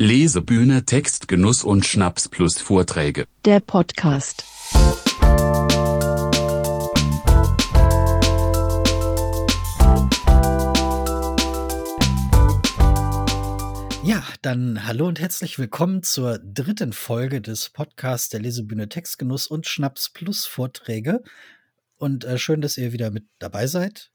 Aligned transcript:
Lesebühne 0.00 0.84
Text 0.84 1.26
Genuss 1.26 1.64
und 1.64 1.84
Schnaps 1.84 2.28
plus 2.28 2.58
Vorträge. 2.58 3.26
Der 3.44 3.58
Podcast. 3.58 4.44
Ja, 14.04 14.22
dann 14.42 14.86
hallo 14.86 15.08
und 15.08 15.18
herzlich 15.18 15.58
willkommen 15.58 16.04
zur 16.04 16.38
dritten 16.38 16.92
Folge 16.92 17.40
des 17.40 17.70
Podcasts 17.70 18.28
der 18.28 18.38
Lesebühne 18.38 18.88
Textgenuss 18.88 19.48
und 19.48 19.66
Schnaps 19.66 20.10
plus 20.10 20.46
Vorträge. 20.46 21.24
Und 21.96 22.24
äh, 22.24 22.38
schön, 22.38 22.60
dass 22.60 22.78
ihr 22.78 22.92
wieder 22.92 23.10
mit 23.10 23.24
dabei 23.40 23.66
seid. 23.66 24.12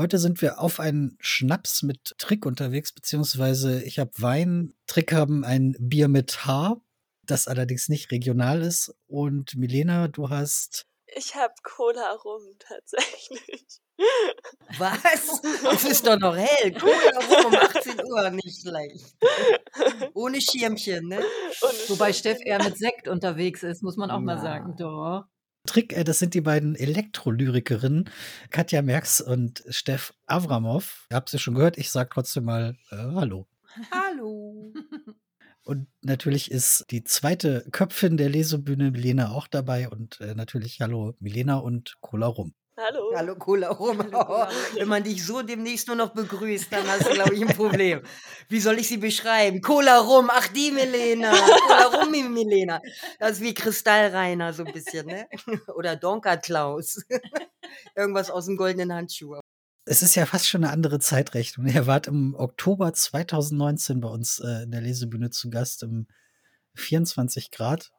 Heute 0.00 0.16
sind 0.16 0.40
wir 0.40 0.60
auf 0.60 0.80
einen 0.80 1.18
Schnaps 1.20 1.82
mit 1.82 2.14
Trick 2.16 2.46
unterwegs, 2.46 2.90
beziehungsweise 2.90 3.82
ich 3.82 3.98
habe 3.98 4.10
Wein, 4.16 4.72
Trick 4.86 5.12
haben 5.12 5.44
ein 5.44 5.76
Bier 5.78 6.08
mit 6.08 6.46
Haar, 6.46 6.80
das 7.26 7.46
allerdings 7.46 7.90
nicht 7.90 8.10
regional 8.10 8.62
ist. 8.62 8.94
Und 9.08 9.56
Milena, 9.56 10.08
du 10.08 10.30
hast. 10.30 10.86
Ich 11.04 11.34
habe 11.34 11.52
Cola 11.62 12.12
rum, 12.12 12.40
tatsächlich. 12.58 13.82
Was? 14.78 15.42
Es 15.74 15.84
ist 15.84 16.06
doch 16.06 16.18
noch 16.18 16.34
hell. 16.34 16.72
Cola 16.72 17.18
rum 17.18 17.52
um 17.52 17.54
18 17.54 18.00
Uhr, 18.02 18.30
nicht 18.30 18.62
schlecht. 18.62 19.14
Ohne 20.14 20.40
Schirmchen, 20.40 21.08
ne? 21.08 21.18
Ohne 21.60 21.78
Wobei 21.88 22.14
Steff 22.14 22.38
eher 22.42 22.64
mit 22.64 22.78
Sekt 22.78 23.06
unterwegs 23.06 23.62
ist, 23.62 23.82
muss 23.82 23.98
man 23.98 24.10
auch 24.10 24.20
ja. 24.20 24.24
mal 24.24 24.40
sagen. 24.40 24.76
Doch. 24.78 25.26
Trick, 25.66 25.92
äh, 25.92 26.04
das 26.04 26.18
sind 26.18 26.34
die 26.34 26.40
beiden 26.40 26.74
Elektrolyrikerinnen, 26.74 28.10
Katja 28.50 28.82
Merks 28.82 29.20
und 29.20 29.64
Steff 29.68 30.14
Avramov. 30.26 31.06
Ihr 31.10 31.16
habt 31.16 31.28
sie 31.28 31.38
schon 31.38 31.54
gehört, 31.54 31.78
ich 31.78 31.90
sage 31.90 32.10
trotzdem 32.12 32.44
mal 32.44 32.76
äh, 32.90 32.96
Hallo. 32.96 33.46
Hallo. 33.92 34.72
Und 35.62 35.86
natürlich 36.00 36.50
ist 36.50 36.86
die 36.90 37.04
zweite 37.04 37.64
Köpfin 37.70 38.16
der 38.16 38.28
Lesebühne, 38.28 38.90
Milena, 38.90 39.30
auch 39.30 39.46
dabei. 39.46 39.88
Und 39.88 40.20
äh, 40.20 40.34
natürlich 40.34 40.80
Hallo, 40.80 41.14
Milena 41.20 41.58
und 41.58 41.96
Cola 42.00 42.26
Rum. 42.26 42.54
Hallo. 42.82 43.12
Hallo, 43.14 43.36
Cola 43.36 43.68
rum. 43.68 43.98
Hallo, 43.98 44.48
Wenn 44.74 44.88
man 44.88 45.04
dich 45.04 45.26
so 45.26 45.42
demnächst 45.42 45.86
nur 45.88 45.96
noch 45.96 46.14
begrüßt, 46.14 46.72
dann 46.72 46.86
hast 46.86 47.06
du, 47.06 47.12
glaube 47.12 47.34
ich, 47.34 47.42
ein 47.42 47.54
Problem. 47.54 48.00
Wie 48.48 48.58
soll 48.58 48.78
ich 48.78 48.88
sie 48.88 48.96
beschreiben? 48.96 49.60
Cola 49.60 49.98
rum. 49.98 50.30
Ach, 50.32 50.48
die 50.48 50.70
Milena. 50.70 51.30
Cola 51.30 51.84
rum, 51.88 52.10
Milena. 52.10 52.80
Das 53.18 53.32
ist 53.32 53.42
wie 53.42 53.52
Kristallreiner 53.52 54.54
so 54.54 54.64
ein 54.64 54.72
bisschen, 54.72 55.06
ne? 55.06 55.28
Oder 55.76 55.96
Donker 55.96 56.38
Klaus. 56.38 57.04
Irgendwas 57.94 58.30
aus 58.30 58.46
dem 58.46 58.56
goldenen 58.56 58.94
Handschuh. 58.94 59.38
Es 59.84 60.02
ist 60.02 60.14
ja 60.14 60.24
fast 60.24 60.48
schon 60.48 60.64
eine 60.64 60.72
andere 60.72 61.00
Zeitrechnung. 61.00 61.66
Ihr 61.66 61.86
wart 61.86 62.06
im 62.06 62.34
Oktober 62.34 62.94
2019 62.94 64.00
bei 64.00 64.08
uns 64.08 64.38
äh, 64.38 64.62
in 64.62 64.70
der 64.70 64.80
Lesebühne 64.80 65.28
zu 65.28 65.50
Gast 65.50 65.82
im 65.82 66.06
24 66.76 67.50
Grad. 67.50 67.90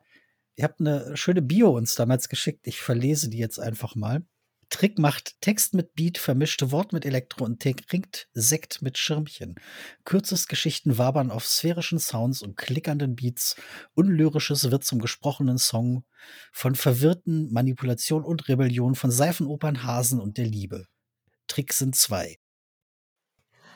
Ihr 0.56 0.64
habt 0.64 0.80
eine 0.80 1.16
schöne 1.16 1.44
Bio 1.44 1.70
uns 1.70 1.94
damals 1.94 2.30
geschickt. 2.30 2.66
Ich 2.66 2.82
verlese 2.82 3.30
die 3.30 3.38
jetzt 3.38 3.60
einfach 3.60 3.96
mal. 3.96 4.24
Trick 4.72 4.98
macht 4.98 5.40
Text 5.42 5.74
mit 5.74 5.94
Beat, 5.96 6.18
vermischte 6.18 6.72
Wort 6.72 6.94
mit 6.94 7.06
Elektro 7.06 7.44
und 7.44 7.62
trinkt 7.62 8.30
Sekt 8.34 8.82
mit 8.82 8.98
Schirmchen. 8.98 9.56
Kürzest 10.06 10.48
Geschichten 10.48 10.98
wabern 10.98 11.30
auf 11.30 11.46
sphärischen 11.46 12.00
Sounds 12.00 12.42
und 12.42 12.56
klickernden 12.56 13.16
Beats. 13.16 13.58
Unlyrisches 13.94 14.72
wird 14.72 14.86
zum 14.86 15.00
gesprochenen 15.00 15.58
Song. 15.58 16.06
Von 16.54 16.76
verwirrten 16.76 17.52
Manipulation 17.52 18.24
und 18.24 18.48
Rebellion, 18.48 18.96
von 18.96 19.12
Seifenopern, 19.12 19.84
Hasen 19.84 20.22
und 20.22 20.38
der 20.38 20.46
Liebe. 20.46 20.88
Trick 21.48 21.74
sind 21.74 21.96
zwei. 21.96 22.41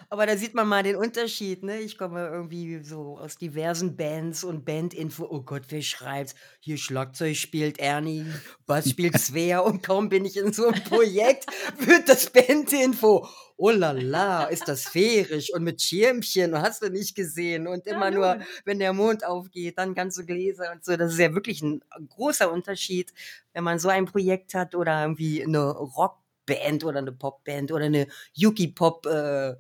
Aber 0.10 0.26
da 0.26 0.38
sieht 0.38 0.54
man 0.54 0.68
mal 0.68 0.84
den 0.84 0.96
Unterschied, 0.96 1.64
ne? 1.64 1.80
Ich 1.80 1.98
komme 1.98 2.28
irgendwie 2.28 2.84
so 2.84 3.18
aus 3.18 3.38
diversen 3.38 3.96
Bands 3.96 4.44
und 4.44 4.66
Bandinfo. 4.66 5.26
Oh 5.30 5.42
Gott, 5.42 5.64
wer 5.70 5.82
schreibt? 5.82 6.36
Hier 6.60 6.78
Schlagzeug 6.78 7.36
spielt 7.36 7.80
Ernie, 7.80 8.26
Bass 8.66 8.90
spielt 8.90 9.18
Svea 9.20 9.60
und 9.60 9.84
kaum 9.84 10.10
bin 10.10 10.26
ich 10.26 10.38
in 10.38 10.54
so 10.54 10.68
einem 10.68 10.84
Projekt, 10.84 11.46
wird 11.80 12.08
das 12.08 12.30
Bandinfo. 12.30 13.28
Oh 13.58 13.70
la 13.70 13.92
la, 13.92 14.44
ist 14.46 14.68
das 14.68 14.84
sphärisch 14.84 15.54
und 15.54 15.64
mit 15.64 15.82
Schirmchen, 15.82 16.62
hast 16.62 16.82
du 16.82 16.90
nicht 16.90 17.16
gesehen. 17.16 17.68
Und 17.68 17.88
immer 17.88 18.12
nur, 18.12 18.40
wenn 18.66 18.80
der 18.80 18.92
Mond 18.92 19.26
aufgeht, 19.26 19.78
dann 19.78 19.96
ganze 19.96 20.26
Gläser 20.26 20.72
und 20.74 20.84
so. 20.84 20.98
Das 20.98 21.14
ist 21.14 21.20
ja 21.20 21.34
wirklich 21.34 21.62
ein 21.62 21.82
großer 22.10 22.52
Unterschied, 22.52 23.14
wenn 23.54 23.64
man 23.64 23.80
so 23.80 23.88
ein 23.88 24.06
Projekt 24.06 24.54
hat 24.54 24.76
oder 24.76 25.04
irgendwie 25.04 25.44
eine 25.44 25.72
Rock 25.72 26.18
Band 26.46 26.84
oder 26.84 27.00
eine 27.00 27.12
Popband 27.12 27.72
oder 27.72 27.86
eine 27.86 28.08
Yuki-Pop 28.34 29.06
äh, 29.06 29.56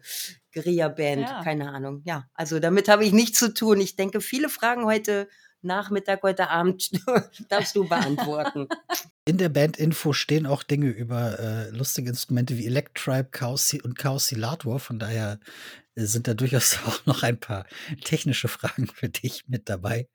Guerilla-Band, 0.56 1.22
ja. 1.22 1.44
keine 1.44 1.72
Ahnung. 1.72 2.02
Ja, 2.06 2.28
also 2.34 2.60
damit 2.60 2.88
habe 2.88 3.06
ich 3.06 3.12
nichts 3.12 3.38
zu 3.38 3.54
tun. 3.54 3.80
Ich 3.80 3.96
denke, 3.96 4.22
viele 4.22 4.50
Fragen 4.50 4.86
heute 4.86 5.28
Nachmittag, 5.62 6.24
heute 6.24 6.50
Abend 6.50 6.92
darfst 7.50 7.76
du 7.76 7.88
beantworten. 7.88 8.68
In 9.26 9.38
der 9.38 9.50
Band-Info 9.50 10.14
stehen 10.14 10.46
auch 10.46 10.64
Dinge 10.64 10.90
über 10.90 11.40
äh, 11.40 11.70
lustige 11.72 12.10
Instrumente 12.10 12.58
wie 12.58 12.66
Electribe 12.66 13.30
Chaos 13.32 13.74
und 13.74 13.98
Chaosilator. 13.98 14.80
Von 14.80 15.00
daher 15.00 15.40
äh, 15.96 16.06
sind 16.06 16.28
da 16.28 16.34
durchaus 16.34 16.80
auch 16.86 17.06
noch 17.06 17.24
ein 17.24 17.40
paar 17.40 17.66
technische 18.04 18.48
Fragen 18.48 18.88
für 18.88 19.10
dich 19.10 19.48
mit 19.48 19.68
dabei. 19.68 20.08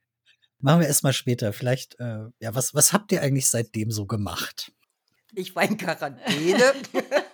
Machen 0.58 0.80
wir 0.80 0.88
erstmal 0.88 1.12
später. 1.12 1.52
Vielleicht, 1.52 1.98
äh, 2.00 2.26
ja, 2.38 2.54
was, 2.54 2.74
was 2.74 2.92
habt 2.92 3.12
ihr 3.12 3.22
eigentlich 3.22 3.48
seitdem 3.48 3.90
so 3.90 4.06
gemacht? 4.06 4.72
Ich 5.34 5.54
war 5.54 5.64
in 5.64 5.76
Quarantäne. 5.76 6.72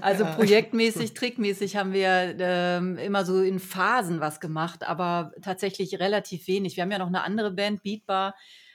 Also 0.00 0.24
projektmäßig, 0.24 1.14
trickmäßig 1.14 1.76
haben 1.76 1.92
wir 1.92 2.36
ähm, 2.38 2.98
immer 2.98 3.24
so 3.24 3.40
in 3.40 3.58
Phasen 3.60 4.20
was 4.20 4.40
gemacht, 4.40 4.84
aber 4.84 5.32
tatsächlich 5.42 5.98
relativ 5.98 6.46
wenig. 6.46 6.76
Wir 6.76 6.82
haben 6.82 6.90
ja 6.90 6.98
noch 6.98 7.06
eine 7.08 7.22
andere 7.22 7.50
Band, 7.50 7.82
Beatbar. 7.82 8.34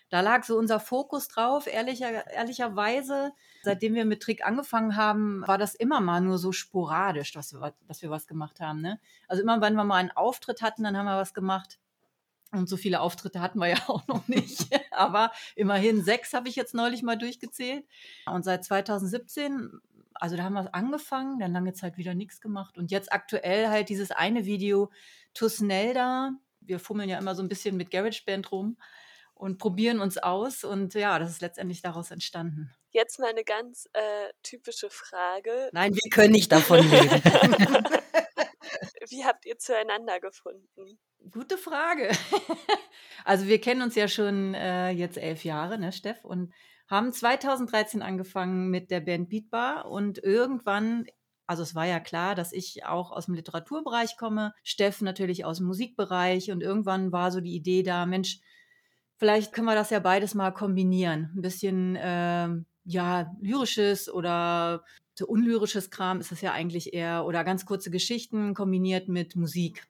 Da 0.09 0.21
lag 0.21 0.43
so 0.43 0.57
unser 0.57 0.79
Fokus 0.79 1.27
drauf, 1.27 1.65
ehrlicher, 1.65 2.31
ehrlicherweise. 2.31 3.31
Seitdem 3.63 3.95
wir 3.95 4.05
mit 4.05 4.21
Trick 4.21 4.45
angefangen 4.45 4.95
haben, 4.95 5.41
war 5.47 5.57
das 5.57 5.73
immer 5.73 6.01
mal 6.01 6.21
nur 6.21 6.37
so 6.37 6.51
sporadisch, 6.51 7.31
dass 7.31 7.53
wir, 7.53 7.73
dass 7.87 8.01
wir 8.03 8.11
was 8.11 8.27
gemacht 8.27 8.59
haben. 8.59 8.81
Ne? 8.81 8.99
Also 9.27 9.41
immer, 9.41 9.59
wenn 9.61 9.73
wir 9.73 9.83
mal 9.83 9.95
einen 9.95 10.11
Auftritt 10.11 10.61
hatten, 10.61 10.83
dann 10.83 10.95
haben 10.95 11.05
wir 11.05 11.17
was 11.17 11.33
gemacht. 11.33 11.79
Und 12.51 12.69
so 12.69 12.77
viele 12.77 13.01
Auftritte 13.01 13.41
hatten 13.41 13.57
wir 13.57 13.69
ja 13.69 13.79
auch 13.87 14.07
noch 14.07 14.27
nicht. 14.27 14.67
Aber 14.91 15.31
immerhin 15.55 16.03
sechs 16.03 16.33
habe 16.33 16.47
ich 16.47 16.55
jetzt 16.55 16.75
neulich 16.75 17.01
mal 17.01 17.17
durchgezählt. 17.17 17.85
Und 18.27 18.43
seit 18.45 18.63
2017, 18.63 19.81
also 20.15 20.37
da 20.37 20.43
haben 20.43 20.53
wir 20.53 20.73
angefangen, 20.73 21.39
dann 21.39 21.53
lange 21.53 21.73
Zeit 21.73 21.97
wieder 21.97 22.13
nichts 22.13 22.41
gemacht. 22.41 22.77
Und 22.77 22.91
jetzt 22.91 23.11
aktuell 23.11 23.69
halt 23.69 23.89
dieses 23.89 24.11
eine 24.11 24.45
Video, 24.45 24.91
Tusnelda. 25.33 26.31
Wir 26.61 26.79
fummeln 26.79 27.09
ja 27.09 27.17
immer 27.17 27.35
so 27.35 27.43
ein 27.43 27.49
bisschen 27.49 27.75
mit 27.77 27.91
GarageBand 27.91 28.51
rum 28.51 28.77
und 29.33 29.57
probieren 29.57 29.99
uns 29.99 30.17
aus. 30.17 30.63
Und 30.63 30.93
ja, 30.93 31.19
das 31.19 31.29
ist 31.31 31.41
letztendlich 31.41 31.81
daraus 31.81 32.11
entstanden. 32.11 32.71
Jetzt 32.91 33.19
mal 33.19 33.29
eine 33.29 33.43
ganz 33.43 33.89
äh, 33.93 34.29
typische 34.43 34.89
Frage. 34.89 35.69
Nein, 35.73 35.93
wir 35.93 36.09
können 36.11 36.31
nicht 36.31 36.51
davon 36.51 36.79
reden. 36.89 37.21
Wie 39.09 39.25
habt 39.25 39.45
ihr 39.45 39.57
zueinander 39.57 40.19
gefunden? 40.19 40.99
Gute 41.31 41.57
Frage. 41.57 42.11
also 43.25 43.47
wir 43.47 43.59
kennen 43.59 43.81
uns 43.81 43.95
ja 43.95 44.07
schon 44.07 44.53
äh, 44.53 44.89
jetzt 44.91 45.17
elf 45.17 45.43
Jahre, 45.43 45.77
ne, 45.77 45.91
Steff, 45.91 46.23
und 46.23 46.53
haben 46.93 47.11
2013 47.11 48.03
angefangen 48.03 48.69
mit 48.69 48.91
der 48.91 48.99
Band 49.01 49.27
Beatbar 49.29 49.89
und 49.89 50.23
irgendwann, 50.23 51.05
also 51.47 51.63
es 51.63 51.73
war 51.73 51.85
ja 51.87 51.99
klar, 51.99 52.35
dass 52.35 52.53
ich 52.53 52.85
auch 52.85 53.11
aus 53.11 53.25
dem 53.25 53.33
Literaturbereich 53.33 54.15
komme, 54.15 54.53
Steff 54.63 55.01
natürlich 55.01 55.43
aus 55.43 55.57
dem 55.57 55.65
Musikbereich 55.65 56.51
und 56.51 56.61
irgendwann 56.61 57.11
war 57.11 57.31
so 57.31 57.41
die 57.41 57.55
Idee 57.55 57.81
da, 57.81 58.05
Mensch, 58.05 58.39
vielleicht 59.17 59.53
können 59.53 59.65
wir 59.65 59.75
das 59.75 59.89
ja 59.89 59.99
beides 59.99 60.35
mal 60.35 60.51
kombinieren. 60.51 61.31
Ein 61.35 61.41
bisschen, 61.41 61.95
äh, 61.95 62.49
ja, 62.85 63.35
lyrisches 63.41 64.07
oder 64.07 64.83
so 65.15 65.25
unlyrisches 65.25 65.89
Kram 65.89 66.19
ist 66.19 66.31
es 66.31 66.41
ja 66.41 66.51
eigentlich 66.51 66.93
eher, 66.93 67.25
oder 67.25 67.43
ganz 67.43 67.65
kurze 67.65 67.89
Geschichten 67.89 68.53
kombiniert 68.53 69.07
mit 69.07 69.35
Musik 69.35 69.87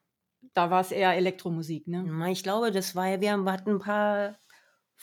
da 0.53 0.70
war 0.70 0.81
es 0.81 0.91
eher 0.91 1.16
Elektromusik, 1.16 1.88
ne? 1.88 2.32
Ich 2.32 2.44
glaube, 2.44 2.72
das 2.72 2.96
war 2.96 3.08
ja, 3.08 3.20
wir 3.22 3.32
hatten 3.52 3.72
ein 3.72 3.79
paar 3.79 4.38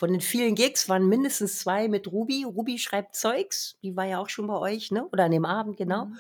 von 0.01 0.13
den 0.13 0.23
vielen 0.23 0.55
Gigs 0.55 0.89
waren 0.89 1.07
mindestens 1.11 1.59
zwei 1.59 1.87
mit 1.87 2.11
Ruby. 2.11 2.45
Ruby 2.45 2.79
schreibt 2.79 3.15
Zeugs, 3.15 3.77
die 3.83 3.95
war 3.95 4.07
ja 4.07 4.19
auch 4.19 4.31
schon 4.31 4.47
bei 4.47 4.57
euch, 4.57 4.91
ne? 4.91 5.07
Oder 5.13 5.25
an 5.25 5.31
dem 5.31 5.45
Abend, 5.45 5.77
genau. 5.77 6.07
Mhm. 6.07 6.19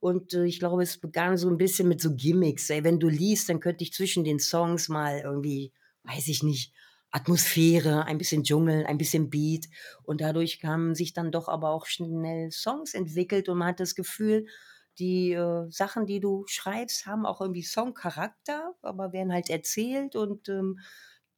Und 0.00 0.34
äh, 0.34 0.46
ich 0.46 0.58
glaube, 0.58 0.82
es 0.82 0.98
begann 0.98 1.36
so 1.36 1.48
ein 1.48 1.56
bisschen 1.56 1.86
mit 1.86 2.00
so 2.00 2.16
Gimmicks. 2.16 2.68
Ey, 2.70 2.82
wenn 2.82 2.98
du 2.98 3.08
liest, 3.08 3.48
dann 3.48 3.60
könnte 3.60 3.84
ich 3.84 3.92
zwischen 3.92 4.24
den 4.24 4.40
Songs 4.40 4.88
mal 4.88 5.20
irgendwie, 5.20 5.72
weiß 6.02 6.26
ich 6.26 6.42
nicht, 6.42 6.74
Atmosphäre, 7.12 8.04
ein 8.04 8.18
bisschen 8.18 8.42
Dschungel, 8.42 8.84
ein 8.84 8.98
bisschen 8.98 9.30
Beat. 9.30 9.66
Und 10.02 10.20
dadurch 10.20 10.58
haben 10.64 10.96
sich 10.96 11.12
dann 11.12 11.30
doch 11.30 11.46
aber 11.46 11.70
auch 11.70 11.86
schnell 11.86 12.50
Songs 12.50 12.94
entwickelt 12.94 13.48
und 13.48 13.58
man 13.58 13.68
hat 13.68 13.78
das 13.78 13.94
Gefühl, 13.94 14.46
die 14.98 15.34
äh, 15.34 15.70
Sachen, 15.70 16.04
die 16.04 16.18
du 16.18 16.46
schreibst, 16.48 17.06
haben 17.06 17.26
auch 17.26 17.40
irgendwie 17.40 17.62
Songcharakter, 17.62 18.74
aber 18.82 19.12
werden 19.12 19.32
halt 19.32 19.50
erzählt 19.50 20.16
und 20.16 20.48
ähm, 20.48 20.80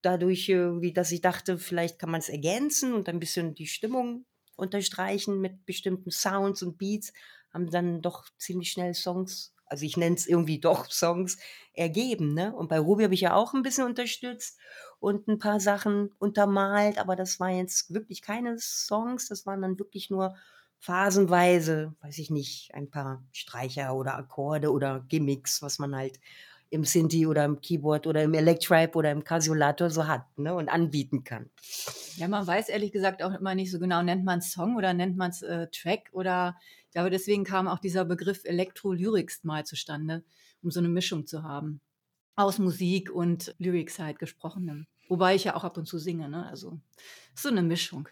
dadurch, 0.03 0.49
äh, 0.49 0.93
dass 0.93 1.13
ich 1.13 1.21
dachte, 1.21 1.59
vielleicht 1.59 1.99
kann 1.99 2.11
man 2.11 2.21
es 2.21 2.29
ergänzen 2.29 2.95
und 2.95 3.09
ein 3.09 3.21
bisschen 3.21 3.55
die 3.55 3.67
Stimmung 3.67 4.27
unterstreichen 4.57 5.41
mit 5.41 5.65
bestimmten 5.67 6.11
Sounds 6.11 6.63
und 6.63 6.79
Beats, 6.79 7.13
haben 7.53 7.71
dann 7.71 8.03
doch 8.03 8.29
ziemlich 8.39 8.71
schnell 8.71 8.95
Songs 8.95 9.53
also 9.73 9.87
ich 9.87 9.97
nenne 9.97 10.17
es 10.17 10.27
irgendwie 10.27 10.61
doch 10.61 10.85
Songs, 10.91 11.39
ergeben. 11.73 12.35
Ne? 12.35 12.55
Und 12.55 12.69
bei 12.69 12.79
Ruby 12.79 13.05
habe 13.05 13.15
ich 13.15 13.23
ja 13.23 13.35
auch 13.35 13.55
ein 13.55 13.63
bisschen 13.63 13.87
unterstützt 13.87 14.59
und 15.01 15.27
ein 15.27 15.39
paar 15.39 15.59
Sachen 15.59 16.11
untermalt, 16.19 16.99
aber 16.99 17.17
das 17.17 17.41
waren 17.41 17.57
jetzt 17.57 17.93
wirklich 17.95 18.21
keine 18.21 18.59
Songs, 18.59 19.29
das 19.29 19.47
waren 19.47 19.63
dann 19.63 19.79
wirklich 19.79 20.11
nur 20.11 20.37
phasenweise, 20.79 21.95
weiß 22.03 22.19
ich 22.19 22.31
nicht, 22.31 22.75
ein 22.75 22.91
paar 22.91 23.25
Streicher 23.33 23.95
oder 23.95 24.17
Akkorde 24.17 24.71
oder 24.71 25.01
Gimmicks, 25.09 25.63
was 25.63 25.79
man 25.79 25.97
halt 25.97 26.21
im 26.73 26.85
Synthi 26.85 27.27
oder 27.27 27.45
im 27.45 27.61
Keyboard 27.61 28.07
oder 28.07 28.23
im 28.23 28.33
Electribe 28.33 28.97
oder 28.97 29.11
im 29.11 29.25
Casiolator 29.25 29.91
so 29.91 30.07
hat 30.07 30.39
ne, 30.39 30.55
und 30.55 30.71
anbieten 30.71 31.23
kann. 31.23 31.51
Ja, 32.17 32.29
man 32.29 32.47
weiß 32.47 32.71
ehrlich 32.71 32.93
gesagt 32.93 33.23
auch 33.23 33.39
immer 33.39 33.55
nicht 33.55 33.71
so 33.71 33.79
genau, 33.79 34.03
nennt 34.03 34.25
man 34.25 34.39
es 34.39 34.53
Song 34.53 34.77
oder 34.77 34.95
nennt 34.95 35.19
man 35.19 35.31
es 35.31 35.43
äh, 35.43 35.67
Track 35.69 36.09
oder 36.13 36.57
ich 36.87 36.93
glaube, 36.93 37.11
deswegen 37.11 37.45
kam 37.45 37.69
auch 37.69 37.79
dieser 37.79 38.07
Begriff 38.07 38.45
Elektro-Lyrics 38.45 39.45
mal 39.45 39.67
zustande, 39.67 40.25
um 40.63 40.71
so 40.71 40.81
eine 40.81 40.89
Mischung 40.89 41.27
zu 41.27 41.43
haben. 41.43 41.83
Aus 42.37 42.59
Musik 42.59 43.11
und 43.11 43.55
Lyrics 43.59 43.99
halt 43.99 44.19
gesprochenem. 44.19 44.87
Wobei 45.09 45.35
ich 45.35 45.45
ja 45.45 45.55
auch 45.55 45.65
ab 45.65 45.77
und 45.77 45.87
zu 45.87 45.99
singe, 45.99 46.31
ne? 46.31 46.47
Also 46.47 46.81
so 47.35 47.51
eine 47.51 47.63
Mischung. 47.63 48.09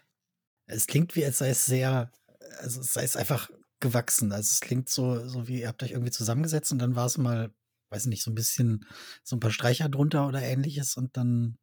Es 0.67 0.85
klingt 0.85 1.15
wie, 1.15 1.25
als 1.25 1.39
sei 1.39 1.49
es 1.49 1.65
sehr, 1.65 2.11
also 2.59 2.81
es 2.81 2.93
sei 2.93 3.03
es 3.03 3.15
einfach 3.15 3.49
gewachsen. 3.79 4.31
Also 4.31 4.51
es 4.51 4.61
klingt 4.61 4.87
so, 4.89 5.27
so 5.27 5.47
wie, 5.47 5.61
ihr 5.61 5.67
habt 5.67 5.81
euch 5.81 5.91
irgendwie 5.91 6.11
zusammengesetzt 6.11 6.71
und 6.71 6.79
dann 6.79 6.95
war 6.95 7.07
es 7.07 7.17
mal 7.17 7.51
weiß 7.91 8.05
nicht, 8.07 8.23
so 8.23 8.31
ein 8.31 8.35
bisschen, 8.35 8.85
so 9.23 9.35
ein 9.35 9.39
paar 9.39 9.51
Streicher 9.51 9.89
drunter 9.89 10.27
oder 10.27 10.41
ähnliches 10.41 10.95
und 10.95 11.17
dann 11.17 11.57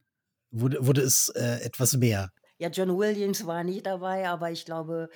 wurde, 0.51 0.87
wurde 0.87 1.03
es 1.03 1.31
äh, 1.35 1.61
etwas 1.63 1.97
mehr. 1.97 2.33
Ja, 2.59 2.69
John 2.69 2.97
Williams 2.97 3.47
war 3.47 3.65
nicht 3.65 3.87
dabei, 3.87 4.29
aber 4.29 4.51
ich 4.51 4.65
glaube, 4.65 5.09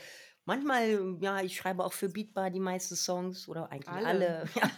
manchmal, 0.44 1.16
ja, 1.20 1.40
ich 1.42 1.56
schreibe 1.56 1.84
auch 1.84 1.92
für 1.92 2.08
Beatbar 2.08 2.50
die 2.50 2.60
meisten 2.60 2.96
Songs 2.96 3.48
oder 3.48 3.70
eigentlich 3.70 3.88
alle. 3.88 4.06
alle 4.06 4.44
ja. 4.54 4.70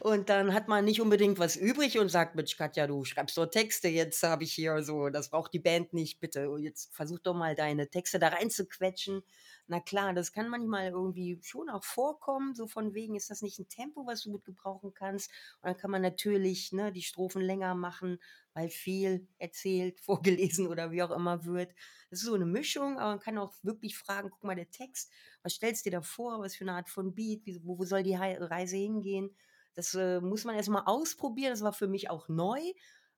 Und 0.00 0.28
dann 0.28 0.52
hat 0.52 0.68
man 0.68 0.84
nicht 0.84 1.00
unbedingt 1.00 1.38
was 1.38 1.56
übrig 1.56 1.98
und 1.98 2.08
sagt, 2.08 2.34
Mensch, 2.34 2.56
Katja, 2.56 2.86
du 2.86 3.04
schreibst 3.04 3.36
doch 3.36 3.46
Texte, 3.46 3.88
jetzt 3.88 4.22
habe 4.22 4.44
ich 4.44 4.52
hier 4.52 4.82
so, 4.82 5.10
das 5.10 5.30
braucht 5.30 5.52
die 5.52 5.58
Band 5.58 5.92
nicht, 5.92 6.20
bitte. 6.20 6.48
Jetzt 6.60 6.94
versuch 6.94 7.18
doch 7.20 7.34
mal 7.34 7.54
deine 7.54 7.88
Texte 7.88 8.18
da 8.18 8.28
reinzuquetschen. 8.28 9.22
Na 9.70 9.80
klar, 9.80 10.14
das 10.14 10.32
kann 10.32 10.48
manchmal 10.48 10.88
irgendwie 10.88 11.38
schon 11.42 11.68
auch 11.68 11.84
vorkommen, 11.84 12.54
so 12.54 12.66
von 12.66 12.94
wegen, 12.94 13.16
ist 13.16 13.28
das 13.28 13.42
nicht 13.42 13.58
ein 13.58 13.68
Tempo, 13.68 14.06
was 14.06 14.22
du 14.22 14.30
gut 14.32 14.44
gebrauchen 14.46 14.94
kannst? 14.94 15.30
Und 15.60 15.66
dann 15.68 15.76
kann 15.76 15.90
man 15.90 16.00
natürlich 16.00 16.72
ne, 16.72 16.90
die 16.90 17.02
Strophen 17.02 17.42
länger 17.42 17.74
machen, 17.74 18.18
weil 18.54 18.70
viel 18.70 19.28
erzählt, 19.38 20.00
vorgelesen 20.40 20.68
oder 20.68 20.90
wie 20.90 21.02
auch 21.02 21.10
immer 21.10 21.44
wird. 21.44 21.74
Das 22.08 22.20
ist 22.20 22.26
so 22.26 22.34
eine 22.34 22.46
Mischung, 22.46 22.98
aber 22.98 23.10
man 23.10 23.20
kann 23.20 23.36
auch 23.36 23.52
wirklich 23.62 23.98
fragen, 23.98 24.30
guck 24.30 24.42
mal, 24.42 24.56
der 24.56 24.70
Text, 24.70 25.12
was 25.42 25.52
stellst 25.54 25.84
du 25.84 25.90
dir 25.90 25.98
da 25.98 26.02
vor, 26.02 26.40
was 26.40 26.56
für 26.56 26.64
eine 26.64 26.72
Art 26.72 26.88
von 26.88 27.14
Beat, 27.14 27.42
wo, 27.62 27.78
wo 27.78 27.84
soll 27.84 28.02
die 28.02 28.14
Reise 28.14 28.76
hingehen? 28.78 29.36
Das 29.74 29.94
äh, 29.94 30.20
muss 30.22 30.44
man 30.44 30.56
erstmal 30.56 30.84
ausprobieren, 30.86 31.50
das 31.50 31.60
war 31.62 31.74
für 31.74 31.88
mich 31.88 32.08
auch 32.08 32.28
neu. 32.28 32.60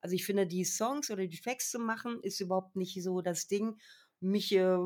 Also 0.01 0.15
ich 0.17 0.25
finde, 0.25 0.47
die 0.47 0.65
Songs 0.65 1.11
oder 1.11 1.27
die 1.27 1.39
Tracks 1.41 1.71
zu 1.71 1.79
machen, 1.79 2.21
ist 2.23 2.41
überhaupt 2.41 2.75
nicht 2.75 3.01
so 3.03 3.21
das 3.21 3.47
Ding 3.47 3.79
mich, 4.21 4.55
äh, 4.55 4.77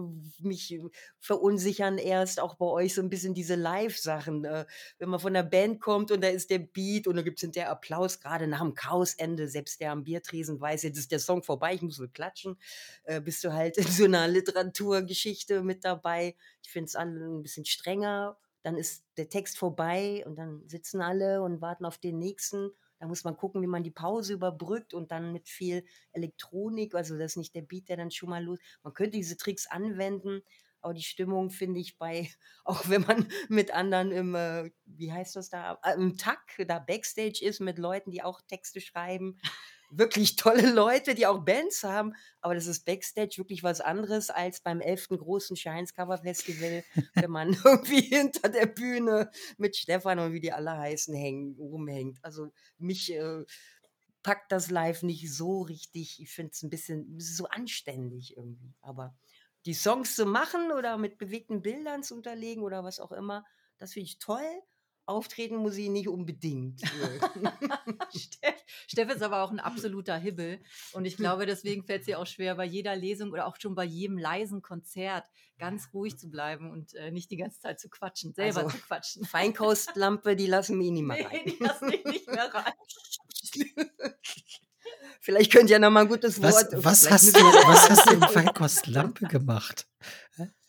mich 0.40 0.80
verunsichern 1.18 1.98
erst 1.98 2.40
auch 2.40 2.54
bei 2.56 2.66
euch 2.66 2.94
so 2.94 3.02
ein 3.02 3.10
bisschen 3.10 3.34
diese 3.34 3.54
Live-Sachen. 3.54 4.44
Äh, 4.44 4.66
wenn 4.98 5.08
man 5.08 5.20
von 5.20 5.34
der 5.34 5.42
Band 5.42 5.80
kommt 5.80 6.10
und 6.10 6.22
da 6.22 6.28
ist 6.28 6.50
der 6.50 6.60
Beat 6.60 7.06
und 7.06 7.16
da 7.16 7.22
gibt 7.22 7.38
es 7.38 7.42
hinterher 7.42 7.70
Applaus, 7.70 8.20
gerade 8.20 8.46
nach 8.46 8.60
dem 8.60 8.74
Chaosende, 8.74 9.48
selbst 9.48 9.80
der 9.80 9.92
am 9.92 10.04
Biertresen 10.04 10.60
weiß, 10.60 10.82
jetzt 10.84 10.98
ist 10.98 11.12
der 11.12 11.18
Song 11.18 11.42
vorbei, 11.42 11.74
ich 11.74 11.82
muss 11.82 11.98
wohl 11.98 12.08
klatschen, 12.08 12.58
äh, 13.04 13.20
bist 13.20 13.42
du 13.44 13.52
halt 13.52 13.76
in 13.78 13.86
so 13.86 14.04
einer 14.04 14.28
Literaturgeschichte 14.28 15.62
mit 15.62 15.84
dabei. 15.84 16.36
Ich 16.62 16.70
finde 16.70 16.86
es 16.86 16.96
ein 16.96 17.42
bisschen 17.42 17.64
strenger. 17.64 18.38
Dann 18.62 18.76
ist 18.78 19.04
der 19.18 19.28
Text 19.28 19.58
vorbei 19.58 20.24
und 20.26 20.36
dann 20.36 20.66
sitzen 20.66 21.02
alle 21.02 21.42
und 21.42 21.60
warten 21.60 21.84
auf 21.84 21.98
den 21.98 22.18
nächsten. 22.18 22.70
Da 23.04 23.08
muss 23.08 23.22
man 23.22 23.36
gucken, 23.36 23.60
wie 23.60 23.66
man 23.66 23.82
die 23.82 23.90
Pause 23.90 24.32
überbrückt 24.32 24.94
und 24.94 25.12
dann 25.12 25.30
mit 25.30 25.46
viel 25.46 25.84
Elektronik, 26.12 26.94
also 26.94 27.18
das 27.18 27.32
ist 27.32 27.36
nicht 27.36 27.54
der 27.54 27.60
Beat, 27.60 27.90
der 27.90 27.98
dann 27.98 28.10
schon 28.10 28.30
mal 28.30 28.42
los. 28.42 28.58
Man 28.82 28.94
könnte 28.94 29.18
diese 29.18 29.36
Tricks 29.36 29.66
anwenden, 29.66 30.40
aber 30.80 30.94
die 30.94 31.02
Stimmung 31.02 31.50
finde 31.50 31.80
ich 31.80 31.98
bei, 31.98 32.30
auch 32.64 32.88
wenn 32.88 33.02
man 33.02 33.28
mit 33.50 33.74
anderen 33.74 34.10
im, 34.10 34.34
äh, 34.34 34.70
wie 34.86 35.12
heißt 35.12 35.36
das 35.36 35.50
da, 35.50 35.78
äh, 35.82 35.92
im 35.96 36.16
Takt 36.16 36.52
da 36.66 36.78
Backstage 36.78 37.44
ist 37.44 37.60
mit 37.60 37.78
Leuten, 37.78 38.10
die 38.10 38.22
auch 38.22 38.40
Texte 38.40 38.80
schreiben, 38.80 39.38
wirklich 39.90 40.36
tolle 40.36 40.70
Leute, 40.72 41.14
die 41.14 41.26
auch 41.26 41.44
Bands 41.44 41.82
haben, 41.82 42.14
aber 42.40 42.54
das 42.54 42.66
ist 42.66 42.84
Backstage 42.84 43.34
wirklich 43.38 43.62
was 43.62 43.80
anderes 43.80 44.30
als 44.30 44.60
beim 44.60 44.80
elften 44.80 45.18
großen 45.18 45.56
Shines 45.56 45.94
Cover 45.94 46.18
Festival, 46.18 46.84
wenn 47.14 47.30
man 47.30 47.52
irgendwie 47.64 48.00
hinter 48.00 48.48
der 48.48 48.66
Bühne 48.66 49.30
mit 49.56 49.76
Stefan 49.76 50.18
und 50.18 50.32
wie 50.32 50.40
die 50.40 50.52
alle 50.52 50.76
heißen 50.76 51.14
hängen, 51.14 51.56
rumhängt. 51.56 52.18
Also 52.22 52.52
mich 52.78 53.12
äh, 53.12 53.44
packt 54.22 54.50
das 54.50 54.70
live 54.70 55.02
nicht 55.02 55.32
so 55.32 55.62
richtig. 55.62 56.20
Ich 56.20 56.30
finde 56.30 56.52
es 56.52 56.62
ein 56.62 56.70
bisschen 56.70 57.20
so 57.20 57.46
anständig 57.46 58.36
irgendwie. 58.36 58.74
Aber 58.80 59.16
die 59.66 59.74
Songs 59.74 60.14
zu 60.14 60.26
machen 60.26 60.72
oder 60.72 60.98
mit 60.98 61.18
bewegten 61.18 61.62
Bildern 61.62 62.02
zu 62.02 62.14
unterlegen 62.14 62.62
oder 62.62 62.84
was 62.84 63.00
auch 63.00 63.12
immer, 63.12 63.44
das 63.78 63.92
finde 63.92 64.06
ich 64.06 64.18
toll 64.18 64.62
auftreten 65.06 65.56
muss 65.56 65.76
ich 65.76 65.88
nicht 65.88 66.08
unbedingt. 66.08 66.80
Steff 68.86 69.10
ist 69.10 69.22
aber 69.22 69.42
auch 69.42 69.50
ein 69.50 69.60
absoluter 69.60 70.16
Hibbel. 70.16 70.60
Und 70.92 71.04
ich 71.04 71.16
glaube, 71.16 71.46
deswegen 71.46 71.84
fällt 71.84 72.02
es 72.02 72.08
ihr 72.08 72.18
auch 72.18 72.26
schwer, 72.26 72.54
bei 72.54 72.64
jeder 72.64 72.96
Lesung 72.96 73.30
oder 73.30 73.46
auch 73.46 73.56
schon 73.60 73.74
bei 73.74 73.84
jedem 73.84 74.18
leisen 74.18 74.62
Konzert 74.62 75.24
ganz 75.58 75.88
ruhig 75.92 76.18
zu 76.18 76.30
bleiben 76.30 76.70
und 76.70 76.94
äh, 76.94 77.10
nicht 77.10 77.30
die 77.30 77.36
ganze 77.36 77.60
Zeit 77.60 77.78
zu 77.78 77.88
quatschen, 77.88 78.34
selber 78.34 78.64
also, 78.64 78.76
zu 78.76 78.82
quatschen. 78.82 79.24
Feinkostlampe, 79.26 80.36
die 80.36 80.46
lassen 80.46 80.78
mich 80.78 80.90
nicht 80.90 81.04
mehr 81.04 81.24
rein. 81.24 81.40
Nee, 81.44 81.56
die 81.58 81.62
lassen 81.62 81.86
mich 81.90 82.04
nicht 82.04 82.26
mehr 82.28 82.52
rein. 82.52 82.72
Vielleicht 85.20 85.52
könnt 85.52 85.70
ihr 85.70 85.78
noch 85.78 85.90
mal 85.90 86.02
ein 86.02 86.08
gutes 86.08 86.42
Wort. 86.42 86.52
Was, 86.72 87.04
was 87.04 87.10
hast, 87.10 87.36
du, 87.36 87.40
was 87.40 87.90
hast 87.90 88.10
du 88.10 88.14
in 88.14 88.22
Feinkostlampe 88.22 89.26
gemacht? 89.26 89.86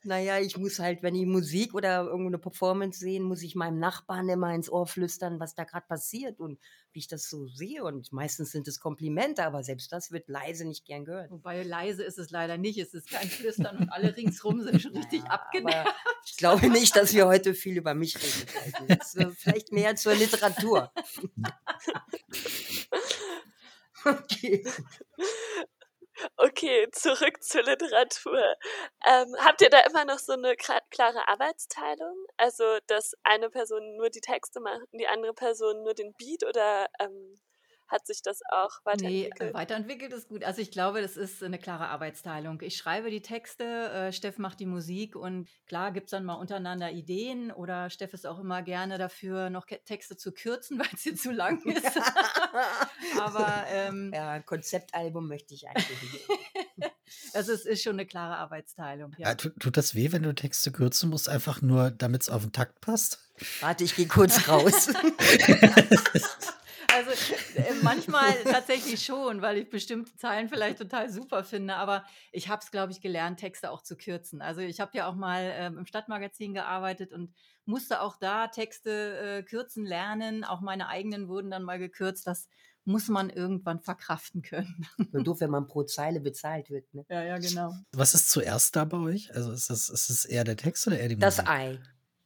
Naja, 0.05 0.39
ich 0.39 0.57
muss 0.57 0.79
halt, 0.79 1.01
wenn 1.01 1.15
ich 1.15 1.25
Musik 1.25 1.73
oder 1.73 2.03
irgendeine 2.03 2.37
Performance 2.37 2.99
sehen, 2.99 3.23
muss 3.23 3.41
ich 3.41 3.55
meinem 3.55 3.79
Nachbarn 3.79 4.29
immer 4.29 4.53
ins 4.53 4.69
Ohr 4.69 4.85
flüstern, 4.85 5.39
was 5.39 5.55
da 5.55 5.63
gerade 5.63 5.87
passiert 5.87 6.39
und 6.39 6.59
wie 6.93 6.99
ich 6.99 7.07
das 7.07 7.27
so 7.27 7.47
sehe. 7.47 7.83
Und 7.83 8.11
meistens 8.13 8.51
sind 8.51 8.67
es 8.67 8.79
Komplimente, 8.79 9.43
aber 9.43 9.63
selbst 9.63 9.91
das 9.91 10.11
wird 10.11 10.29
leise 10.29 10.65
nicht 10.65 10.85
gern 10.85 11.05
gehört. 11.05 11.31
Wobei 11.31 11.63
leise 11.63 12.03
ist 12.03 12.19
es 12.19 12.29
leider 12.29 12.57
nicht. 12.57 12.77
Es 12.77 12.93
ist 12.93 13.09
kein 13.09 13.27
Flüstern 13.27 13.77
und 13.77 13.89
alle 13.89 14.15
ringsrum 14.15 14.61
sind 14.61 14.81
schon 14.81 14.93
richtig 14.95 15.23
naja, 15.23 15.33
abgenervt. 15.33 15.93
Ich 16.25 16.37
glaube 16.37 16.69
nicht, 16.69 16.95
dass 16.95 17.13
wir 17.13 17.25
heute 17.25 17.53
viel 17.53 17.77
über 17.77 17.95
mich 17.95 18.15
reden. 18.15 18.87
Jetzt, 18.87 19.17
äh, 19.17 19.31
vielleicht 19.31 19.71
mehr 19.71 19.95
zur 19.95 20.13
Literatur. 20.13 20.91
okay. 24.05 24.63
Okay, 26.37 26.87
zurück 26.91 27.43
zur 27.43 27.63
Literatur. 27.63 28.55
Ähm, 29.05 29.35
habt 29.39 29.61
ihr 29.61 29.69
da 29.69 29.79
immer 29.81 30.05
noch 30.05 30.19
so 30.19 30.33
eine 30.33 30.55
klare 30.55 31.27
Arbeitsteilung? 31.27 32.15
Also, 32.37 32.63
dass 32.87 33.13
eine 33.23 33.49
Person 33.49 33.97
nur 33.97 34.09
die 34.09 34.21
Texte 34.21 34.59
macht 34.59 34.81
und 34.91 34.99
die 34.99 35.07
andere 35.07 35.33
Person 35.33 35.83
nur 35.83 35.93
den 35.93 36.13
Beat 36.17 36.43
oder 36.45 36.87
ähm, 36.99 37.39
hat 37.87 38.05
sich 38.07 38.21
das 38.21 38.41
auch 38.49 38.79
weiterentwickelt? 38.83 39.39
Nee, 39.39 39.53
weiterentwickelt 39.53 40.13
ist 40.13 40.27
gut. 40.27 40.43
Also 40.43 40.61
ich 40.61 40.71
glaube, 40.71 41.01
das 41.01 41.17
ist 41.17 41.43
eine 41.43 41.59
klare 41.59 41.87
Arbeitsteilung. 41.87 42.61
Ich 42.61 42.77
schreibe 42.77 43.09
die 43.09 43.21
Texte, 43.21 43.63
äh, 43.63 44.11
Steff 44.11 44.37
macht 44.37 44.59
die 44.59 44.65
Musik 44.65 45.15
und 45.15 45.47
klar 45.67 45.91
gibt 45.91 46.07
es 46.07 46.11
dann 46.11 46.25
mal 46.25 46.35
untereinander 46.35 46.91
Ideen 46.91 47.51
oder 47.51 47.89
Steff 47.89 48.13
ist 48.13 48.25
auch 48.25 48.39
immer 48.39 48.61
gerne 48.61 48.97
dafür, 48.97 49.49
noch 49.49 49.65
Texte 49.65 50.17
zu 50.17 50.31
kürzen, 50.31 50.79
weil 50.79 50.89
es 50.93 51.01
hier 51.01 51.15
zu 51.15 51.31
lang 51.31 51.61
ist. 51.63 51.85
Aber 53.19 53.65
ähm, 53.69 54.11
ja, 54.13 54.31
ein 54.31 54.45
Konzeptalbum 54.45 55.27
möchte 55.27 55.53
ich 55.53 55.67
eigentlich 55.67 56.27
also 57.33 57.53
es 57.53 57.65
ist 57.65 57.83
schon 57.83 57.93
eine 57.93 58.05
klare 58.05 58.37
Arbeitsteilung. 58.37 59.13
Ja. 59.17 59.29
Ja, 59.29 59.35
tut, 59.35 59.59
tut 59.59 59.77
das 59.77 59.95
weh, 59.95 60.11
wenn 60.11 60.23
du 60.23 60.33
Texte 60.33 60.71
kürzen 60.71 61.09
musst, 61.09 61.29
einfach 61.29 61.61
nur, 61.61 61.91
damit 61.91 62.23
es 62.23 62.29
auf 62.29 62.41
den 62.43 62.51
Takt 62.51 62.81
passt? 62.81 63.19
Warte, 63.61 63.83
ich 63.83 63.95
gehe 63.95 64.07
kurz 64.07 64.47
raus. 64.47 64.89
Also 67.07 67.33
äh, 67.55 67.73
manchmal 67.83 68.33
tatsächlich 68.43 69.03
schon, 69.03 69.41
weil 69.41 69.57
ich 69.57 69.69
bestimmte 69.69 70.15
Zeilen 70.15 70.49
vielleicht 70.49 70.77
total 70.79 71.09
super 71.09 71.43
finde, 71.43 71.75
aber 71.75 72.05
ich 72.31 72.49
habe 72.49 72.61
es, 72.63 72.71
glaube 72.71 72.91
ich, 72.91 73.01
gelernt, 73.01 73.39
Texte 73.39 73.71
auch 73.71 73.81
zu 73.81 73.95
kürzen. 73.95 74.41
Also 74.41 74.61
ich 74.61 74.79
habe 74.79 74.91
ja 74.97 75.07
auch 75.07 75.15
mal 75.15 75.51
ähm, 75.55 75.77
im 75.77 75.85
Stadtmagazin 75.85 76.53
gearbeitet 76.53 77.13
und 77.13 77.33
musste 77.65 78.01
auch 78.01 78.17
da 78.17 78.47
Texte 78.47 79.17
äh, 79.17 79.43
kürzen 79.43 79.85
lernen. 79.85 80.43
Auch 80.43 80.61
meine 80.61 80.87
eigenen 80.87 81.27
wurden 81.27 81.51
dann 81.51 81.63
mal 81.63 81.79
gekürzt. 81.79 82.27
Das 82.27 82.49
muss 82.85 83.07
man 83.07 83.31
irgendwann 83.31 83.79
verkraften 83.79 84.43
können. 84.43 84.87
Nur 85.11 85.23
doof, 85.23 85.41
wenn 85.41 85.49
man 85.49 85.67
pro 85.67 85.83
Zeile 85.83 86.19
bezahlt 86.19 86.69
wird. 86.69 86.93
Ne? 86.93 87.03
Ja, 87.09 87.23
ja, 87.23 87.37
genau. 87.39 87.73
Was 87.91 88.13
ist 88.13 88.29
zuerst 88.29 88.75
da 88.75 88.85
bei 88.85 88.97
euch? 88.97 89.33
Also 89.33 89.51
ist 89.51 89.69
es 89.69 89.89
ist 89.89 90.09
das 90.09 90.25
eher 90.25 90.43
der 90.43 90.55
Text 90.55 90.85
oder 90.85 90.99
eher 90.99 91.09
die 91.09 91.15
Musik? 91.15 91.21
Das 91.21 91.47
Ei. 91.47 91.79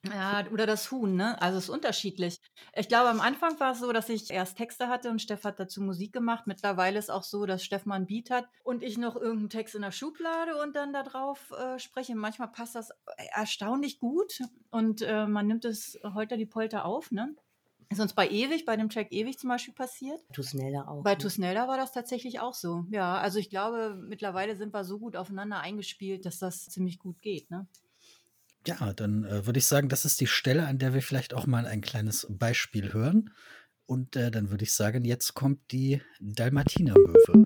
Ja, 0.07 0.45
oder 0.51 0.65
das 0.65 0.91
Huhn, 0.91 1.15
ne? 1.15 1.41
Also 1.41 1.57
es 1.57 1.65
ist 1.65 1.69
unterschiedlich. 1.69 2.39
Ich 2.73 2.87
glaube, 2.87 3.09
am 3.09 3.19
Anfang 3.19 3.59
war 3.59 3.73
es 3.73 3.79
so, 3.79 3.91
dass 3.91 4.07
ich 4.07 4.31
erst 4.31 4.57
Texte 4.57 4.87
hatte 4.87 5.09
und 5.09 5.21
Steff 5.21 5.43
hat 5.43 5.59
dazu 5.59 5.81
Musik 5.81 6.13
gemacht. 6.13 6.47
Mittlerweile 6.47 6.97
ist 6.97 7.11
auch 7.11 7.23
so, 7.23 7.45
dass 7.45 7.63
Steff 7.65 7.85
mal 7.85 7.95
ein 7.95 8.05
Beat 8.05 8.29
hat 8.29 8.47
und 8.63 8.81
ich 8.81 8.97
noch 8.97 9.17
irgendeinen 9.17 9.49
Text 9.49 9.75
in 9.75 9.81
der 9.81 9.91
Schublade 9.91 10.55
und 10.61 10.75
dann 10.75 10.93
da 10.93 11.03
drauf 11.03 11.51
äh, 11.51 11.79
spreche. 11.79 12.15
Manchmal 12.15 12.49
passt 12.49 12.75
das 12.75 12.91
erstaunlich 13.33 13.99
gut 13.99 14.39
und 14.71 15.01
äh, 15.01 15.27
man 15.27 15.47
nimmt 15.47 15.65
es 15.65 15.99
holter 16.03 16.37
die 16.37 16.45
Polter 16.45 16.85
auf, 16.85 17.11
ne? 17.11 17.35
Ist 17.91 17.99
uns 17.99 18.13
bei 18.13 18.29
Ewig, 18.29 18.65
bei 18.65 18.77
dem 18.77 18.89
Track 18.89 19.11
Ewig 19.11 19.39
zum 19.39 19.49
Beispiel 19.49 19.73
passiert. 19.73 20.21
Tusnelda 20.31 20.87
auch. 20.87 21.03
Bei 21.03 21.13
ne? 21.13 21.17
Tusnelda 21.17 21.67
war 21.67 21.75
das 21.75 21.91
tatsächlich 21.91 22.39
auch 22.39 22.53
so. 22.53 22.85
Ja, 22.91 23.17
also 23.17 23.39
ich 23.39 23.49
glaube, 23.49 23.99
mittlerweile 24.07 24.55
sind 24.55 24.73
wir 24.73 24.83
so 24.83 24.99
gut 24.99 25.15
aufeinander 25.15 25.59
eingespielt, 25.59 26.25
dass 26.25 26.37
das 26.37 26.69
ziemlich 26.69 26.99
gut 26.99 27.19
geht. 27.23 27.49
Ne? 27.49 27.67
Ja, 28.69 28.93
dann 28.93 29.23
äh, 29.23 29.47
würde 29.47 29.57
ich 29.57 29.65
sagen, 29.65 29.89
das 29.89 30.05
ist 30.05 30.21
die 30.21 30.27
Stelle, 30.27 30.67
an 30.67 30.77
der 30.77 30.93
wir 30.93 31.01
vielleicht 31.01 31.33
auch 31.33 31.47
mal 31.47 31.65
ein 31.65 31.81
kleines 31.81 32.27
Beispiel 32.29 32.93
hören. 32.93 33.31
Und 33.87 34.15
äh, 34.15 34.29
dann 34.29 34.51
würde 34.51 34.63
ich 34.63 34.73
sagen, 34.75 35.05
jetzt 35.05 35.33
kommt 35.33 35.71
die 35.71 36.03
Dalmatiner-Möwe. 36.19 37.45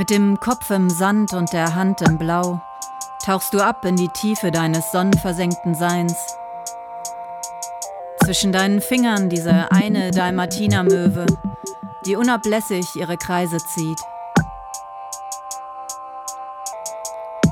Mit 0.00 0.08
dem 0.08 0.40
Kopf 0.40 0.70
im 0.70 0.88
Sand 0.88 1.34
und 1.34 1.52
der 1.52 1.74
Hand 1.74 2.00
im 2.00 2.16
Blau 2.16 2.62
tauchst 3.22 3.52
du 3.52 3.60
ab 3.60 3.84
in 3.84 3.96
die 3.96 4.08
Tiefe 4.08 4.50
deines 4.50 4.92
sonnenversenkten 4.92 5.74
Seins. 5.74 6.38
Zwischen 8.24 8.50
deinen 8.50 8.80
Fingern 8.80 9.28
diese 9.28 9.70
eine 9.70 10.10
Dalmatinermöwe, 10.10 11.26
die 12.06 12.16
unablässig 12.16 12.96
ihre 12.96 13.18
Kreise 13.18 13.58
zieht. 13.58 14.00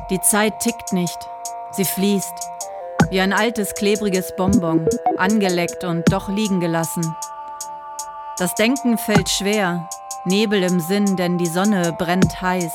Die 0.08 0.22
Zeit 0.22 0.60
tickt 0.60 0.94
nicht, 0.94 1.18
sie 1.72 1.84
fließt, 1.84 2.32
wie 3.10 3.20
ein 3.20 3.34
altes 3.34 3.74
klebriges 3.74 4.34
Bonbon, 4.36 4.88
angeleckt 5.18 5.84
und 5.84 6.10
doch 6.10 6.30
liegen 6.30 6.60
gelassen. 6.60 7.14
Das 8.38 8.54
Denken 8.54 8.96
fällt 8.96 9.28
schwer, 9.28 9.86
Nebel 10.28 10.62
im 10.62 10.78
Sinn, 10.78 11.16
denn 11.16 11.38
die 11.38 11.46
Sonne 11.46 11.94
brennt 11.98 12.40
heiß. 12.40 12.72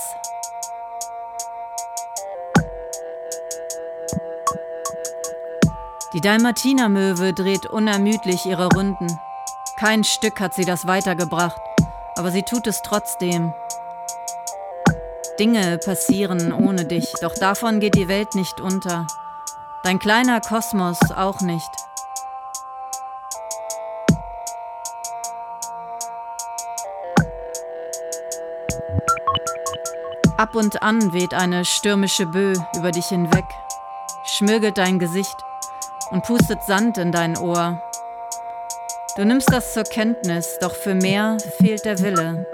Die 6.14 6.22
Dalmatinermöwe 6.22 7.34
dreht 7.34 7.66
unermüdlich 7.66 8.46
ihre 8.46 8.68
Runden. 8.68 9.20
Kein 9.78 10.04
Stück 10.04 10.40
hat 10.40 10.54
sie 10.54 10.66
das 10.66 10.86
weitergebracht, 10.86 11.62
aber 12.16 12.32
sie 12.32 12.44
tut 12.44 12.68
es 12.68 12.82
trotzdem. 12.82 13.54
Dinge 15.40 15.80
passieren 15.80 16.52
ohne 16.52 16.86
dich, 16.86 17.14
doch 17.22 17.34
davon 17.34 17.80
geht 17.80 17.96
die 17.96 18.08
Welt 18.08 18.36
nicht 18.36 18.62
unter. 18.62 19.08
Dein 19.84 20.00
kleiner 20.00 20.42
Kosmos 20.42 21.00
auch 21.16 21.42
nicht. 21.42 21.83
Ab 30.44 30.56
und 30.56 30.84
an 30.84 31.14
weht 31.14 31.34
eine 31.34 31.64
stürmische 31.64 32.26
Böe 32.26 32.56
über 32.76 32.92
dich 32.92 33.06
hinweg, 33.06 33.46
schmirgelt 34.26 34.78
dein 34.78 35.00
Gesicht 35.00 35.38
und 36.12 36.26
pustet 36.26 36.62
Sand 36.64 36.98
in 36.98 37.14
dein 37.14 37.38
Ohr. 37.38 37.82
Du 39.16 39.24
nimmst 39.24 39.50
das 39.54 39.74
zur 39.74 39.86
Kenntnis, 39.86 40.58
doch 40.60 40.76
für 40.76 40.96
mehr 40.96 41.38
fehlt 41.62 41.86
der 41.86 41.98
Wille. 42.00 42.46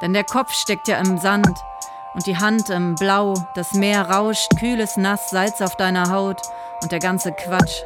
Denn 0.00 0.14
der 0.14 0.24
Kopf 0.24 0.54
steckt 0.54 0.88
ja 0.88 0.96
im 0.96 1.18
Sand 1.18 1.58
und 2.14 2.26
die 2.26 2.38
Hand 2.38 2.70
im 2.70 2.94
Blau, 2.94 3.34
das 3.54 3.74
Meer 3.74 4.08
rauscht, 4.08 4.48
kühles 4.58 4.96
Nass, 4.96 5.28
Salz 5.28 5.60
auf 5.60 5.76
deiner 5.76 6.10
Haut 6.10 6.40
und 6.82 6.90
der 6.90 7.00
ganze 7.00 7.32
Quatsch. 7.32 7.82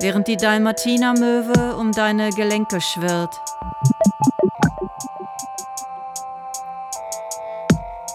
Während 0.00 0.28
die 0.28 0.38
Dalmatinermöwe 0.38 1.76
um 1.76 1.92
deine 1.92 2.30
Gelenke 2.30 2.80
schwirrt. 2.80 3.38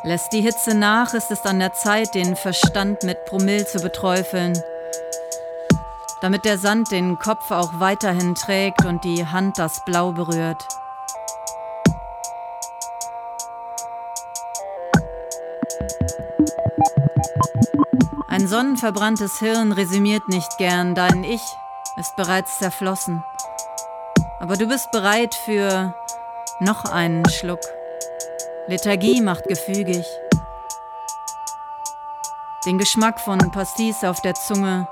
Lässt 0.08 0.32
die 0.32 0.40
Hitze 0.40 0.74
nach, 0.74 1.14
ist 1.14 1.32
es 1.32 1.46
an 1.46 1.60
der 1.60 1.74
Zeit, 1.74 2.16
den 2.16 2.38
Verstand 2.38 3.04
mit 3.04 3.26
Promille 3.26 3.66
zu 3.66 3.82
beträufeln, 3.82 4.58
damit 6.22 6.46
der 6.46 6.58
Sand 6.58 6.92
den 6.92 7.20
Kopf 7.20 7.52
auch 7.52 7.82
weiterhin 7.82 8.34
trägt 8.34 8.86
und 8.86 9.04
die 9.04 9.26
Hand 9.26 9.60
das 9.60 9.84
Blau 9.84 10.14
berührt. 10.14 10.66
Ein 18.30 18.48
sonnenverbranntes 18.48 19.40
Hirn 19.40 19.74
resümiert 19.74 20.30
nicht 20.30 20.58
gern, 20.58 20.96
dein 20.96 21.26
Ich 21.26 21.44
ist 21.98 22.16
bereits 22.16 22.60
zerflossen. 22.60 23.26
Aber 24.40 24.56
du 24.56 24.68
bist 24.68 24.90
bereit 24.92 25.36
für 25.36 25.94
noch 26.62 26.86
einen 26.86 27.28
Schluck. 27.28 27.60
Lethargie 28.70 29.22
macht 29.22 29.46
gefügig. 29.46 30.06
Den 32.66 32.78
Geschmack 32.78 33.18
von 33.18 33.40
Pastis 33.52 34.04
auf 34.04 34.20
der 34.20 34.34
Zunge. 34.34 34.90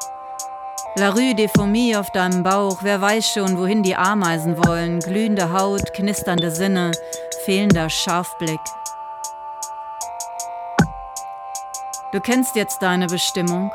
La 0.96 1.10
Rue 1.10 1.36
des 1.36 1.52
Fourmis 1.52 1.98
auf 1.98 2.10
deinem 2.12 2.42
Bauch. 2.42 2.78
Wer 2.84 3.02
weiß 3.02 3.28
schon, 3.28 3.58
wohin 3.58 3.84
die 3.84 3.98
Ameisen 3.98 4.58
wollen. 4.66 5.02
Glühende 5.02 5.52
Haut, 5.52 5.94
knisternde 5.94 6.52
Sinne, 6.52 6.92
fehlender 7.44 7.90
Scharfblick. 7.90 8.62
Du 12.14 12.22
kennst 12.22 12.56
jetzt 12.56 12.82
deine 12.82 13.08
Bestimmung. 13.08 13.74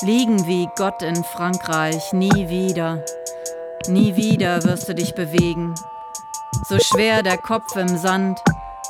Liegen 0.00 0.46
wie 0.46 0.70
Gott 0.74 1.02
in 1.02 1.22
Frankreich, 1.22 2.14
nie 2.14 2.48
wieder. 2.48 3.04
Nie 3.88 4.16
wieder 4.16 4.64
wirst 4.64 4.88
du 4.88 4.94
dich 4.94 5.14
bewegen. 5.14 5.74
So 6.66 6.78
schwer 6.78 7.22
der 7.22 7.36
Kopf 7.36 7.76
im 7.76 7.98
Sand, 7.98 8.40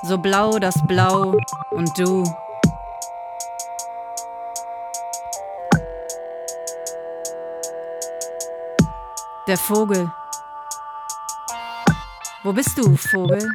so 0.03 0.19
blau 0.19 0.59
das 0.59 0.75
Blau 0.87 1.37
und 1.71 1.99
du. 1.99 2.25
Der 9.47 9.57
Vogel. 9.57 10.11
Wo 12.43 12.53
bist 12.53 12.77
du, 12.77 12.97
Vogel? 12.97 13.49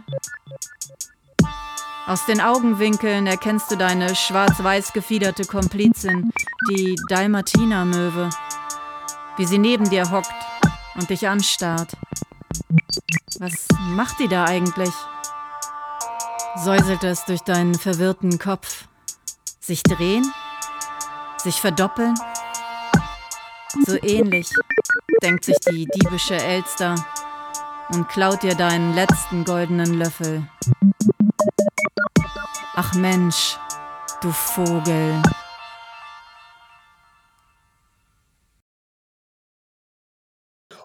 Aus 2.05 2.25
den 2.25 2.39
Augenwinkeln 2.39 3.27
erkennst 3.27 3.69
du 3.69 3.75
deine 3.75 4.15
schwarz-weiß 4.15 4.93
gefiederte 4.93 5.43
Komplizin, 5.45 6.31
die 6.69 6.95
Dalmatinermöwe, 7.09 8.29
wie 9.35 9.45
sie 9.45 9.57
neben 9.57 9.89
dir 9.89 10.09
hockt 10.09 10.31
und 10.95 11.09
dich 11.09 11.27
anstarrt. 11.27 11.97
Was 13.39 13.67
macht 13.89 14.19
die 14.19 14.29
da 14.29 14.45
eigentlich? 14.45 14.93
Säuselt 16.63 17.03
es 17.03 17.23
durch 17.25 17.41
deinen 17.41 17.75
verwirrten 17.75 18.39
Kopf. 18.39 18.87
Sich 19.59 19.83
drehen? 19.83 20.31
Sich 21.37 21.61
verdoppeln? 21.61 22.15
So 23.85 23.97
ähnlich 24.01 24.49
denkt 25.21 25.45
sich 25.45 25.57
die 25.69 25.85
diebische 25.85 26.35
Elster 26.35 26.95
und 27.89 28.09
klaut 28.09 28.43
dir 28.43 28.55
deinen 28.55 28.95
letzten 28.95 29.45
goldenen 29.45 29.93
Löffel. 29.99 30.47
Ach 32.75 32.93
Mensch, 32.95 33.57
du 34.21 34.31
Vogel. 34.31 35.21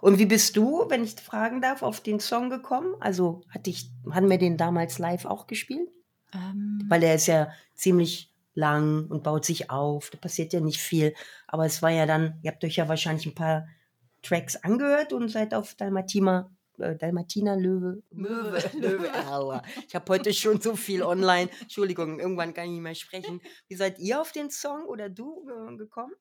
Und 0.03 0.19
wie 0.19 0.27
bist 0.27 0.57
du, 0.57 0.85
wenn 0.89 1.05
ich 1.05 1.15
fragen 1.15 1.61
darf, 1.61 1.85
auf 1.85 2.01
den 2.01 2.19
Song 2.19 2.51
gekommen? 2.51 2.97
Also 2.99 3.43
hatte 3.49 3.71
ich, 3.71 3.89
haben 4.11 4.29
wir 4.29 4.37
den 4.37 4.57
damals 4.57 4.99
live 4.99 5.27
auch 5.27 5.47
gespielt? 5.47 5.89
Ähm, 6.35 6.85
Weil 6.89 7.03
der 7.03 7.15
ist 7.15 7.29
ja 7.29 7.53
ziemlich 7.77 8.35
lang 8.53 9.07
und 9.07 9.23
baut 9.23 9.45
sich 9.45 9.71
auf. 9.71 10.11
Da 10.11 10.19
passiert 10.19 10.53
ja 10.53 10.59
nicht 10.59 10.81
viel. 10.81 11.15
Aber 11.47 11.67
es 11.67 11.83
war 11.83 11.91
ja 11.91 12.05
dann, 12.05 12.41
ihr 12.43 12.51
habt 12.51 12.65
euch 12.65 12.75
ja 12.75 12.89
wahrscheinlich 12.89 13.27
ein 13.27 13.37
paar 13.37 13.69
Tracks 14.23 14.57
angehört 14.57 15.13
und 15.13 15.29
seid 15.29 15.55
auf 15.55 15.77
Dalmatina, 15.77 16.51
äh, 16.79 16.97
Dalmatiner 16.97 17.57
Löwe. 17.57 18.03
Möwe, 18.11 18.59
Löwe. 18.81 19.09
Aua. 19.29 19.63
Ich 19.87 19.95
habe 19.95 20.13
heute 20.13 20.35
schon 20.35 20.61
so 20.61 20.75
viel 20.75 21.05
online. 21.05 21.49
Entschuldigung, 21.61 22.19
irgendwann 22.19 22.55
kann 22.55 22.65
ich 22.65 22.73
nicht 22.73 22.81
mehr 22.81 22.97
sprechen. 22.97 23.41
Wie 23.69 23.77
seid 23.77 24.01
ihr 24.01 24.21
auf 24.21 24.33
den 24.33 24.51
Song 24.51 24.85
oder 24.85 25.09
du 25.09 25.49
äh, 25.49 25.77
gekommen? 25.77 26.13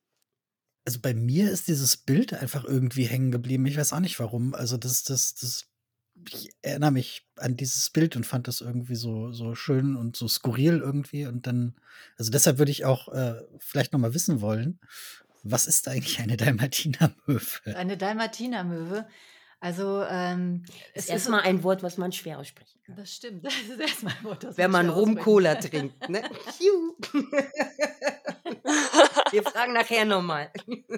Also 0.86 1.00
bei 1.00 1.14
mir 1.14 1.52
ist 1.52 1.68
dieses 1.68 1.98
Bild 1.98 2.34
einfach 2.34 2.64
irgendwie 2.64 3.06
hängen 3.06 3.32
geblieben. 3.32 3.66
Ich 3.66 3.78
weiß 3.78 3.94
auch 3.94 4.00
nicht 4.00 4.20
warum. 4.20 4.56
Also 4.56 4.78
das, 4.78 5.04
das, 5.04 5.36
das, 5.36 5.68
ich 6.30 6.50
erinnere 6.62 6.92
mich 6.92 7.28
an 7.38 7.56
dieses 7.56 7.90
Bild 7.92 8.16
und 8.16 8.26
fand 8.26 8.48
das 8.48 8.62
irgendwie 8.62 8.96
so, 8.96 9.32
so 9.32 9.54
schön 9.54 9.96
und 9.96 10.16
so 10.16 10.28
skurril 10.28 10.80
irgendwie. 10.80 11.28
Und 11.28 11.46
dann, 11.46 11.76
also 12.18 12.32
deshalb 12.32 12.58
würde 12.58 12.72
ich 12.72 12.86
auch 12.86 13.10
äh, 13.10 13.36
vielleicht 13.60 13.94
noch 13.94 14.00
mal 14.00 14.14
wissen 14.14 14.42
wollen, 14.42 14.80
Was 15.44 15.68
ist 15.68 15.88
eigentlich 15.88 16.20
eine 16.20 16.38
Dalmatinermöwe? 16.38 17.76
Eine 17.76 17.98
Dalmatinermöwe. 17.98 19.08
Also, 19.60 20.04
ähm, 20.10 20.64
Es 20.96 21.04
ist 21.04 21.12
erstmal 21.12 21.42
ein 21.42 21.62
Wort, 21.62 21.84
was 21.84 21.98
man 21.98 22.12
schwer 22.12 22.40
aussprechen 22.40 22.80
kann. 22.84 22.96
Das 22.96 23.14
stimmt. 23.14 23.46
Das 23.46 23.54
ist 23.54 23.80
erstmal 23.80 24.14
ein 24.18 24.24
Wort, 24.24 24.44
das 24.44 24.58
Wenn 24.58 24.72
man 24.72 24.88
schwer 24.88 24.96
Rum 24.96 25.16
Cola 25.16 25.56
trinkt, 25.56 26.10
ne? 26.10 26.24
Wir 29.32 29.44
fragen 29.44 29.74
nachher 29.74 30.06
nochmal. 30.06 30.52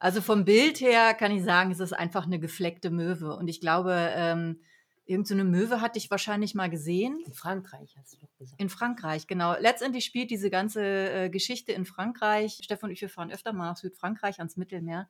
Also 0.00 0.20
vom 0.20 0.44
Bild 0.44 0.80
her 0.80 1.12
kann 1.14 1.32
ich 1.32 1.42
sagen, 1.42 1.72
es 1.72 1.80
ist 1.80 1.92
einfach 1.92 2.24
eine 2.24 2.38
gefleckte 2.38 2.90
Möwe. 2.90 3.36
Und 3.36 3.48
ich 3.48 3.60
glaube, 3.60 4.12
ähm, 4.14 4.60
irgendeine 5.06 5.42
so 5.42 5.48
Möwe 5.48 5.80
hatte 5.80 5.98
ich 5.98 6.10
wahrscheinlich 6.10 6.54
mal 6.54 6.70
gesehen. 6.70 7.18
In 7.26 7.32
Frankreich 7.32 7.96
hast 7.98 8.12
du 8.12 8.18
doch 8.18 8.32
gesagt. 8.38 8.60
In 8.60 8.68
Frankreich, 8.68 9.26
genau. 9.26 9.56
Letztendlich 9.58 10.04
spielt 10.04 10.30
diese 10.30 10.50
ganze 10.50 10.82
äh, 10.84 11.30
Geschichte 11.30 11.72
in 11.72 11.84
Frankreich. 11.84 12.60
Stefan 12.62 12.90
und 12.90 12.94
ich, 12.94 13.00
wir 13.00 13.08
fahren 13.08 13.32
öfter 13.32 13.52
mal 13.52 13.70
nach 13.70 13.76
Südfrankreich 13.76 14.38
ans 14.38 14.56
Mittelmeer 14.56 15.08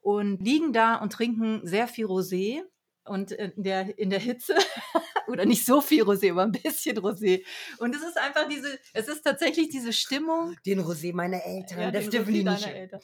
und 0.00 0.42
liegen 0.42 0.72
da 0.72 0.96
und 0.96 1.12
trinken 1.12 1.60
sehr 1.64 1.86
viel 1.86 2.06
Rosé. 2.06 2.62
Und 3.10 3.32
in 3.32 3.64
der, 3.64 3.98
in 3.98 4.08
der 4.08 4.20
Hitze, 4.20 4.54
oder 5.26 5.44
nicht 5.44 5.66
so 5.66 5.80
viel 5.80 6.04
Rosé, 6.04 6.30
aber 6.30 6.44
ein 6.44 6.52
bisschen 6.52 6.96
Rosé. 6.96 7.44
Und 7.78 7.92
es 7.96 8.02
ist 8.02 8.16
einfach 8.16 8.46
diese, 8.48 8.78
es 8.92 9.08
ist 9.08 9.22
tatsächlich 9.22 9.68
diese 9.68 9.92
Stimmung, 9.92 10.56
Den 10.64 10.80
Rosé 10.80 11.12
meiner 11.12 11.42
Eltern, 11.42 11.80
Ja, 11.80 11.90
das 11.90 12.08
dürfen 12.08 12.32
die 12.32 12.44
nicht. 12.44 12.64
Eltern. 12.68 13.00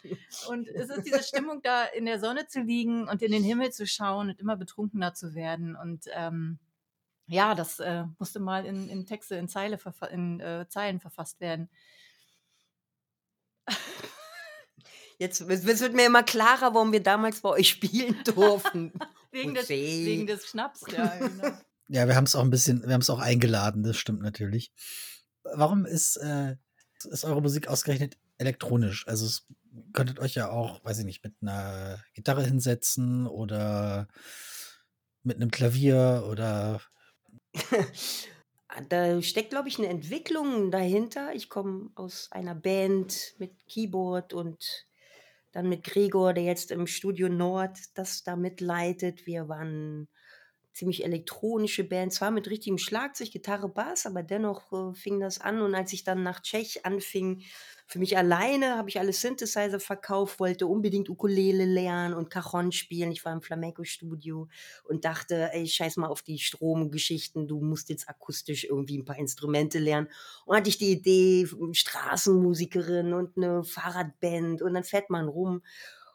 Und 0.49 0.69
es 0.69 0.91
ist 0.91 1.05
diese 1.05 1.25
Stimmung, 1.25 1.61
da 1.61 1.87
in 1.87 2.07
der 2.07 2.21
Sonne 2.21 2.47
zu 2.47 2.61
liegen 2.61 3.09
und 3.09 3.21
in 3.21 3.33
den 3.33 3.43
Himmel 3.43 3.73
zu 3.73 3.85
schauen 3.85 4.29
und 4.29 4.39
immer 4.39 4.57
betrunkener 4.57 5.13
zu 5.13 5.35
werden. 5.35 5.75
Und 5.75 6.05
ähm, 6.15 6.61
ja, 7.27 7.57
das 7.57 7.81
äh, 7.81 8.05
musste 8.21 8.39
mal 8.39 8.65
in, 8.65 8.89
in 8.89 9.07
Texte, 9.07 9.35
in, 9.35 9.49
Zeile 9.49 9.77
in 10.13 10.39
äh, 10.39 10.69
Zeilen 10.69 11.01
verfasst 11.01 11.41
werden. 11.41 11.69
Jetzt 15.19 15.41
es 15.41 15.81
wird 15.81 15.95
mir 15.95 16.07
immer 16.07 16.23
klarer, 16.23 16.75
warum 16.75 16.93
wir 16.93 17.03
damals 17.03 17.41
bei 17.41 17.49
euch 17.49 17.71
spielen 17.71 18.23
durften. 18.25 18.93
Wegen 19.37 19.55
des, 19.55 19.69
wegen 19.69 20.27
des 20.27 20.47
Schnaps, 20.47 20.83
ja, 20.91 21.07
genau. 21.19 21.59
Ja, 21.89 22.09
wir 22.09 22.17
haben 22.17 22.25
es 22.25 22.35
auch 22.35 22.43
ein 22.43 22.51
bisschen, 22.51 22.83
wir 22.83 22.95
haben 22.95 23.01
es 23.01 23.11
auch 23.11 23.21
eingeladen, 23.21 23.83
das 23.83 23.97
stimmt 23.97 24.23
natürlich. 24.23 24.73
Warum 25.45 25.87
ist, 25.87 26.17
äh, 26.17 26.57
ist 27.05 27.25
eure 27.25 27.43
Musik 27.43 27.69
ausgerechnet 27.69 28.17
elektronisch? 28.39 29.07
Also 29.07 29.27
es 29.27 29.47
könntet 29.93 30.19
euch 30.19 30.35
ja 30.35 30.51
auch, 30.51 30.85
weiß 30.85 30.99
ich 30.99 31.05
nicht, 31.05 31.23
mit 31.23 31.35
einer 31.41 32.03
Gitarre 32.15 32.45
hinsetzen 32.45 33.27
oder 33.27 34.09
mit 35.23 35.37
einem 35.37 35.51
Klavier 35.51 36.27
oder 36.29 36.81
Da 38.89 39.23
steckt, 39.23 39.51
glaube 39.51 39.69
ich, 39.69 39.79
eine 39.79 39.89
Entwicklung 39.89 40.71
dahinter. 40.71 41.35
Ich 41.35 41.49
komme 41.49 41.91
aus 41.95 42.29
einer 42.31 42.55
Band 42.55 43.35
mit 43.39 43.53
Keyboard 43.67 44.35
und 44.35 44.86
dann 45.57 45.71
mit 45.71 45.85
Gregor, 45.85 46.35
der 46.35 46.45
jetzt 46.45 46.71
im 46.71 46.87
Studio 46.87 47.31
Nord 47.31 47.79
das 47.95 48.23
da 48.23 48.37
mitleitet. 48.37 49.27
Wir 49.27 49.49
waren 49.49 50.07
ziemlich 50.77 51.05
elektronische 51.05 51.85
Band, 51.85 52.13
zwar 52.13 52.31
mit 52.31 52.51
richtigem 52.51 52.77
Schlagzeug, 52.77 53.31
Gitarre, 53.31 53.67
Bass, 53.67 54.05
aber 54.05 54.23
dennoch 54.23 54.73
äh, 54.73 54.95
fing 54.95 55.21
das 55.21 55.41
an. 55.41 55.63
Und 55.63 55.75
als 55.75 55.95
ich 55.95 56.05
dann 56.05 56.23
nach 56.23 56.41
Tschech 56.43 56.85
anfing, 56.85 57.43
für 57.87 57.99
mich 57.99 58.19
alleine, 58.19 58.77
habe 58.77 58.91
ich 58.91 58.99
alle 58.99 59.15
Synthesizer 59.15 59.81
verkauft, 59.81 60.39
wollte 60.39 60.67
unbedingt 60.67 61.09
Ukulele 61.09 61.65
lernen 61.65 62.13
und 62.13 62.29
Cajon 62.29 62.73
spielen. 62.73 63.11
Ich 63.11 63.25
war 63.25 63.33
im 63.33 63.41
Flamenco-Studio 63.41 64.49
und 64.85 65.07
dachte, 65.07 65.49
ey, 65.53 65.67
scheiß 65.67 65.97
mal 65.97 66.09
auf 66.09 66.21
die 66.21 66.39
Stromgeschichten, 66.39 67.49
du 67.49 67.59
musst 67.63 67.89
jetzt 67.89 68.07
akustisch 68.07 68.65
irgendwie 68.65 68.99
ein 68.99 69.07
paar 69.07 69.19
Instrumente 69.19 69.79
lernen. 69.79 70.09
Und 70.45 70.57
hatte 70.57 70.69
ich 70.69 70.77
die 70.77 70.93
Idee, 70.93 71.49
Straßenmusikerin 71.73 73.15
und 73.15 73.39
eine 73.39 73.65
Fahrradband 73.65 74.61
und 74.61 74.75
dann 74.75 74.85
fährt 74.85 75.09
man 75.09 75.29
rum. 75.29 75.63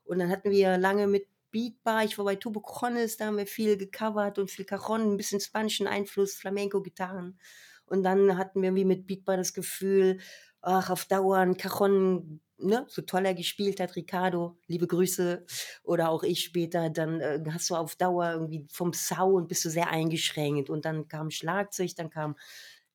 Und 0.04 0.20
dann 0.20 0.30
hatten 0.30 0.52
wir 0.52 0.78
lange 0.78 1.08
mit 1.08 1.26
Beatbar, 1.52 2.04
ich 2.06 2.18
war 2.18 2.26
bei 2.26 2.36
Tubo 2.36 2.62
Chronis, 2.62 3.18
da 3.18 3.26
haben 3.28 3.38
wir 3.38 3.48
viel 3.48 3.78
gecovert 3.78 4.40
und 4.40 4.50
viel 4.52 4.66
Cajon, 4.66 5.14
ein 5.14 5.18
bisschen 5.18 5.40
spanischen 5.40 5.88
Einfluss, 5.88 6.36
Flamenco-Gitarren. 6.36 7.40
Und 7.86 8.04
dann 8.04 8.38
hatten 8.38 8.62
wir 8.62 8.74
wie 8.76 8.86
mit 8.86 9.08
Beatbar 9.08 9.38
das 9.38 9.54
Gefühl, 9.54 10.20
ach, 10.62 10.90
auf 10.90 11.06
Dauer 11.06 11.38
ein 11.38 11.58
Cajon, 11.58 12.40
ne, 12.58 12.86
so 12.88 13.02
toll 13.02 13.26
er 13.26 13.34
gespielt 13.34 13.80
hat, 13.80 13.96
Ricardo, 13.96 14.58
liebe 14.68 14.88
Grüße, 14.88 15.46
oder 15.84 16.10
auch 16.10 16.24
ich 16.24 16.44
später, 16.44 16.90
dann 16.90 17.20
äh, 17.20 17.44
hast 17.52 17.70
du 17.70 17.76
auf 17.76 17.96
Dauer 17.96 18.32
irgendwie 18.32 18.68
vom 18.72 18.94
Sound 18.94 19.48
bist 19.48 19.66
du 19.66 19.70
sehr 19.70 19.90
eingeschränkt. 19.90 20.70
Und 20.70 20.86
dann 20.86 21.08
kam 21.08 21.32
Schlagzeug, 21.32 21.96
dann 21.96 22.10
kam 22.10 22.36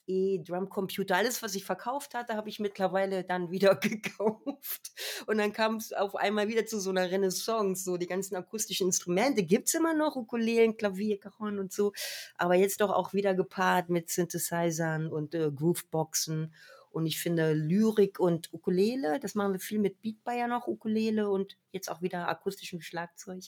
E, 0.06 0.38
Drumcomputer, 0.38 1.16
alles, 1.16 1.42
was 1.42 1.54
ich 1.54 1.64
verkauft 1.64 2.14
hatte, 2.14 2.34
habe 2.34 2.48
ich 2.48 2.60
mittlerweile 2.60 3.24
dann 3.24 3.50
wieder 3.50 3.74
gekauft. 3.76 4.92
Und 5.26 5.38
dann 5.38 5.52
kam 5.52 5.76
es 5.76 5.92
auf 5.92 6.14
einmal 6.14 6.48
wieder 6.48 6.64
zu 6.66 6.78
so 6.78 6.90
einer 6.90 7.10
Renaissance. 7.10 7.84
So 7.84 7.96
die 7.96 8.06
ganzen 8.06 8.36
akustischen 8.36 8.88
Instrumente 8.88 9.42
gibt 9.42 9.68
es 9.68 9.74
immer 9.74 9.94
noch, 9.94 10.16
Ukulelen, 10.16 10.76
Klavier, 10.76 11.18
Cajon 11.18 11.58
und 11.58 11.72
so. 11.72 11.92
Aber 12.36 12.54
jetzt 12.54 12.80
doch 12.80 12.90
auch 12.90 13.12
wieder 13.12 13.34
gepaart 13.34 13.90
mit 13.90 14.10
Synthesizern 14.10 15.08
und 15.08 15.34
äh, 15.34 15.50
Grooveboxen. 15.50 16.54
Und 16.90 17.04
ich 17.04 17.20
finde 17.20 17.52
Lyrik 17.52 18.18
und 18.18 18.52
Ukulele, 18.54 19.20
das 19.20 19.34
machen 19.34 19.52
wir 19.52 19.60
viel 19.60 19.78
mit 19.78 20.00
Beatbar 20.00 20.34
ja 20.34 20.46
noch, 20.46 20.66
Ukulele 20.66 21.28
und 21.28 21.58
jetzt 21.70 21.90
auch 21.90 22.00
wieder 22.00 22.26
akustischem 22.26 22.80
Schlagzeug, 22.80 23.42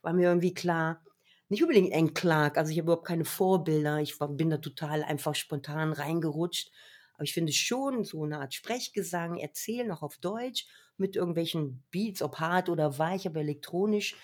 war 0.00 0.14
mir 0.14 0.28
irgendwie 0.28 0.54
klar, 0.54 1.02
nicht 1.48 1.62
unbedingt 1.62 1.94
Anne 1.94 2.12
Clark, 2.12 2.58
also 2.58 2.72
ich 2.72 2.78
habe 2.78 2.86
überhaupt 2.86 3.06
keine 3.06 3.24
Vorbilder, 3.24 4.00
ich 4.00 4.18
war, 4.20 4.28
bin 4.28 4.50
da 4.50 4.58
total 4.58 5.02
einfach 5.02 5.34
spontan 5.34 5.92
reingerutscht. 5.92 6.70
Aber 7.14 7.24
ich 7.24 7.32
finde 7.32 7.52
schon 7.52 8.04
so 8.04 8.24
eine 8.24 8.40
Art 8.40 8.52
Sprechgesang, 8.52 9.38
Erzählen 9.38 9.90
auch 9.90 10.02
auf 10.02 10.18
Deutsch 10.18 10.66
mit 10.98 11.16
irgendwelchen 11.16 11.82
Beats, 11.90 12.20
ob 12.20 12.40
hart 12.40 12.68
oder 12.68 12.98
weich, 12.98 13.26
aber 13.26 13.40
elektronisch. 13.40 14.16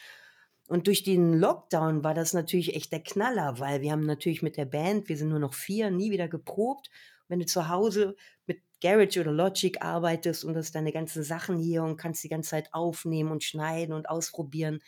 Und 0.68 0.86
durch 0.86 1.02
den 1.02 1.34
Lockdown 1.34 2.04
war 2.04 2.14
das 2.14 2.32
natürlich 2.32 2.74
echt 2.74 2.92
der 2.92 3.02
Knaller, 3.02 3.58
weil 3.58 3.80
wir 3.80 3.92
haben 3.92 4.06
natürlich 4.06 4.42
mit 4.42 4.56
der 4.56 4.64
Band, 4.64 5.08
wir 5.08 5.16
sind 5.16 5.28
nur 5.28 5.38
noch 5.38 5.54
vier, 5.54 5.90
nie 5.90 6.10
wieder 6.10 6.28
geprobt. 6.28 6.90
Wenn 7.28 7.40
du 7.40 7.46
zu 7.46 7.68
Hause 7.68 8.14
mit 8.46 8.62
Garage 8.82 9.20
oder 9.20 9.32
Logic 9.32 9.80
arbeitest 9.80 10.44
und 10.44 10.56
hast 10.56 10.74
deine 10.74 10.92
ganzen 10.92 11.22
Sachen 11.22 11.56
hier 11.58 11.82
und 11.84 11.96
kannst 11.96 12.22
die 12.24 12.28
ganze 12.28 12.50
Zeit 12.50 12.74
aufnehmen 12.74 13.30
und 13.30 13.44
schneiden 13.44 13.94
und 13.94 14.08
ausprobieren, 14.10 14.80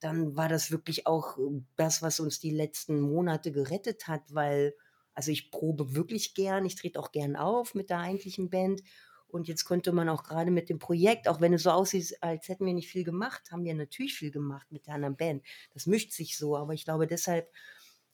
dann 0.00 0.36
war 0.36 0.48
das 0.48 0.70
wirklich 0.70 1.06
auch 1.06 1.38
äh, 1.38 1.62
das, 1.76 2.02
was 2.02 2.20
uns 2.20 2.40
die 2.40 2.50
letzten 2.50 3.00
Monate 3.00 3.52
gerettet 3.52 4.08
hat, 4.08 4.22
weil, 4.34 4.74
also 5.14 5.30
ich 5.30 5.50
probe 5.50 5.94
wirklich 5.94 6.34
gern, 6.34 6.64
ich 6.64 6.74
trete 6.76 6.98
auch 6.98 7.12
gern 7.12 7.36
auf 7.36 7.74
mit 7.74 7.90
der 7.90 8.00
eigentlichen 8.00 8.50
Band. 8.50 8.82
Und 9.28 9.48
jetzt 9.48 9.64
konnte 9.64 9.92
man 9.92 10.08
auch 10.08 10.22
gerade 10.22 10.50
mit 10.52 10.68
dem 10.68 10.78
Projekt, 10.78 11.26
auch 11.26 11.40
wenn 11.40 11.52
es 11.52 11.64
so 11.64 11.70
aussieht, 11.70 12.16
als 12.20 12.48
hätten 12.48 12.66
wir 12.66 12.74
nicht 12.74 12.88
viel 12.88 13.02
gemacht, 13.02 13.50
haben 13.50 13.64
wir 13.64 13.74
natürlich 13.74 14.14
viel 14.14 14.30
gemacht 14.30 14.70
mit 14.70 14.86
der 14.86 14.94
anderen 14.94 15.16
Band. 15.16 15.42
Das 15.72 15.86
mischt 15.86 16.12
sich 16.12 16.38
so, 16.38 16.56
aber 16.56 16.72
ich 16.72 16.84
glaube, 16.84 17.06
deshalb 17.08 17.50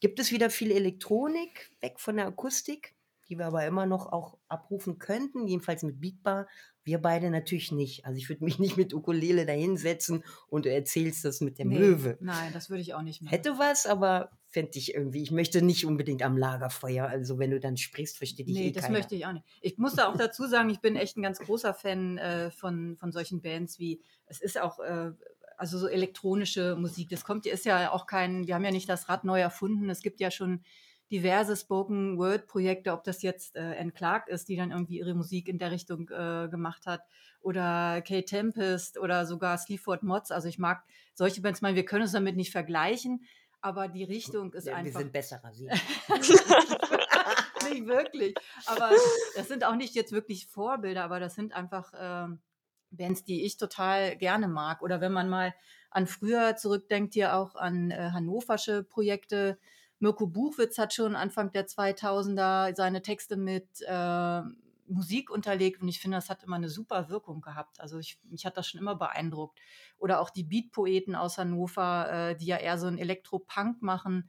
gibt 0.01 0.19
es 0.19 0.33
wieder 0.33 0.49
viel 0.49 0.71
Elektronik, 0.73 1.73
weg 1.81 2.01
von 2.01 2.17
der 2.17 2.27
Akustik, 2.27 2.95
die 3.31 3.39
wir 3.39 3.47
aber 3.47 3.65
immer 3.67 3.87
noch 3.87 4.13
auch 4.13 4.37
abrufen 4.49 4.99
könnten, 4.99 5.47
jedenfalls 5.47 5.83
mit 5.83 6.01
Beatbar. 6.01 6.47
Wir 6.83 6.99
beide 7.01 7.31
natürlich 7.31 7.71
nicht. 7.73 8.05
Also 8.05 8.19
ich 8.19 8.29
würde 8.29 8.45
mich 8.45 8.59
nicht 8.59 8.77
mit 8.77 8.93
Ukulele 8.93 9.47
da 9.47 9.53
hinsetzen 9.53 10.25
und 10.49 10.65
du 10.67 10.73
erzählst 10.73 11.25
das 11.25 11.41
mit 11.41 11.59
der 11.59 11.67
Nee, 11.67 11.79
Möwe. 11.79 12.19
Nein, 12.21 12.53
das 12.53 12.69
würde 12.69 12.83
ich 12.83 12.93
auch 12.95 13.03
nicht 13.03 13.23
machen. 13.23 13.31
Hätte 13.31 13.59
was, 13.59 13.87
aber 13.87 14.31
fände 14.49 14.73
ich 14.75 14.95
irgendwie. 14.95 15.23
Ich 15.23 15.31
möchte 15.31 15.63
nicht 15.63 15.87
unbedingt 15.87 16.23
am 16.23 16.37
Lagerfeuer. 16.37 17.07
Also 17.07 17.39
wenn 17.39 17.53
du 17.53 17.61
dann 17.61 17.77
sprichst, 17.77 18.19
versteht 18.19 18.49
dich 18.49 18.57
Nee, 18.57 18.69
eh 18.69 18.73
das 18.73 18.85
keiner. 18.85 18.99
möchte 18.99 19.15
ich 19.15 19.25
auch 19.27 19.33
nicht. 19.33 19.45
Ich 19.61 19.79
muss 19.79 19.95
da 19.95 20.09
auch 20.09 20.17
dazu 20.17 20.47
sagen, 20.47 20.69
ich 20.71 20.81
bin 20.81 20.97
echt 20.97 21.17
ein 21.17 21.23
ganz 21.23 21.39
großer 21.39 21.73
Fan 21.73 22.19
äh, 22.19 22.51
von, 22.51 22.97
von 22.99 23.13
solchen 23.13 23.41
Bands 23.41 23.79
wie, 23.79 24.03
es 24.27 24.41
ist 24.41 24.61
auch, 24.61 24.81
äh, 24.81 25.13
also 25.57 25.79
so 25.79 25.87
elektronische 25.87 26.75
Musik. 26.75 27.11
Das 27.11 27.23
kommt, 27.23 27.47
ist 27.47 27.67
ja 27.67 27.93
auch 27.93 28.07
kein, 28.07 28.47
wir 28.47 28.55
haben 28.55 28.65
ja 28.65 28.71
nicht 28.71 28.89
das 28.89 29.09
Rad 29.09 29.25
neu 29.25 29.39
erfunden. 29.41 29.91
Es 29.91 30.01
gibt 30.01 30.19
ja 30.19 30.31
schon 30.31 30.65
diverse 31.11 31.57
Spoken-Word-Projekte, 31.57 32.93
ob 32.93 33.05
das 33.05 33.23
jetzt 33.23 33.57
äh, 33.57 33.77
Anne 33.79 33.93
Clark 33.93 34.29
ist, 34.29 34.49
die 34.49 34.57
dann 34.57 34.71
irgendwie 34.71 34.99
ihre 34.99 35.15
Musik 35.15 35.49
in 35.49 35.59
der 35.59 35.71
Richtung 35.71 36.09
äh, 36.11 36.49
gemacht 36.49 36.87
hat, 36.87 37.03
oder 37.43 38.03
Kate 38.03 38.25
Tempest 38.25 38.99
oder 38.99 39.27
sogar 39.27 39.57
Sleaford 39.59 40.03
Mods. 40.03 40.31
Also 40.31 40.49
ich 40.49 40.59
mag 40.59 40.85
solche 41.15 41.41
Bands, 41.41 41.61
ich 41.61 41.63
meine, 41.63 41.77
wir 41.77 41.85
können 41.85 42.03
uns 42.03 42.13
damit 42.13 42.37
nicht 42.37 42.53
vergleichen, 42.53 43.25
aber 43.61 43.89
die 43.89 44.05
Richtung 44.05 44.53
ist 44.53 44.67
wir 44.67 44.77
einfach 44.77 45.01
sind 45.01 45.13
besser 45.13 45.43
rasiert. 45.43 45.73
nicht 47.71 47.87
wirklich. 47.87 48.35
Aber 48.67 48.91
das 49.37 49.49
sind 49.49 49.65
auch 49.65 49.77
nicht 49.77 49.95
jetzt 49.95 50.13
wirklich 50.13 50.47
Vorbilder, 50.47 51.05
aber 51.05 51.21
das 51.21 51.35
sind 51.35 51.55
einfach 51.55 51.93
ähm, 51.99 52.41
Bands, 52.91 53.25
die 53.25 53.45
ich 53.45 53.57
total 53.57 54.17
gerne 54.17 54.49
mag. 54.49 54.83
Oder 54.83 55.01
wenn 55.01 55.13
man 55.13 55.29
mal 55.29 55.55
an 55.91 56.07
früher 56.07 56.57
zurückdenkt, 56.57 57.15
hier 57.15 57.35
auch 57.37 57.55
an 57.55 57.91
äh, 57.91 58.11
hannoversche 58.13 58.83
Projekte. 58.83 59.59
Mirko 60.01 60.27
Buchwitz 60.27 60.79
hat 60.79 60.95
schon 60.95 61.15
Anfang 61.15 61.53
der 61.53 61.69
2000er 61.69 62.75
seine 62.75 63.03
Texte 63.03 63.37
mit 63.37 63.69
äh, 63.87 64.43
Musik 64.91 65.31
unterlegt 65.31 65.83
und 65.83 65.89
ich 65.89 66.01
finde, 66.01 66.17
das 66.17 66.31
hat 66.31 66.43
immer 66.43 66.57
eine 66.57 66.69
super 66.69 67.09
Wirkung 67.09 67.41
gehabt. 67.41 67.81
Also 67.81 67.99
ich, 67.99 68.19
mich 68.25 68.45
hat 68.45 68.57
das 68.57 68.67
schon 68.67 68.81
immer 68.81 68.97
beeindruckt. 68.97 69.61
Oder 69.99 70.21
auch 70.21 70.31
die 70.31 70.43
Beat-Poeten 70.43 71.15
aus 71.15 71.39
Hannover, 71.39 72.11
äh, 72.31 72.37
die 72.37 72.47
ja 72.47 72.57
eher 72.57 72.79
so 72.79 72.87
ein 72.87 72.99
Elektro-Punk 72.99 73.83
machen. 73.83 74.29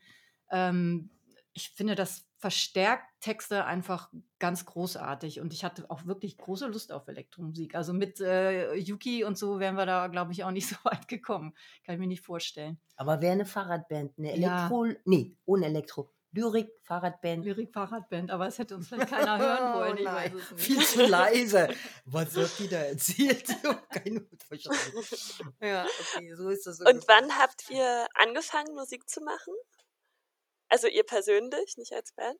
Ähm, 0.52 1.10
ich 1.54 1.72
finde, 1.72 1.96
das 1.96 2.28
verstärkt 2.42 3.06
Texte 3.22 3.66
einfach 3.66 4.10
ganz 4.40 4.66
großartig. 4.66 5.40
Und 5.40 5.54
ich 5.54 5.64
hatte 5.64 5.86
auch 5.90 6.06
wirklich 6.08 6.38
große 6.38 6.66
Lust 6.68 6.92
auf 6.92 7.08
Elektromusik. 7.08 7.76
Also 7.76 7.94
mit 7.94 8.20
äh, 8.20 8.74
Yuki 8.76 9.24
und 9.24 9.38
so 9.38 9.60
wären 9.60 9.76
wir 9.76 9.86
da, 9.86 10.08
glaube 10.08 10.32
ich, 10.34 10.44
auch 10.44 10.52
nicht 10.52 10.68
so 10.70 10.76
weit 10.84 11.08
gekommen. 11.08 11.54
Kann 11.86 11.96
ich 11.96 12.00
mir 12.02 12.08
nicht 12.08 12.26
vorstellen. 12.26 12.80
Aber 12.98 13.22
wäre 13.22 13.34
eine 13.34 13.46
Fahrradband, 13.46 14.18
eine 14.18 14.36
Ja. 14.38 14.58
Elektro, 14.68 14.88
nee, 15.06 15.38
ohne 15.46 15.68
Elektro. 15.68 16.12
Lyrik, 16.34 16.72
Fahrradband. 16.84 17.44
Lyrik-Fahrradband, 17.46 18.32
aber 18.32 18.48
es 18.48 18.58
hätte 18.58 18.76
uns 18.78 18.88
vielleicht 18.88 19.10
keiner 19.12 19.38
hören 19.38 19.74
wollen. 19.74 19.98
Ich 19.98 20.08
Oh 20.08 20.12
nein, 20.12 20.34
weiß 20.34 20.42
es 20.42 20.52
nicht. 20.52 20.62
viel 20.64 20.86
zu 20.86 21.06
leise. 21.06 21.68
Was 22.06 22.34
wird 22.34 22.58
die 22.60 22.68
da 22.70 22.78
erzählt? 22.78 23.50
Ich 23.54 24.04
Keine. 24.04 24.26
Ja, 25.62 25.86
okay, 26.16 26.34
so 26.36 26.50
ist 26.50 26.66
das. 26.66 26.80
Und 26.80 26.88
ungefähr. 26.88 27.16
wann 27.22 27.38
habt 27.38 27.70
ihr 27.70 28.08
angefangen, 28.16 28.74
Musik 28.76 29.08
zu 29.10 29.22
machen? 29.22 29.54
Also 30.72 30.88
ihr 30.88 31.04
persönlich, 31.04 31.76
nicht 31.78 31.94
als 31.94 32.14
Band? 32.14 32.40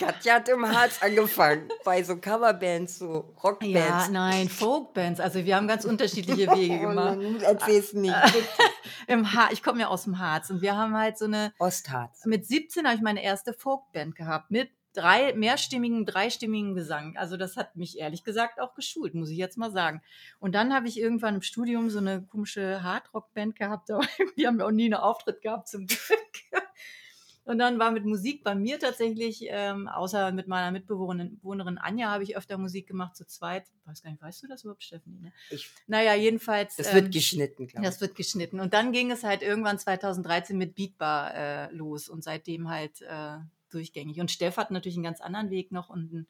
Katja 0.00 0.36
hat 0.36 0.48
im 0.48 0.66
Harz 0.66 1.00
angefangen, 1.02 1.68
bei 1.84 2.02
so 2.02 2.16
Coverbands, 2.16 2.98
so 2.98 3.34
Rockbands. 3.44 3.74
Ja, 3.76 4.08
nein, 4.10 4.48
Folkbands. 4.48 5.20
Also 5.20 5.44
wir 5.44 5.54
haben 5.54 5.68
ganz 5.68 5.84
unterschiedliche 5.84 6.50
Wege 6.56 6.80
gemacht. 6.80 7.18
Erzähl's 7.42 7.92
nicht. 7.92 8.14
Im 9.06 9.32
Har 9.32 9.52
ich 9.52 9.62
komme 9.62 9.80
ja 9.80 9.88
aus 9.88 10.04
dem 10.04 10.18
Harz 10.18 10.50
und 10.50 10.62
wir 10.62 10.76
haben 10.76 10.96
halt 10.96 11.16
so 11.16 11.26
eine 11.26 11.52
Ostharz. 11.60 12.24
mit 12.24 12.44
17 12.44 12.86
habe 12.86 12.96
ich 12.96 13.02
meine 13.02 13.22
erste 13.22 13.52
Folkband 13.52 14.16
gehabt 14.16 14.50
mit 14.50 14.70
drei 14.94 15.32
mehrstimmigen, 15.34 16.06
dreistimmigen 16.06 16.74
Gesang. 16.74 17.16
Also 17.16 17.36
das 17.36 17.56
hat 17.56 17.76
mich 17.76 17.98
ehrlich 17.98 18.24
gesagt 18.24 18.58
auch 18.58 18.74
geschult, 18.74 19.14
muss 19.14 19.30
ich 19.30 19.36
jetzt 19.38 19.58
mal 19.58 19.70
sagen. 19.70 20.02
Und 20.40 20.56
dann 20.56 20.74
habe 20.74 20.88
ich 20.88 20.98
irgendwann 20.98 21.36
im 21.36 21.42
Studium 21.42 21.90
so 21.90 21.98
eine 21.98 22.22
komische 22.22 22.82
Hardrock-Band 22.82 23.54
gehabt, 23.54 23.90
aber 23.92 24.04
die 24.36 24.48
haben 24.48 24.60
auch 24.60 24.72
nie 24.72 24.86
einen 24.86 24.94
Auftritt 24.94 25.42
gehabt 25.42 25.68
zum 25.68 25.86
Glück. 25.86 26.00
Und 27.44 27.58
dann 27.58 27.78
war 27.78 27.90
mit 27.90 28.04
Musik 28.04 28.44
bei 28.44 28.54
mir 28.54 28.78
tatsächlich, 28.78 29.44
ähm, 29.48 29.88
außer 29.88 30.30
mit 30.30 30.46
meiner 30.46 30.70
Mitbewohnerin 30.70 31.38
Bewohnerin 31.38 31.78
Anja, 31.78 32.10
habe 32.10 32.22
ich 32.22 32.36
öfter 32.36 32.58
Musik 32.58 32.86
gemacht 32.86 33.16
zu 33.16 33.26
zweit. 33.26 33.64
Weiß 33.86 34.02
gar 34.02 34.10
nicht, 34.10 34.22
weißt 34.22 34.42
du 34.42 34.46
das 34.46 34.62
überhaupt, 34.62 34.84
Stephanie? 34.84 35.20
Ne? 35.20 35.32
Ich, 35.50 35.70
Naja, 35.86 36.14
jedenfalls. 36.14 36.76
das 36.76 36.88
ähm, 36.88 36.96
wird 36.96 37.12
geschnitten, 37.12 37.66
glaube 37.66 37.84
ich. 37.84 37.90
das 37.90 38.00
wird 38.00 38.14
geschnitten. 38.14 38.60
Und 38.60 38.74
dann 38.74 38.92
ging 38.92 39.10
es 39.10 39.24
halt 39.24 39.42
irgendwann 39.42 39.78
2013 39.78 40.56
mit 40.56 40.74
Beatbar 40.74 41.34
äh, 41.34 41.72
los 41.72 42.08
und 42.08 42.22
seitdem 42.22 42.68
halt 42.68 43.00
äh, 43.02 43.38
durchgängig. 43.70 44.20
Und 44.20 44.30
Steff 44.30 44.56
hat 44.56 44.70
natürlich 44.70 44.96
einen 44.96 45.04
ganz 45.04 45.20
anderen 45.20 45.50
Weg 45.50 45.72
noch 45.72 45.88
und 45.88 46.12
einen 46.12 46.26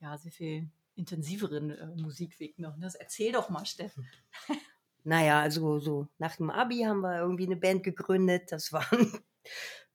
ja, 0.00 0.16
sehr 0.16 0.32
viel 0.32 0.70
intensiveren 0.96 1.70
äh, 1.70 1.86
Musikweg 1.96 2.58
noch. 2.58 2.74
Das 2.80 2.94
erzähl 2.94 3.32
doch 3.32 3.50
mal, 3.50 3.66
Steff. 3.66 3.94
Naja, 5.06 5.42
also 5.42 5.78
so 5.80 6.08
nach 6.16 6.36
dem 6.36 6.48
Abi 6.48 6.78
haben 6.78 7.00
wir 7.00 7.18
irgendwie 7.18 7.44
eine 7.44 7.56
Band 7.56 7.82
gegründet. 7.82 8.50
Das 8.50 8.72
waren, 8.72 9.12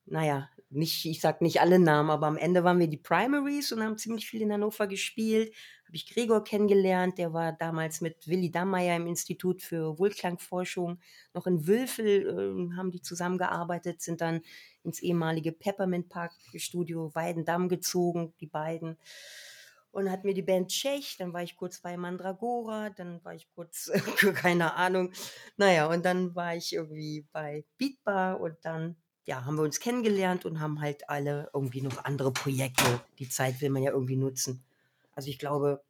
naja, 0.10 0.50
nicht, 0.72 1.06
ich 1.06 1.20
sag 1.20 1.42
nicht 1.42 1.62
alle 1.62 1.80
Namen, 1.80 2.12
aber 2.12 2.28
am 2.28 2.38
Ende 2.38 2.64
waren 2.64 2.80
wir 2.80 2.88
die 2.88 2.98
Primaries 2.98 3.72
und 3.72 3.84
haben 3.84 3.98
ziemlich 3.98 4.30
viel 4.30 4.42
in 4.42 4.54
Hannover 4.54 4.86
gespielt. 4.88 5.54
Habe 5.86 5.96
ich 5.96 6.14
Gregor 6.14 6.44
kennengelernt, 6.44 7.18
der 7.18 7.34
war 7.34 7.54
damals 7.54 8.02
mit 8.02 8.28
Willi 8.28 8.52
Dammeier 8.52 8.96
im 8.96 9.08
Institut 9.08 9.64
für 9.64 9.98
Wohlklangforschung 9.98 11.00
noch 11.34 11.48
in 11.48 11.66
Wülfel, 11.66 12.28
äh, 12.28 12.78
haben 12.78 12.92
die 12.92 13.02
zusammengearbeitet, 13.02 14.02
sind 14.02 14.22
dann 14.22 14.42
ins 14.84 15.00
ehemalige 15.00 15.52
Peppermint 15.52 16.10
Park 16.10 16.34
Studio 16.56 17.10
Weidendamm 17.16 17.70
gezogen, 17.70 18.34
die 18.40 18.48
beiden. 18.48 18.98
Und 19.92 20.12
hat 20.12 20.24
mir 20.24 20.36
die 20.36 20.44
Band 20.44 20.70
Tschech, 20.70 21.16
dann 21.18 21.34
war 21.34 21.42
ich 21.42 21.56
kurz 21.56 21.80
bei 21.80 21.98
Mandragora, 21.98 22.92
dann 22.92 23.24
war 23.24 23.34
ich 23.34 23.50
kurz, 23.56 23.92
keine 24.36 24.76
Ahnung. 24.76 25.12
Naja, 25.58 25.88
und 25.88 26.06
dann 26.06 26.36
war 26.36 26.56
ich 26.56 26.74
irgendwie 26.74 27.26
bei 27.32 27.66
Beatbar 27.78 28.40
und 28.40 28.58
dann, 28.62 28.98
ja, 29.30 29.46
haben 29.46 29.58
wir 29.58 29.64
uns 29.64 29.80
kennengelernt 29.80 30.44
und 30.46 30.60
haben 30.60 30.82
halt 30.82 31.08
alle 31.08 31.52
irgendwie 31.54 31.82
noch 31.82 32.04
andere 32.04 32.32
Projekte. 32.32 33.00
Die 33.20 33.30
Zeit 33.30 33.62
will 33.62 33.70
man 33.70 33.84
ja 33.84 33.92
irgendwie 33.92 34.16
nutzen. 34.16 34.64
Also 35.14 35.30
ich 35.30 35.38
glaube, 35.38 35.84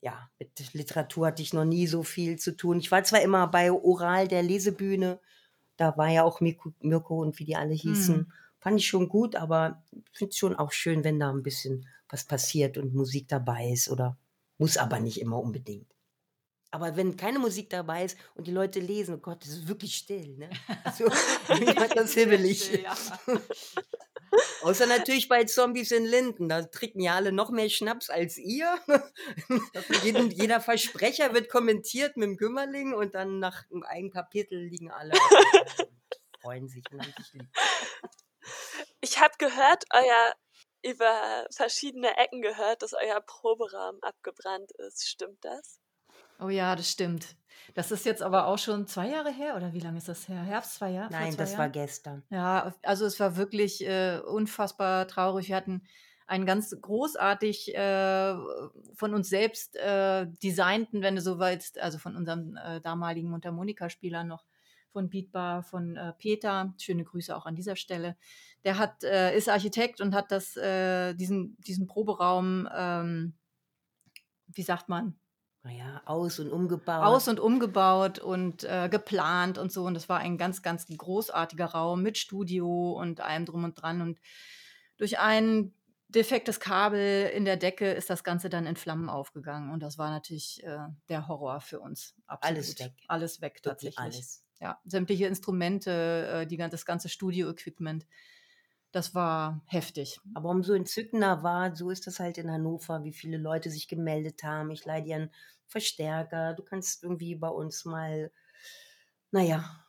ja, 0.00 0.30
mit 0.38 0.72
Literatur 0.74 1.26
hatte 1.26 1.42
ich 1.42 1.52
noch 1.52 1.64
nie 1.64 1.88
so 1.88 2.04
viel 2.04 2.38
zu 2.38 2.56
tun. 2.56 2.78
Ich 2.78 2.92
war 2.92 3.02
zwar 3.02 3.20
immer 3.20 3.48
bei 3.48 3.72
Oral 3.72 4.28
der 4.28 4.44
Lesebühne, 4.44 5.18
da 5.76 5.96
war 5.96 6.08
ja 6.08 6.22
auch 6.22 6.40
Mirko, 6.40 6.72
Mirko 6.82 7.20
und 7.20 7.36
wie 7.40 7.44
die 7.44 7.56
alle 7.56 7.74
hießen. 7.74 8.16
Mhm. 8.16 8.32
Fand 8.60 8.78
ich 8.78 8.86
schon 8.86 9.08
gut, 9.08 9.34
aber 9.34 9.82
ich 10.12 10.18
finde 10.18 10.30
es 10.30 10.38
schon 10.38 10.54
auch 10.54 10.70
schön, 10.70 11.02
wenn 11.02 11.18
da 11.18 11.30
ein 11.30 11.42
bisschen 11.42 11.88
was 12.08 12.24
passiert 12.24 12.78
und 12.78 12.94
Musik 12.94 13.26
dabei 13.26 13.70
ist 13.72 13.88
oder 13.90 14.16
muss 14.56 14.76
aber 14.76 15.00
nicht 15.00 15.20
immer 15.20 15.40
unbedingt. 15.40 15.93
Aber 16.74 16.96
wenn 16.96 17.16
keine 17.16 17.38
Musik 17.38 17.70
dabei 17.70 18.04
ist 18.04 18.18
und 18.34 18.48
die 18.48 18.50
Leute 18.50 18.80
lesen, 18.80 19.14
oh 19.14 19.18
Gott, 19.18 19.40
das 19.42 19.50
ist 19.50 19.68
wirklich 19.68 19.94
still, 19.94 20.36
ne? 20.36 20.50
So, 20.98 21.04
mir 21.54 21.76
hat 21.76 21.96
das 21.96 22.14
hibbelig. 22.14 22.82
Ja. 22.82 22.96
Außer 24.62 24.86
natürlich 24.86 25.28
bei 25.28 25.44
Zombies 25.44 25.92
in 25.92 26.04
Linden. 26.04 26.48
Da 26.48 26.62
trinken 26.62 26.98
ja 26.98 27.14
alle 27.14 27.30
noch 27.30 27.50
mehr 27.50 27.70
Schnaps 27.70 28.10
als 28.10 28.38
ihr. 28.38 28.76
Jeden, 30.02 30.32
jeder 30.32 30.60
Versprecher 30.60 31.32
wird 31.32 31.48
kommentiert 31.48 32.16
mit 32.16 32.26
dem 32.26 32.36
Kümmerling 32.36 32.92
und 32.92 33.14
dann 33.14 33.38
nach 33.38 33.62
einem 33.86 34.10
Kapitel 34.10 34.58
liegen 34.58 34.90
alle 34.90 35.12
freuen 36.42 36.66
sich. 36.66 36.82
Ich 39.00 39.20
habe 39.20 39.34
gehört, 39.38 39.84
euer 39.90 40.34
über 40.82 41.46
verschiedene 41.54 42.16
Ecken 42.16 42.42
gehört, 42.42 42.82
dass 42.82 42.94
euer 42.94 43.20
Proberaum 43.20 44.02
abgebrannt 44.02 44.72
ist. 44.72 45.08
Stimmt 45.08 45.44
das? 45.44 45.78
Oh 46.40 46.48
ja, 46.48 46.74
das 46.76 46.90
stimmt. 46.90 47.36
Das 47.74 47.90
ist 47.90 48.04
jetzt 48.04 48.22
aber 48.22 48.46
auch 48.46 48.58
schon 48.58 48.86
zwei 48.86 49.08
Jahre 49.08 49.32
her, 49.32 49.56
oder 49.56 49.72
wie 49.72 49.80
lange 49.80 49.98
ist 49.98 50.08
das 50.08 50.28
her? 50.28 50.42
Herbst, 50.42 50.74
zwei 50.74 50.90
Jahre? 50.90 51.10
Nein, 51.10 51.32
zwei 51.32 51.38
das 51.38 51.52
Jahren? 51.52 51.58
war 51.58 51.68
gestern. 51.70 52.22
Ja, 52.30 52.74
also 52.82 53.04
es 53.04 53.18
war 53.18 53.36
wirklich 53.36 53.84
äh, 53.86 54.20
unfassbar 54.24 55.08
traurig. 55.08 55.48
Wir 55.48 55.56
hatten 55.56 55.82
einen 56.26 56.46
ganz 56.46 56.74
großartig 56.80 57.74
äh, 57.74 58.34
von 58.94 59.14
uns 59.14 59.28
selbst 59.28 59.76
äh, 59.76 60.26
designten, 60.42 61.02
wenn 61.02 61.16
du 61.16 61.20
so 61.20 61.38
willst, 61.38 61.78
also 61.78 61.98
von 61.98 62.16
unserem 62.16 62.56
äh, 62.56 62.80
damaligen 62.80 63.28
Mundharmonika-Spieler 63.30 64.24
noch, 64.24 64.44
von 64.90 65.10
Beatbar, 65.10 65.64
von 65.64 65.96
äh, 65.96 66.12
Peter. 66.12 66.72
Schöne 66.78 67.04
Grüße 67.04 67.34
auch 67.36 67.46
an 67.46 67.56
dieser 67.56 67.76
Stelle. 67.76 68.16
Der 68.64 68.78
hat, 68.78 69.02
äh, 69.02 69.36
ist 69.36 69.48
Architekt 69.48 70.00
und 70.00 70.14
hat 70.14 70.30
das, 70.30 70.56
äh, 70.56 71.14
diesen, 71.14 71.56
diesen 71.58 71.86
Proberaum, 71.86 72.68
ähm, 72.72 73.34
wie 74.46 74.62
sagt 74.62 74.88
man, 74.88 75.18
Naja, 75.64 76.02
aus 76.04 76.38
und 76.38 76.50
umgebaut. 76.50 77.02
aus 77.02 77.26
und 77.26 77.40
umgebaut 77.40 78.18
und 78.18 78.64
äh, 78.64 78.90
geplant 78.90 79.56
und 79.56 79.72
so. 79.72 79.84
Und 79.84 79.94
das 79.94 80.10
war 80.10 80.18
ein 80.18 80.36
ganz, 80.36 80.60
ganz 80.62 80.86
großartiger 80.86 81.64
Raum 81.64 82.02
mit 82.02 82.18
Studio 82.18 82.92
und 82.92 83.22
allem 83.22 83.46
drum 83.46 83.64
und 83.64 83.80
dran. 83.80 84.02
Und 84.02 84.20
durch 84.98 85.18
ein 85.18 85.72
defektes 86.08 86.60
Kabel 86.60 87.30
in 87.34 87.46
der 87.46 87.56
Decke 87.56 87.90
ist 87.92 88.10
das 88.10 88.22
Ganze 88.22 88.50
dann 88.50 88.66
in 88.66 88.76
Flammen 88.76 89.08
aufgegangen. 89.08 89.70
Und 89.70 89.82
das 89.82 89.96
war 89.96 90.10
natürlich 90.10 90.62
äh, 90.64 90.78
der 91.08 91.28
Horror 91.28 91.62
für 91.62 91.80
uns. 91.80 92.14
Absolut. 92.26 92.56
Alles 92.56 92.78
weg. 92.78 92.92
Alles 93.08 93.40
weg 93.40 93.54
Wirklich 93.54 93.62
tatsächlich. 93.62 93.98
alles. 93.98 94.44
Ja, 94.60 94.78
sämtliche 94.84 95.26
Instrumente, 95.26 96.42
äh, 96.42 96.46
die, 96.46 96.58
das 96.58 96.84
ganze 96.84 97.08
Studio-Equipment. 97.08 98.06
Das 98.92 99.14
war 99.14 99.62
heftig. 99.66 100.20
Aber 100.34 100.50
umso 100.50 100.74
entzückender 100.74 101.42
war, 101.42 101.74
so 101.74 101.90
ist 101.90 102.06
das 102.06 102.20
halt 102.20 102.38
in 102.38 102.50
Hannover, 102.50 103.02
wie 103.02 103.12
viele 103.12 103.38
Leute 103.38 103.70
sich 103.70 103.88
gemeldet 103.88 104.44
haben. 104.44 104.70
Ich 104.70 104.84
leih 104.84 105.00
dir 105.00 105.16
einen 105.16 105.30
Verstärker. 105.66 106.54
Du 106.54 106.62
kannst 106.62 107.02
irgendwie 107.02 107.34
bei 107.36 107.48
uns 107.48 107.84
mal, 107.84 108.30
naja, 109.30 109.84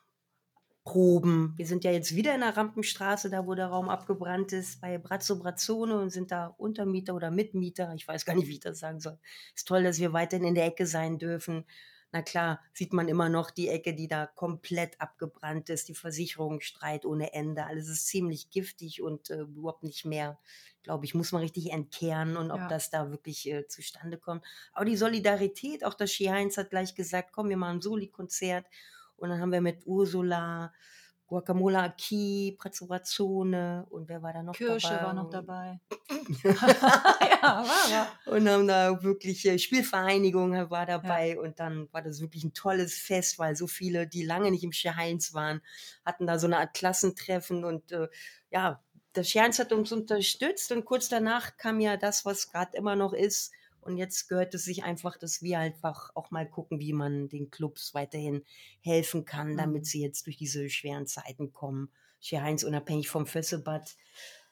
proben. 0.84 1.54
Wir 1.58 1.66
sind 1.66 1.84
ja 1.84 1.92
jetzt 1.92 2.16
wieder 2.16 2.36
in 2.36 2.42
der 2.42 2.56
Rampenstraße, 2.56 3.30
da 3.30 3.48
wo 3.48 3.56
der 3.56 3.68
Raum 3.68 3.90
abgebrannt 3.90 4.54
ist, 4.54 4.82
bei 4.82 4.98
Brazzo 5.00 5.40
Brazzone 5.40 6.00
und 6.00 6.12
sind 6.12 6.32
da 6.32 6.48
Untermieter 6.48 7.16
oder 7.16 7.32
Mitmieter. 7.32 7.92
Ich 7.96 8.08
weiß 8.08 8.26
gar 8.26 8.36
nicht, 8.36 8.48
wie 8.48 8.54
ich 8.54 8.60
das 8.60 8.80
sagen 8.80 9.00
soll. 9.00 9.20
Ist 9.56 9.68
toll, 9.68 9.84
dass 9.84 10.00
wir 10.00 10.14
weiterhin 10.14 10.46
in 10.48 10.56
der 10.56 10.66
Ecke 10.66 10.86
sein 10.86 11.18
dürfen. 11.18 11.66
Na 12.16 12.22
klar, 12.22 12.62
sieht 12.72 12.94
man 12.94 13.10
immer 13.10 13.28
noch 13.28 13.52
die 13.52 13.68
Ecke, 13.68 13.94
die 13.94 14.08
da 14.08 14.26
komplett 14.26 15.02
abgebrannt 15.02 15.70
ist. 15.70 15.90
Die 15.90 15.94
Versicherung 15.96 16.62
Streit 16.62 17.06
ohne 17.06 17.34
Ende. 17.34 17.66
Alles 17.66 17.90
ist 17.90 18.08
ziemlich 18.08 18.50
giftig 18.52 19.02
und 19.02 19.30
äh, 19.32 19.42
überhaupt 19.42 19.84
nicht 19.84 20.06
mehr, 20.06 20.40
glaube 20.82 21.04
ich, 21.04 21.14
muss 21.14 21.34
man 21.34 21.42
richtig 21.42 21.72
entkehren 21.74 22.38
und 22.38 22.52
ob 22.52 22.58
Ja. 22.62 22.70
das 22.70 22.90
da 22.90 23.12
wirklich 23.12 23.46
äh, 23.52 23.68
zustande 23.68 24.18
kommt. 24.18 24.46
Aber 24.72 24.86
die 24.86 24.96
Solidarität, 24.96 25.84
auch 25.84 25.94
das 25.94 26.10
Ski 26.14 26.28
Heinz 26.28 26.56
hat 26.56 26.70
gleich 26.70 26.96
gesagt, 26.96 27.34
komm, 27.34 27.50
wir 27.50 27.58
machen 27.58 27.80
ein 27.80 27.82
Soli-Konzert. 27.82 28.66
Und 29.18 29.28
dann 29.30 29.42
haben 29.42 29.52
wir 29.52 29.60
mit 29.62 29.86
Ursula, 29.86 30.72
Guacamole 31.28 31.80
Aki, 31.80 32.56
Prezzorazzone 32.58 33.88
und 33.90 34.08
wer 34.08 34.22
war 34.22 34.34
da 34.34 34.44
noch 34.44 34.54
Kirsche 34.54 34.90
dabei? 34.90 35.04
war 35.04 35.14
noch 35.14 35.30
dabei. 35.30 35.80
ja, 36.44 37.66
war 37.66 37.92
er. 37.92 38.34
und 38.34 38.48
haben 38.48 38.68
da 38.68 39.02
wirklich 39.02 39.44
äh, 39.46 39.58
Spielvereinigung 39.58 40.70
war 40.70 40.86
dabei 40.86 41.40
und 41.40 41.60
dann 41.60 41.88
war 41.92 42.04
das 42.04 42.22
wirklich 42.22 42.44
ein 42.44 42.54
tolles 42.54 42.96
Fest, 42.96 43.40
weil 43.40 43.56
so 43.56 43.66
viele, 43.66 44.08
die 44.08 44.24
lange 44.24 44.52
nicht 44.52 44.64
im 44.64 44.72
Scherheinz 44.72 45.34
waren, 45.34 45.62
hatten 46.06 46.28
da 46.28 46.38
so 46.38 46.46
eine 46.46 46.60
Art 46.60 46.76
Klassentreffen 46.76 47.66
und 47.66 47.92
äh, 47.92 48.08
ja, 48.52 48.84
das 49.14 49.30
Scherheinz 49.30 49.58
hat 49.58 49.72
uns 49.72 49.92
unterstützt 49.92 50.72
und 50.72 50.86
kurz 50.86 51.10
danach 51.10 51.58
kam 51.58 51.80
ja 51.80 51.98
das, 51.98 52.26
was 52.26 52.52
gerade 52.52 52.78
immer 52.78 52.96
noch 52.96 53.14
ist 53.14 53.52
und 53.86 53.98
jetzt 53.98 54.28
gehört 54.28 54.54
es 54.54 54.66
sich 54.66 54.84
einfach, 54.84 55.18
dass 55.18 55.42
wir 55.42 55.60
einfach 55.60 56.12
auch 56.16 56.32
mal 56.32 56.50
gucken, 56.50 56.80
wie 56.80 56.94
man 56.94 57.30
den 57.30 57.52
Clubs 57.52 57.94
weiterhin 57.94 58.44
helfen 58.82 59.26
kann, 59.26 59.56
damit 59.58 59.84
Mhm. 59.84 59.86
sie 59.86 60.02
jetzt 60.02 60.26
durch 60.26 60.38
diese 60.38 60.70
schweren 60.70 61.08
Zeiten 61.08 61.54
kommen. 61.54 61.92
Scherheinz 62.20 62.64
unabhängig 62.64 63.10
vom 63.10 63.26
Fössebad 63.28 63.96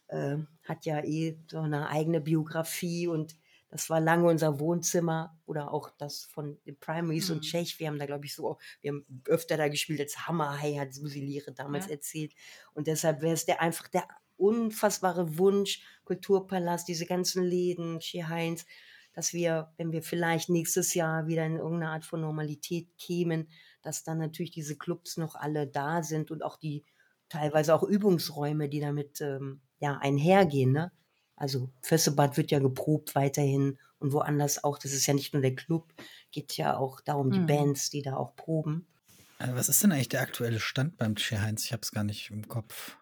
äh, 0.08 0.38
hat 0.63 0.86
ja 0.86 1.04
eh 1.04 1.39
so 1.50 1.60
eine 1.62 1.89
eigene 1.89 2.22
Biografie 2.22 3.08
und 3.08 3.36
das 3.69 3.89
war 3.89 4.00
lange 4.00 4.28
unser 4.30 4.60
Wohnzimmer 4.60 5.36
oder 5.48 5.74
auch 5.74 5.89
das 5.89 6.26
von 6.26 6.60
den 6.67 6.78
Primaries 6.80 7.30
Mhm. 7.30 7.36
und 7.38 7.41
Tschech. 7.41 7.80
Wir 7.80 7.88
haben 7.88 7.98
da, 7.98 8.06
glaube 8.06 8.26
ich, 8.26 8.36
so, 8.36 8.60
wir 8.82 8.91
haben 8.91 9.06
öfter 9.28 9.58
da 9.58 9.67
gespielt 9.67 10.00
als 10.02 10.28
Hammerhai, 10.28 10.76
hat 10.76 10.93
Susi 10.93 11.22
Lehre 11.22 11.54
damals 11.54 11.86
Ja. 11.88 11.93
erzählt. 11.93 12.34
Und 12.76 12.86
deshalb 12.86 13.22
wäre 13.22 13.34
es 13.34 13.46
der 13.46 13.62
einfach 13.62 13.88
der 13.88 14.08
unfassbare 14.38 15.38
Wunsch, 15.39 15.82
Kulturpalast, 16.06 16.88
diese 16.88 17.06
ganzen 17.08 17.43
Läden, 17.43 18.00
Schier 18.02 18.30
Heinz, 18.30 18.65
dass 19.13 19.34
wir, 19.34 19.71
wenn 19.78 19.91
wir 19.91 20.04
vielleicht 20.04 20.49
nächstes 20.49 20.93
Jahr 20.93 21.28
wieder 21.28 21.45
in 21.45 21.58
irgendeine 21.58 21.91
Art 21.91 22.06
von 22.06 22.21
Normalität 22.21 22.89
kämen, 22.97 23.49
dass 23.82 24.04
dann 24.04 24.17
natürlich 24.17 24.52
diese 24.52 24.78
Clubs 24.78 25.17
noch 25.17 25.36
alle 25.36 25.67
da 25.67 26.04
sind 26.04 26.32
und 26.32 26.43
auch 26.43 26.58
die 26.58 26.84
teilweise 27.30 27.73
auch 27.73 27.84
Übungsräume, 27.84 28.69
die 28.69 28.80
damit 28.80 29.21
ähm, 29.21 29.62
ja, 29.80 29.97
einhergehen. 29.97 30.71
Ne? 30.71 30.91
Also 31.36 31.69
Fössebad 31.82 32.38
wird 32.38 32.52
ja 32.52 32.60
geprobt 32.60 33.15
weiterhin 33.15 33.80
und 33.99 34.13
woanders 34.13 34.63
auch. 34.63 34.78
Das 34.78 34.93
ist 34.93 35.06
ja 35.08 35.13
nicht 35.13 35.34
nur 35.34 35.41
der 35.41 35.56
Club, 35.56 35.93
geht 36.32 36.58
ja 36.58 36.78
auch 36.78 37.02
darum, 37.02 37.32
die 37.32 37.39
Mhm. 37.39 37.47
Bands, 37.47 37.89
die 37.89 38.02
da 38.02 38.15
auch 38.17 38.36
proben. 38.36 38.88
Äh, 39.39 39.49
Was 39.54 39.69
ist 39.69 39.84
denn 39.84 39.91
eigentlich 39.91 40.10
der 40.10 40.21
aktuelle 40.21 40.60
Stand 40.60 40.97
beim 40.97 41.15
Tschir 41.15 41.41
Heinz? 41.41 41.65
Ich 41.65 41.73
habe 41.73 41.82
es 41.82 41.91
gar 41.91 42.04
nicht 42.04 42.30
im 42.32 42.47
Kopf. 42.47 42.97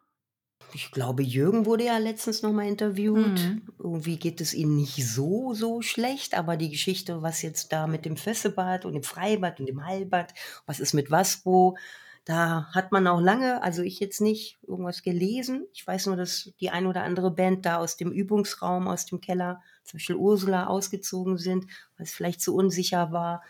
Ich 0.73 0.91
glaube, 0.91 1.23
Jürgen 1.23 1.65
wurde 1.65 1.85
ja 1.85 1.97
letztens 1.97 2.41
nochmal 2.41 2.67
interviewt. 2.67 3.39
Mhm. 3.39 3.61
Irgendwie 3.79 4.17
geht 4.17 4.41
es 4.41 4.53
ihm 4.53 4.75
nicht 4.75 5.05
so, 5.07 5.53
so 5.53 5.81
schlecht, 5.81 6.37
aber 6.37 6.57
die 6.57 6.69
Geschichte, 6.69 7.21
was 7.21 7.41
jetzt 7.41 7.71
da 7.71 7.87
mit 7.87 8.05
dem 8.05 8.17
Fessebad 8.17 8.85
und 8.85 8.93
dem 8.93 9.03
Freibad 9.03 9.59
und 9.59 9.65
dem 9.67 9.85
Heilbad, 9.85 10.33
was 10.65 10.79
ist 10.79 10.93
mit 10.93 11.11
Waspo, 11.11 11.77
da 12.25 12.67
hat 12.71 12.91
man 12.91 13.07
auch 13.07 13.19
lange, 13.19 13.63
also 13.63 13.81
ich 13.81 13.99
jetzt 13.99 14.21
nicht, 14.21 14.59
irgendwas 14.67 15.01
gelesen. 15.01 15.65
Ich 15.73 15.85
weiß 15.85 16.05
nur, 16.05 16.15
dass 16.15 16.51
die 16.59 16.69
ein 16.69 16.85
oder 16.85 17.03
andere 17.03 17.31
Band 17.31 17.65
da 17.65 17.77
aus 17.77 17.97
dem 17.97 18.11
Übungsraum, 18.11 18.87
aus 18.87 19.05
dem 19.05 19.21
Keller, 19.21 19.61
zum 19.83 19.97
Beispiel 19.97 20.15
Ursula, 20.15 20.67
ausgezogen 20.67 21.37
sind, 21.37 21.65
weil 21.97 22.05
es 22.05 22.13
vielleicht 22.13 22.41
zu 22.41 22.55
unsicher 22.55 23.11
war. 23.11 23.41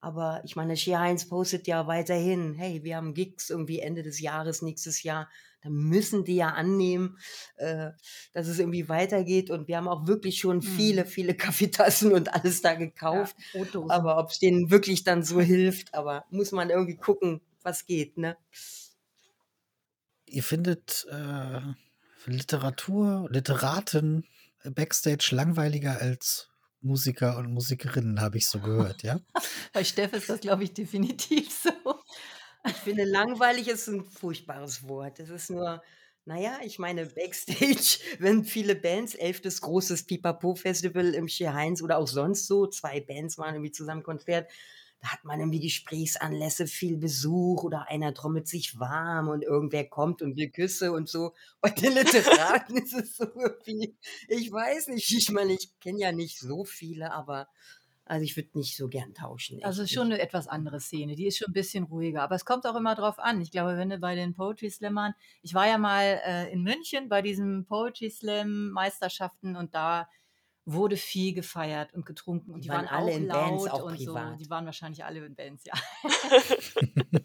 Aber 0.00 0.40
ich 0.44 0.56
meine, 0.56 0.76
Shea 0.76 0.98
Heinz 0.98 1.28
postet 1.28 1.66
ja 1.66 1.86
weiterhin, 1.86 2.54
hey, 2.54 2.82
wir 2.82 2.96
haben 2.96 3.14
Gigs 3.14 3.50
irgendwie 3.50 3.80
Ende 3.80 4.02
des 4.02 4.20
Jahres, 4.20 4.62
nächstes 4.62 5.02
Jahr. 5.02 5.28
Da 5.62 5.70
müssen 5.70 6.24
die 6.24 6.36
ja 6.36 6.48
annehmen, 6.50 7.18
äh, 7.56 7.90
dass 8.32 8.46
es 8.46 8.58
irgendwie 8.58 8.88
weitergeht. 8.88 9.50
Und 9.50 9.66
wir 9.68 9.76
haben 9.76 9.88
auch 9.88 10.06
wirklich 10.06 10.38
schon 10.38 10.62
viele, 10.62 11.04
Mhm. 11.04 11.08
viele 11.08 11.34
Kaffeetassen 11.36 12.12
und 12.12 12.32
alles 12.34 12.62
da 12.62 12.74
gekauft. 12.74 13.36
Ja. 13.52 13.62
Aber 13.88 14.18
ob 14.18 14.30
es 14.30 14.38
denen 14.38 14.70
wirklich 14.70 15.04
dann 15.04 15.22
so 15.22 15.40
hilft, 15.40 15.94
aber 15.94 16.24
muss 16.30 16.52
man 16.52 16.70
irgendwie 16.70 16.96
gucken, 16.96 17.40
was 17.62 17.86
geht, 17.86 18.16
ne? 18.18 18.36
Ihr 20.26 20.42
findet 20.42 21.06
äh, 21.10 21.60
Literatur, 22.26 23.26
Literaten 23.30 24.26
backstage 24.64 25.30
langweiliger 25.32 26.00
als 26.00 26.48
Musiker 26.80 27.38
und 27.38 27.52
Musikerinnen, 27.52 28.20
habe 28.20 28.36
ich 28.38 28.46
so 28.48 28.60
gehört, 28.60 29.02
ja? 29.02 29.20
Bei 29.72 29.82
Steff 29.84 30.12
ist 30.12 30.28
das, 30.28 30.40
glaube 30.40 30.64
ich, 30.64 30.72
definitiv 30.74 31.50
so. 31.50 31.97
Ich 32.68 32.76
finde, 32.76 33.04
langweilig 33.04 33.68
ist 33.68 33.88
ein 33.88 34.04
furchtbares 34.04 34.86
Wort. 34.88 35.20
Es 35.20 35.30
ist 35.30 35.50
nur, 35.50 35.82
naja, 36.24 36.58
ich 36.62 36.78
meine, 36.78 37.06
Backstage, 37.06 37.98
wenn 38.18 38.44
viele 38.44 38.74
Bands, 38.74 39.14
elftes 39.14 39.60
großes 39.60 40.04
Pipapo-Festival 40.04 41.14
im 41.14 41.28
Schier 41.28 41.54
Heinz 41.54 41.82
oder 41.82 41.98
auch 41.98 42.08
sonst 42.08 42.46
so, 42.46 42.66
zwei 42.66 43.00
Bands 43.00 43.38
waren 43.38 43.54
irgendwie 43.54 43.72
zusammen 43.72 44.02
Konzert, 44.02 44.50
da 45.00 45.12
hat 45.12 45.24
man 45.24 45.38
irgendwie 45.38 45.60
Gesprächsanlässe, 45.60 46.66
viel 46.66 46.96
Besuch 46.96 47.62
oder 47.62 47.88
einer 47.88 48.12
trommelt 48.14 48.48
sich 48.48 48.78
warm 48.80 49.28
und 49.28 49.42
irgendwer 49.44 49.88
kommt 49.88 50.22
und 50.22 50.36
will 50.36 50.50
Küsse 50.50 50.92
und 50.92 51.08
so. 51.08 51.34
Bei 51.60 51.70
den 51.70 51.92
Literaten 51.92 52.76
ist 52.76 52.94
es 52.94 53.16
so 53.16 53.24
irgendwie, 53.24 53.96
ich 54.28 54.50
weiß 54.50 54.88
nicht, 54.88 55.10
ich 55.12 55.30
meine, 55.30 55.52
ich 55.54 55.78
kenne 55.80 56.00
ja 56.00 56.12
nicht 56.12 56.38
so 56.40 56.64
viele, 56.64 57.12
aber 57.12 57.48
also 58.08 58.24
ich 58.24 58.36
würde 58.36 58.50
nicht 58.54 58.76
so 58.76 58.88
gern 58.88 59.14
tauschen. 59.14 59.62
Also 59.62 59.86
schon 59.86 60.08
nicht. 60.08 60.14
eine 60.16 60.22
etwas 60.22 60.48
andere 60.48 60.80
Szene. 60.80 61.14
Die 61.14 61.26
ist 61.26 61.38
schon 61.38 61.48
ein 61.50 61.52
bisschen 61.52 61.84
ruhiger. 61.84 62.22
Aber 62.22 62.34
es 62.34 62.44
kommt 62.44 62.66
auch 62.66 62.74
immer 62.76 62.94
drauf 62.94 63.18
an. 63.18 63.40
Ich 63.40 63.50
glaube, 63.50 63.76
wenn 63.76 63.90
du 63.90 63.98
bei 63.98 64.14
den 64.14 64.34
Poetry 64.34 64.70
Slammern, 64.70 65.14
ich 65.42 65.54
war 65.54 65.66
ja 65.66 65.78
mal 65.78 66.20
äh, 66.24 66.52
in 66.52 66.62
München 66.62 67.08
bei 67.08 67.22
diesen 67.22 67.66
Poetry 67.66 68.10
Slam 68.10 68.70
Meisterschaften 68.70 69.56
und 69.56 69.74
da 69.74 70.08
wurde 70.64 70.96
viel 70.96 71.32
gefeiert 71.32 71.94
und 71.94 72.04
getrunken 72.04 72.52
und 72.52 72.58
Die 72.60 72.68
die, 72.68 72.68
waren 72.68 72.86
waren, 72.86 72.94
alle 72.94 73.12
auch 73.12 73.16
in 73.16 73.26
laut 73.26 73.48
Bands, 73.48 73.66
auch 73.68 73.82
und 73.84 73.96
privat. 73.96 74.32
so. 74.38 74.44
Die 74.44 74.50
waren 74.50 74.66
wahrscheinlich 74.66 75.04
alle 75.04 75.24
in 75.24 75.34
Bands, 75.34 75.64
ja. 75.64 75.74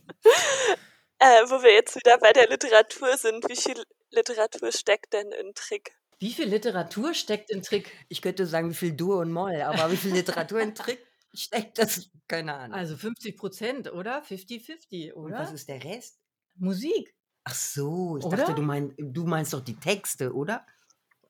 Äh, 1.20 1.50
wo 1.50 1.64
wir 1.64 1.72
jetzt 1.72 1.96
wieder 1.96 2.18
bei 2.18 2.34
der 2.34 2.50
Literatur 2.50 3.16
sind, 3.16 3.48
wie 3.48 3.56
viel 3.56 3.82
Literatur 4.10 4.74
steckt 4.74 5.14
denn 5.14 5.32
in 5.32 5.54
Trick? 5.54 5.96
Wie 6.20 6.32
viel 6.34 6.48
Literatur 6.50 7.14
steckt 7.14 7.52
in 7.52 7.62
Trick? 7.62 7.92
Ich 8.10 8.22
könnte 8.22 8.46
sagen, 8.46 8.70
wie 8.70 8.76
viel 8.76 8.94
Dur 8.94 9.18
und 9.20 9.32
Moll, 9.32 9.62
aber 9.62 9.92
wie 9.92 9.98
viel 9.98 10.14
Literatur 10.14 10.60
in 10.62 10.74
Trick 10.76 11.06
steckt, 11.34 11.78
das 11.80 12.10
keine 12.28 12.54
Ahnung. 12.54 12.78
Also 12.78 12.96
50 12.98 13.38
Prozent, 13.38 13.92
oder? 13.92 14.24
50-50, 14.24 15.12
und 15.14 15.32
was 15.34 15.48
oder? 15.48 15.54
ist 15.56 15.68
der 15.70 15.84
Rest? 15.84 16.20
Musik. 16.56 17.14
Ach 17.46 17.56
so, 17.56 18.18
ich 18.18 18.24
Oder? 18.26 18.38
dachte, 18.38 18.54
du, 18.56 18.62
mein, 18.62 18.94
du 18.98 19.26
meinst 19.26 19.54
doch 19.54 19.60
die 19.62 19.76
Texte, 19.78 20.34
oder? 20.34 20.66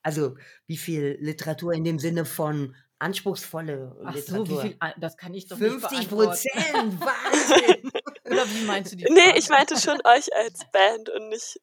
Also, 0.04 0.36
wie 0.68 0.78
viel 0.78 1.18
Literatur 1.20 1.74
in 1.74 1.84
dem 1.86 1.98
Sinne 1.98 2.26
von 2.26 2.76
anspruchsvolle 3.00 3.96
Ach 4.04 4.14
Literatur? 4.14 4.46
so, 4.46 4.64
wie 4.64 4.68
viel? 4.68 4.76
ah, 4.80 4.94
Das 5.00 5.18
kann 5.18 5.34
ich 5.34 5.48
doch 5.48 5.58
nicht 5.58 5.72
50 5.72 6.10
beantworten. 6.10 6.50
Prozent, 6.52 7.02
Wahnsinn! 7.02 7.92
Oder 8.26 8.46
wie 8.48 8.66
meinst 8.66 8.92
du 8.92 8.98
die 8.98 9.06
Nee, 9.10 9.22
Frage? 9.22 9.40
ich 9.40 9.50
meinte 9.50 9.80
schon 9.80 10.00
euch 10.06 10.36
als 10.36 10.70
Band 10.72 11.10
und 11.10 11.30
nicht 11.30 11.60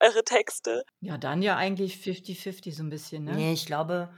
eure 0.00 0.24
Texte. 0.24 0.84
Ja, 1.00 1.18
dann 1.18 1.42
ja 1.42 1.56
eigentlich 1.56 1.96
50-50 1.96 2.74
so 2.74 2.82
ein 2.82 2.90
bisschen, 2.90 3.24
ne? 3.24 3.34
Nee, 3.34 3.52
ich 3.52 3.66
glaube, 3.66 4.12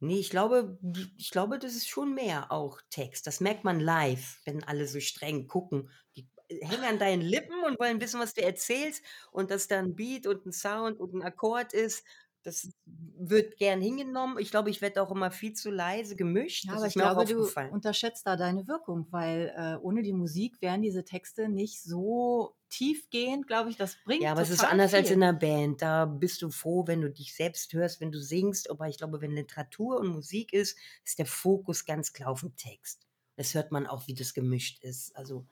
nee, 0.00 0.18
ich 0.18 0.30
glaube, 0.30 0.78
ich 1.16 1.30
glaube, 1.30 1.58
das 1.58 1.74
ist 1.74 1.88
schon 1.88 2.14
mehr 2.14 2.52
auch 2.52 2.80
Text. 2.90 3.26
Das 3.26 3.40
merkt 3.40 3.64
man 3.64 3.80
live, 3.80 4.40
wenn 4.44 4.64
alle 4.64 4.86
so 4.86 5.00
streng 5.00 5.46
gucken. 5.46 5.90
Die 6.16 6.28
hängen 6.62 6.84
an 6.84 6.98
deinen 6.98 7.22
Lippen 7.22 7.62
und 7.64 7.78
wollen 7.78 8.00
wissen, 8.00 8.20
was 8.20 8.34
du 8.34 8.42
erzählst 8.42 9.04
und 9.30 9.50
dass 9.50 9.68
da 9.68 9.78
ein 9.78 9.94
Beat 9.94 10.26
und 10.26 10.46
ein 10.46 10.52
Sound 10.52 10.98
und 10.98 11.14
ein 11.14 11.22
Akkord 11.22 11.72
ist. 11.72 12.04
Das 12.42 12.70
wird 12.86 13.58
gern 13.58 13.80
hingenommen. 13.82 14.38
Ich 14.38 14.50
glaube, 14.50 14.70
ich 14.70 14.80
werde 14.80 15.02
auch 15.02 15.10
immer 15.10 15.30
viel 15.30 15.52
zu 15.52 15.70
leise 15.70 16.16
gemischt. 16.16 16.64
Ja, 16.64 16.72
das 16.72 16.80
aber 16.80 16.88
ich 16.88 16.94
glaube, 16.94 17.24
du 17.26 17.50
unterschätzt 17.72 18.26
da 18.26 18.36
deine 18.36 18.66
Wirkung, 18.66 19.06
weil 19.10 19.52
äh, 19.56 19.76
ohne 19.82 20.02
die 20.02 20.12
Musik 20.14 20.60
wären 20.62 20.80
diese 20.82 21.04
Texte 21.04 21.48
nicht 21.48 21.82
so 21.82 22.56
tiefgehend, 22.70 23.46
glaube 23.46 23.70
ich. 23.70 23.76
Das 23.76 23.96
bringt 24.04 24.22
Ja, 24.22 24.32
aber 24.32 24.42
es 24.42 24.50
ist 24.50 24.64
anders 24.64 24.94
als 24.94 25.08
viel. 25.08 25.16
in 25.16 25.22
einer 25.22 25.38
Band. 25.38 25.82
Da 25.82 26.06
bist 26.06 26.40
du 26.42 26.50
froh, 26.50 26.86
wenn 26.86 27.00
du 27.02 27.10
dich 27.10 27.34
selbst 27.34 27.72
hörst, 27.74 28.00
wenn 28.00 28.12
du 28.12 28.20
singst. 28.20 28.70
Aber 28.70 28.88
ich 28.88 28.96
glaube, 28.98 29.20
wenn 29.20 29.32
Literatur 29.32 29.98
und 30.00 30.08
Musik 30.08 30.52
ist, 30.52 30.78
ist 31.04 31.18
der 31.18 31.26
Fokus 31.26 31.84
ganz 31.84 32.12
klar 32.12 32.30
auf 32.30 32.40
dem 32.40 32.56
Text. 32.56 33.06
Das 33.36 33.54
hört 33.54 33.70
man 33.72 33.86
auch, 33.86 34.06
wie 34.06 34.14
das 34.14 34.34
gemischt 34.34 34.82
ist. 34.82 35.14
Also, 35.16 35.46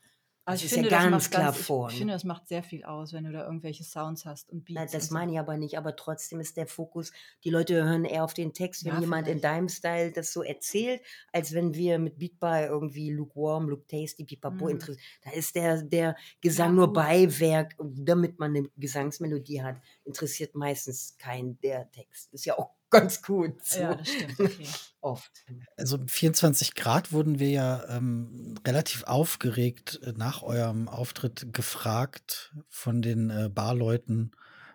Also 0.48 0.64
ich 0.64 0.66
ist 0.66 0.74
finde, 0.74 0.88
ja 0.88 0.88
das 0.88 1.08
ganz 1.11 1.30
klar 1.30 1.52
ganz, 1.52 1.54
vorne. 1.54 1.87
ich 1.87 1.96
finde, 1.98 2.12
das 2.14 2.24
macht 2.24 2.48
sehr 2.48 2.62
viel 2.64 2.84
aus, 2.84 3.12
wenn 3.12 3.22
du 3.24 3.32
da 3.32 3.44
irgendwelche 3.44 3.84
Sounds 3.84 4.24
hast 4.26 4.50
und 4.50 4.64
Na, 4.74 4.84
Beats 4.84 4.87
das 4.87 5.11
und 5.11 5.11
meine 5.11 5.32
ich 5.32 5.38
aber 5.38 5.56
nicht, 5.56 5.78
aber 5.78 5.96
trotzdem 5.96 6.40
ist 6.40 6.58
der 6.58 6.66
Fokus, 6.66 7.11
die 7.42 7.48
Leute 7.50 7.82
hören 7.84 8.04
eher 8.04 8.22
auf 8.22 8.34
den 8.34 8.52
Text, 8.52 8.84
wenn 8.84 8.94
Ja, 8.94 9.00
jemand 9.00 9.26
in 9.26 9.40
vielleicht. 9.40 9.40
deinem 9.40 9.68
Style 9.70 10.12
das 10.12 10.30
so 10.32 10.42
erzählt, 10.42 11.00
als 11.32 11.54
wenn 11.54 11.72
wir 11.74 11.98
mit 11.98 12.18
Beatby 12.18 12.64
irgendwie 12.68 13.11
lukewarm, 13.11 13.68
Luke 13.70 13.87
Tasty, 13.87 14.24
Pipapo 14.24 14.68
Mhm. 14.68 14.68
interessiert. 14.68 15.02
Da 15.22 15.30
ist 15.30 15.54
der, 15.56 15.82
der 15.82 16.16
Ja, 16.56 16.70
Gesang 16.70 16.74
nur 16.74 16.92
gut. 16.92 16.92
Beiwerk, 16.92 17.76
damit 17.82 18.38
man 18.38 18.54
eine 18.56 18.68
Gesangsmelodie 18.76 19.62
hat, 19.62 19.80
interessiert 20.04 20.54
meistens 20.54 21.16
kein 21.16 21.58
der 21.61 21.90
Text. 21.90 22.32
Ist 22.34 22.44
ja 22.44 22.58
auch 22.58 22.74
ganz 22.90 23.22
gut 23.22 23.64
so. 23.64 23.81
Ja, 23.81 23.94
das 23.94 24.09
stimmt. 24.09 24.40
Okay. 24.40 24.66
Oft. 25.01 25.31
Also 25.77 25.96
im 25.96 26.09
24 26.09 26.74
Grad 26.74 27.12
wurden 27.12 27.38
wir 27.38 27.51
ja 27.51 27.85
ähm, 27.88 28.55
relativ 28.66 29.05
aufgeregt 29.05 30.01
äh, 30.03 30.12
nach 30.16 30.42
eurem 30.42 30.88
Auftritt 30.88 31.53
gefragt 31.53 32.53
von 32.68 33.01
den 33.01 33.31
äh, 33.31 33.48
Barleuten, 33.48 34.33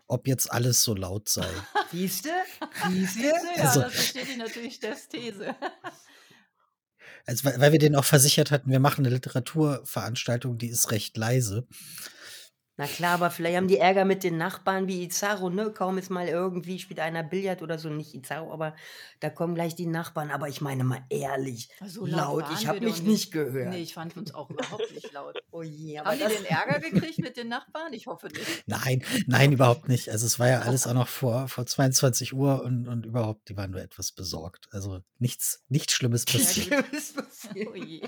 ob 0.07 0.27
jetzt 0.27 0.51
alles 0.51 0.81
so 0.83 0.95
laut 0.95 1.27
sei. 1.27 1.47
Siehst 1.91 2.25
du? 2.25 2.29
Siehst 2.89 3.13
Siehst 3.15 3.25
du, 3.43 3.47
ja, 3.57 3.63
Also- 3.63 3.81
das 3.81 3.91
bestätigt 3.91 4.37
natürlich 4.37 4.75
Steffs 4.75 5.09
These. 5.09 5.55
Also, 7.25 7.45
weil, 7.45 7.59
weil 7.59 7.71
wir 7.71 7.79
denen 7.79 7.95
auch 7.95 8.03
versichert 8.05 8.51
hatten, 8.51 8.69
wir 8.69 8.79
machen 8.79 9.05
eine 9.05 9.13
Literaturveranstaltung, 9.15 10.57
die 10.57 10.67
ist 10.67 10.91
recht 10.91 11.15
leise. 11.17 11.67
Na 12.75 12.87
klar, 12.87 13.13
aber 13.13 13.29
vielleicht 13.29 13.57
haben 13.57 13.67
die 13.67 13.77
Ärger 13.77 14.03
mit 14.03 14.23
den 14.23 14.37
Nachbarn 14.37 14.87
wie 14.87 15.03
Izaro, 15.03 15.51
ne? 15.51 15.71
Kaum 15.71 15.99
ist 15.99 16.09
mal 16.09 16.27
irgendwie, 16.27 16.79
spielt 16.79 16.99
einer 16.99 17.21
Billard 17.21 17.61
oder 17.61 17.77
so, 17.77 17.89
nicht 17.89 18.15
Izaro, 18.15 18.51
aber 18.51 18.75
da 19.19 19.29
kommen 19.29 19.53
gleich 19.53 19.75
die 19.75 19.85
Nachbarn. 19.85 20.31
Aber 20.31 20.49
ich 20.49 20.59
meine 20.59 20.83
mal 20.83 21.03
ehrlich, 21.09 21.69
So 21.85 22.07
laut, 22.07 22.43
waren 22.43 22.53
ich 22.57 22.65
habe 22.67 22.81
mich 22.81 23.03
nicht 23.03 23.31
gehört. 23.31 23.69
Nee, 23.69 23.83
ich 23.83 23.93
fand 23.93 24.17
uns 24.17 24.33
auch 24.33 24.49
überhaupt 24.49 24.91
nicht 24.91 25.11
laut. 25.13 25.35
Oh 25.55 25.61
je, 25.61 25.99
aber 25.99 26.09
Haben 26.09 26.17
die 26.17 26.35
den 26.35 26.45
Ärger 26.45 26.79
gekriegt 26.79 27.19
mit 27.19 27.37
den 27.37 27.47
Nachbarn? 27.47 27.93
Ich 27.93 28.07
hoffe 28.07 28.25
nicht. 28.25 28.63
Nein, 28.65 29.03
nein, 29.27 29.51
überhaupt 29.51 29.87
nicht. 29.87 30.09
Also 30.09 30.25
es 30.25 30.39
war 30.39 30.49
ja 30.49 30.61
alles 30.61 30.87
auch 30.87 30.95
noch 30.95 31.07
vor, 31.07 31.47
vor 31.47 31.67
22 31.67 32.33
Uhr 32.33 32.63
und, 32.63 32.87
und 32.87 33.05
überhaupt, 33.05 33.49
die 33.49 33.55
waren 33.55 33.69
nur 33.69 33.79
etwas 33.79 34.11
besorgt. 34.11 34.67
Also 34.71 35.01
nichts, 35.19 35.63
nichts 35.69 35.93
Schlimmes 35.93 36.25
passiert. 36.25 36.71
gut. 36.71 36.85
Schlimmes 36.87 37.13
passiert. 37.13 37.67
Oh 37.71 37.75
je. 37.75 38.01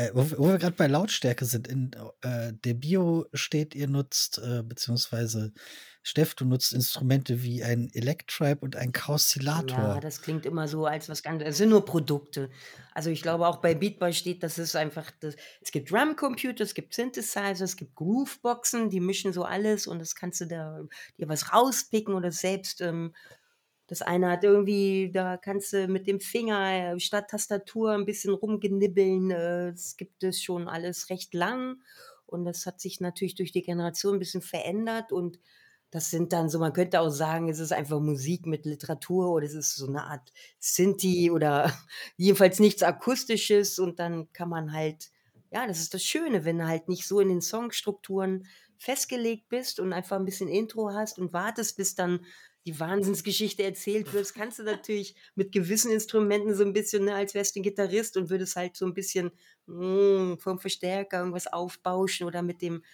Äh, 0.00 0.10
wo, 0.14 0.30
wo 0.38 0.48
wir 0.48 0.58
gerade 0.58 0.76
bei 0.76 0.86
Lautstärke 0.86 1.44
sind, 1.44 1.68
in 1.68 1.90
äh, 2.22 2.52
der 2.52 2.74
Bio 2.74 3.26
steht, 3.34 3.74
ihr 3.74 3.86
nutzt, 3.86 4.38
äh, 4.38 4.62
beziehungsweise 4.62 5.52
Steff, 6.02 6.34
du 6.34 6.46
nutzt 6.46 6.72
Instrumente 6.72 7.42
wie 7.42 7.62
ein 7.62 7.90
Electribe 7.92 8.60
und 8.60 8.76
ein 8.76 8.92
Kaustillator. 8.92 9.78
Ja, 9.78 10.00
das 10.00 10.22
klingt 10.22 10.46
immer 10.46 10.66
so 10.66 10.86
als 10.86 11.10
was 11.10 11.22
ganz. 11.22 11.42
Es 11.44 11.58
sind 11.58 11.68
nur 11.68 11.84
Produkte. 11.84 12.48
Also 12.94 13.10
ich 13.10 13.20
glaube 13.20 13.46
auch 13.46 13.58
bei 13.58 13.74
Beatboy 13.74 14.14
steht, 14.14 14.42
das 14.42 14.56
ist 14.56 14.74
einfach. 14.74 15.10
Das, 15.20 15.36
es 15.60 15.70
gibt 15.70 15.90
Drumcomputer, 15.90 16.64
es 16.64 16.72
gibt 16.72 16.94
Synthesizer, 16.94 17.64
es 17.64 17.76
gibt 17.76 17.94
Grooveboxen, 17.96 18.88
die 18.88 19.00
mischen 19.00 19.34
so 19.34 19.44
alles 19.44 19.86
und 19.86 19.98
das 19.98 20.14
kannst 20.14 20.40
du 20.40 20.46
da 20.46 20.80
dir 21.18 21.28
was 21.28 21.52
rauspicken 21.52 22.14
oder 22.14 22.32
selbst. 22.32 22.80
Ähm, 22.80 23.12
das 23.90 24.02
eine 24.02 24.30
hat 24.30 24.44
irgendwie, 24.44 25.10
da 25.12 25.36
kannst 25.36 25.72
du 25.72 25.88
mit 25.88 26.06
dem 26.06 26.20
Finger 26.20 26.94
äh, 26.94 27.00
statt 27.00 27.28
Tastatur 27.30 27.90
ein 27.92 28.06
bisschen 28.06 28.32
rumgenibbeln. 28.34 29.30
Äh, 29.32 29.72
Das 29.72 29.96
gibt 29.96 30.22
es 30.22 30.40
schon 30.42 30.68
alles 30.68 31.10
recht 31.10 31.34
lang 31.34 31.82
und 32.26 32.44
das 32.44 32.66
hat 32.66 32.80
sich 32.80 33.00
natürlich 33.00 33.34
durch 33.34 33.50
die 33.50 33.62
Generation 33.62 34.14
ein 34.14 34.18
bisschen 34.20 34.42
verändert 34.42 35.10
und 35.12 35.40
das 35.90 36.10
sind 36.10 36.32
dann 36.32 36.48
so, 36.48 36.60
man 36.60 36.72
könnte 36.72 37.00
auch 37.00 37.08
sagen, 37.10 37.48
es 37.48 37.58
ist 37.58 37.72
einfach 37.72 37.98
Musik 37.98 38.46
mit 38.46 38.64
Literatur 38.64 39.30
oder 39.32 39.44
es 39.44 39.54
ist 39.54 39.74
so 39.74 39.88
eine 39.88 40.04
Art 40.04 40.32
Sinti 40.60 41.30
oder 41.32 41.72
jedenfalls 42.16 42.60
nichts 42.60 42.84
Akustisches 42.84 43.80
und 43.80 43.98
dann 43.98 44.32
kann 44.32 44.48
man 44.48 44.72
halt, 44.72 45.10
ja, 45.50 45.66
das 45.66 45.80
ist 45.80 45.94
das 45.94 46.04
Schöne, 46.04 46.44
wenn 46.44 46.58
du 46.58 46.68
halt 46.68 46.88
nicht 46.88 47.08
so 47.08 47.18
in 47.18 47.28
den 47.28 47.40
Songstrukturen 47.40 48.46
festgelegt 48.78 49.48
bist 49.48 49.80
und 49.80 49.92
einfach 49.92 50.16
ein 50.16 50.24
bisschen 50.24 50.48
Intro 50.48 50.92
hast 50.94 51.18
und 51.18 51.32
wartest, 51.32 51.76
bis 51.76 51.96
dann 51.96 52.24
die 52.70 52.78
Wahnsinnsgeschichte 52.78 53.64
erzählt 53.64 54.12
wird, 54.12 54.32
kannst 54.32 54.60
du 54.60 54.62
natürlich 54.62 55.16
mit 55.34 55.50
gewissen 55.50 55.90
Instrumenten 55.90 56.54
so 56.54 56.64
ein 56.64 56.72
bisschen, 56.72 57.04
ne, 57.04 57.14
als 57.14 57.34
wärst 57.34 57.56
du 57.56 57.60
ein 57.60 57.64
Gitarrist 57.64 58.16
und 58.16 58.30
würdest 58.30 58.54
halt 58.54 58.76
so 58.76 58.86
ein 58.86 58.94
bisschen 58.94 59.32
mm, 59.66 60.34
vom 60.38 60.60
Verstärker 60.60 61.18
irgendwas 61.18 61.48
aufbauschen 61.48 62.28
oder 62.28 62.42
mit 62.42 62.62
dem 62.62 62.84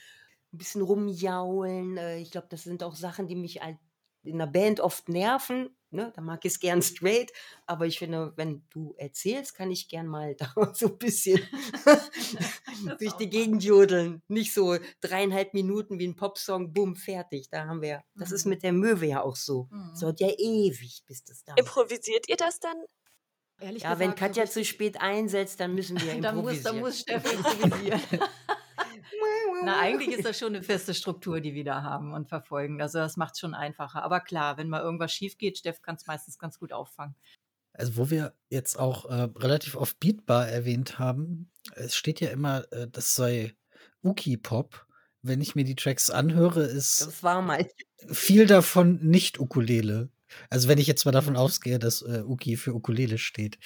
ein 0.52 0.58
bisschen 0.58 0.80
rumjaulen. 0.80 1.98
Äh, 1.98 2.18
ich 2.20 2.30
glaube, 2.30 2.46
das 2.48 2.62
sind 2.62 2.82
auch 2.82 2.96
Sachen, 2.96 3.28
die 3.28 3.36
mich 3.36 3.60
halt 3.60 3.76
in 4.22 4.38
der 4.38 4.46
Band 4.46 4.80
oft 4.80 5.10
nerven. 5.10 5.75
Ne? 5.90 6.12
Da 6.14 6.20
mag 6.20 6.44
ich 6.44 6.52
es 6.54 6.60
gern 6.60 6.82
straight, 6.82 7.32
aber 7.66 7.86
ich 7.86 7.98
finde, 7.98 8.32
wenn 8.36 8.64
du 8.70 8.94
erzählst, 8.98 9.54
kann 9.54 9.70
ich 9.70 9.88
gern 9.88 10.06
mal 10.08 10.34
da 10.38 10.52
so 10.74 10.86
ein 10.88 10.98
bisschen 10.98 11.40
durch 12.98 13.12
die 13.14 13.28
Gegend 13.30 13.62
jodeln. 13.64 14.22
Nicht 14.28 14.52
so 14.52 14.76
dreieinhalb 15.00 15.54
Minuten 15.54 15.98
wie 15.98 16.06
ein 16.08 16.16
Popsong, 16.16 16.72
bumm, 16.72 16.96
fertig. 16.96 17.48
Da 17.50 17.66
haben 17.66 17.82
wir, 17.82 18.02
das 18.14 18.32
ist 18.32 18.44
Mhm. 18.44 18.50
mit 18.50 18.62
der 18.62 18.72
Möwe 18.72 19.06
ja 19.06 19.22
auch 19.22 19.36
so. 19.36 19.68
Mhm. 19.70 19.90
Es 19.94 20.00
dauert 20.00 20.20
ja 20.20 20.28
ewig, 20.28 21.02
bis 21.06 21.24
das 21.24 21.44
da 21.44 21.52
ist. 21.54 21.60
Improvisiert 21.60 22.28
ihr 22.28 22.36
das 22.36 22.58
dann? 22.60 22.76
Ehrlich 23.58 23.82
Ja, 23.84 23.98
wenn 23.98 24.10
gesagt, 24.10 24.18
so 24.18 24.40
Katja 24.40 24.46
zu 24.46 24.64
spät 24.64 25.00
einsetzt, 25.00 25.60
dann 25.60 25.74
müssen 25.74 26.00
wir 26.00 26.20
dann 26.20 26.36
muss, 26.36 26.56
improvisieren. 26.58 26.64
dann 26.64 26.80
muss 26.80 27.00
Steff 27.00 27.32
improvisieren. 27.32 28.00
Na, 29.66 29.80
eigentlich 29.80 30.16
ist 30.16 30.24
das 30.24 30.38
schon 30.38 30.54
eine 30.54 30.62
feste 30.62 30.94
Struktur, 30.94 31.40
die 31.40 31.52
wir 31.52 31.64
da 31.64 31.82
haben 31.82 32.12
und 32.12 32.28
verfolgen. 32.28 32.80
Also 32.80 32.98
das 32.98 33.16
macht 33.16 33.34
es 33.34 33.40
schon 33.40 33.52
einfacher. 33.52 34.04
Aber 34.04 34.20
klar, 34.20 34.58
wenn 34.58 34.68
mal 34.68 34.80
irgendwas 34.80 35.12
schief 35.12 35.38
geht, 35.38 35.58
Steff 35.58 35.82
kann 35.82 35.96
es 35.96 36.06
meistens 36.06 36.38
ganz 36.38 36.60
gut 36.60 36.72
auffangen. 36.72 37.16
Also 37.72 37.96
wo 37.96 38.08
wir 38.08 38.36
jetzt 38.48 38.78
auch 38.78 39.06
äh, 39.06 39.28
relativ 39.36 39.74
oft 39.74 39.98
Beatbar 39.98 40.46
erwähnt 40.46 41.00
haben, 41.00 41.50
es 41.74 41.96
steht 41.96 42.20
ja 42.20 42.28
immer, 42.30 42.64
äh, 42.72 42.86
das 42.86 43.16
sei 43.16 43.56
Uki-Pop. 44.04 44.86
Wenn 45.22 45.40
ich 45.40 45.56
mir 45.56 45.64
die 45.64 45.74
Tracks 45.74 46.10
anhöre, 46.10 46.62
ist 46.62 47.00
Das 47.00 47.24
war 47.24 47.42
mal. 47.42 47.68
viel 48.08 48.46
davon 48.46 49.00
nicht 49.02 49.40
Ukulele. 49.40 50.10
Also 50.48 50.68
wenn 50.68 50.78
ich 50.78 50.86
jetzt 50.86 51.04
mal 51.06 51.10
davon 51.10 51.36
ausgehe, 51.36 51.80
dass 51.80 52.02
äh, 52.02 52.22
Uki 52.24 52.56
für 52.56 52.72
Ukulele 52.72 53.18
steht. 53.18 53.58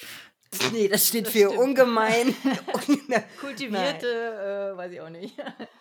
Nee, 0.73 0.87
das 0.87 1.07
steht 1.07 1.27
Das 1.27 1.33
für 1.33 1.47
stimmt. 1.49 1.57
ungemein. 1.57 2.35
Kultivierte, 3.39 4.73
äh, 4.73 4.77
weiß 4.77 4.91
ich 4.91 5.01
auch 5.01 5.09
nicht. 5.09 5.35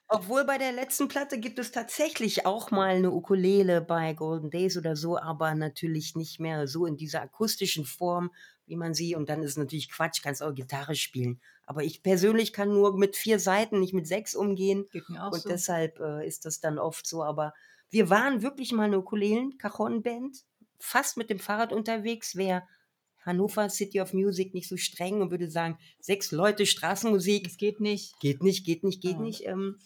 Obwohl 0.08 0.44
bei 0.44 0.58
der 0.58 0.72
letzten 0.72 1.08
Platte 1.08 1.38
gibt 1.38 1.58
es 1.58 1.70
tatsächlich 1.72 2.46
auch 2.46 2.70
mal 2.70 2.96
eine 2.96 3.10
Ukulele 3.12 3.80
bei 3.80 4.12
Golden 4.14 4.50
Days 4.50 4.76
oder 4.76 4.96
so, 4.96 5.18
aber 5.18 5.54
natürlich 5.54 6.16
nicht 6.16 6.40
mehr 6.40 6.66
so 6.66 6.86
in 6.86 6.96
dieser 6.96 7.22
akustischen 7.22 7.84
Form, 7.84 8.32
wie 8.66 8.76
man 8.76 8.94
sie. 8.94 9.14
Und 9.14 9.28
dann 9.28 9.42
ist 9.42 9.56
natürlich 9.58 9.90
Quatsch, 9.90 10.22
kannst 10.22 10.42
auch 10.42 10.54
Gitarre 10.54 10.94
spielen. 10.94 11.40
Aber 11.64 11.84
ich 11.84 12.02
persönlich 12.02 12.52
kann 12.52 12.68
nur 12.70 12.96
mit 12.96 13.16
vier 13.16 13.38
Seiten, 13.38 13.78
nicht 13.80 13.94
mit 13.94 14.06
sechs 14.06 14.34
umgehen. 14.34 14.86
Geht 14.90 15.08
mir 15.08 15.24
auch 15.24 15.32
und 15.32 15.42
so. 15.42 15.48
deshalb 15.48 16.00
äh, 16.00 16.26
ist 16.26 16.44
das 16.44 16.60
dann 16.60 16.78
oft 16.78 17.06
so. 17.06 17.22
Aber 17.22 17.52
wir 17.90 18.10
waren 18.10 18.42
wirklich 18.42 18.72
mal 18.72 18.84
eine 18.84 18.98
Ukulelen-Cajon-Band, 18.98 20.44
fast 20.78 21.16
mit 21.16 21.30
dem 21.30 21.38
Fahrrad 21.38 21.72
unterwegs. 21.72 22.36
Wer 22.36 22.66
Hannover 23.20 23.68
City 23.68 24.00
of 24.00 24.12
Music 24.12 24.54
nicht 24.54 24.68
so 24.68 24.76
streng 24.76 25.20
und 25.20 25.30
würde 25.30 25.50
sagen, 25.50 25.78
sechs 26.00 26.32
Leute 26.32 26.66
Straßenmusik, 26.66 27.46
Es 27.46 27.56
geht 27.56 27.80
nicht. 27.80 28.18
geht 28.20 28.42
nicht, 28.42 28.64
geht 28.64 28.84
nicht, 28.84 29.02
geht 29.02 29.16
Ja. 29.16 29.20
nicht. 29.20 29.46
Ähm, 29.46 29.78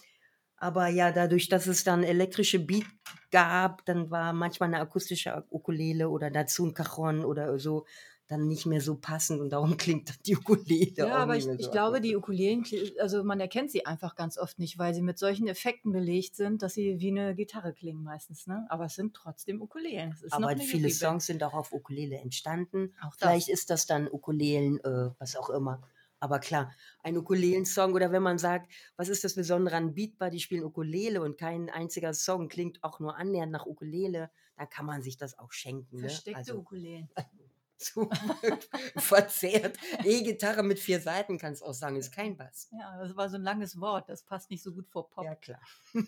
aber 0.57 0.89
ja, 0.89 1.13
dadurch, 1.13 1.49
dass 1.49 1.67
es 1.67 1.85
dann 1.85 2.05
elektrische 2.05 2.59
Beat 2.59 2.85
gab, 3.31 3.85
dann 3.87 4.11
war 4.11 4.33
manchmal 4.33 4.69
eine 4.69 4.81
akustische 4.81 5.45
Ukulele 5.51 6.09
oder 6.09 6.31
dazu 6.31 6.65
ein 6.67 6.75
Cajon 6.75 7.25
oder 7.25 7.59
so 7.59 7.85
dann 8.27 8.47
nicht 8.47 8.65
mehr 8.65 8.81
so 8.81 8.97
passend 8.97 9.41
und 9.41 9.51
darum 9.51 9.77
klingt 9.77 10.09
dann 10.09 10.17
die 10.25 10.37
Ukulele 10.37 10.93
Ja, 10.97 11.17
aber 11.17 11.37
ich, 11.37 11.47
mehr 11.47 11.59
ich 11.59 11.67
so 11.67 11.71
glaube, 11.71 12.01
die 12.01 12.17
Ukulelen, 12.17 12.65
also 13.01 13.23
man 13.23 13.41
erkennt 13.41 13.71
sie 13.71 13.87
einfach 13.87 14.15
ganz 14.15 14.39
oft 14.39 14.59
nicht, 14.59 14.79
weil 14.79 14.95
sie 14.95 15.03
mit 15.03 15.19
solchen 15.19 15.47
Effekten 15.47 15.93
belegt 15.93 16.37
sind, 16.37 16.63
dass 16.63 16.75
sie 16.75 17.01
wie 17.01 17.09
eine 17.09 17.35
Gitarre 17.35 17.73
klingen 17.73 18.03
meistens. 18.03 18.47
Ne? 18.47 18.67
Aber 18.69 18.87
es 18.87 18.95
sind 18.95 19.15
trotzdem 19.15 19.61
Ukulelen. 19.61 20.15
Aber 20.31 20.51
viele 20.57 20.89
Yuppie-Band. 20.89 20.93
Songs 20.93 21.27
sind 21.27 21.43
auch 21.43 21.55
auf 21.55 21.73
Ukulele 21.73 22.17
entstanden. 22.17 22.95
Auch 23.03 23.15
das. 23.17 23.29
Vielleicht 23.29 23.49
ist 23.49 23.71
das 23.71 23.87
dann 23.87 24.09
Ukulelen, 24.11 24.81
äh, 24.85 25.11
was 25.19 25.37
auch 25.37 25.51
immer. 25.51 25.83
Aber 26.21 26.39
klar, 26.39 26.73
ein 27.03 27.19
Ukulelen-Song 27.19 27.93
oder 27.93 28.11
wenn 28.11 28.23
man 28.23 28.39
sagt, 28.39 28.73
was 28.97 29.11
ist 29.11 29.25
das 29.25 29.35
Besondere 29.35 29.77
an 29.77 29.93
Beatbar, 29.93 30.31
die 30.31 30.41
spielen 30.41 30.65
Ukulele 30.65 31.21
und 31.21 31.37
kein 31.37 31.69
einziger 31.69 32.15
Song 32.15 32.49
klingt 32.49 32.83
auch 32.83 32.99
nur 32.99 33.17
annähernd 33.17 33.53
nach 33.53 33.67
Ukulele, 33.67 34.31
dann 34.57 34.71
kann 34.71 34.87
man 34.87 35.03
sich 35.03 35.19
das 35.19 35.39
auch 35.39 35.53
schenken. 35.53 35.97
Ne? 35.97 36.09
Versteckte 36.09 36.39
Also 36.39 36.57
Ukulelen. 36.57 37.11
so 37.79 38.09
verzerrt. 38.97 39.77
E-Gitarre 40.05 40.63
mit 40.63 40.79
vier 40.79 41.01
Seiten 41.01 41.39
kannst 41.39 41.63
du 41.63 41.67
auch 41.67 41.75
sagen, 41.75 41.97
ist 41.97 42.13
kein 42.13 42.37
Bass. 42.37 42.69
Ja, 42.73 42.99
das 42.99 43.17
war 43.17 43.29
so 43.29 43.37
ein 43.37 43.43
langes 43.43 43.81
Wort. 43.81 44.09
Das 44.09 44.23
passt 44.23 44.51
nicht 44.51 44.63
so 44.63 44.73
gut 44.73 44.89
vor 44.89 45.11
Pop. 45.11 45.25
Ja, 45.25 45.35
klar. 45.35 45.61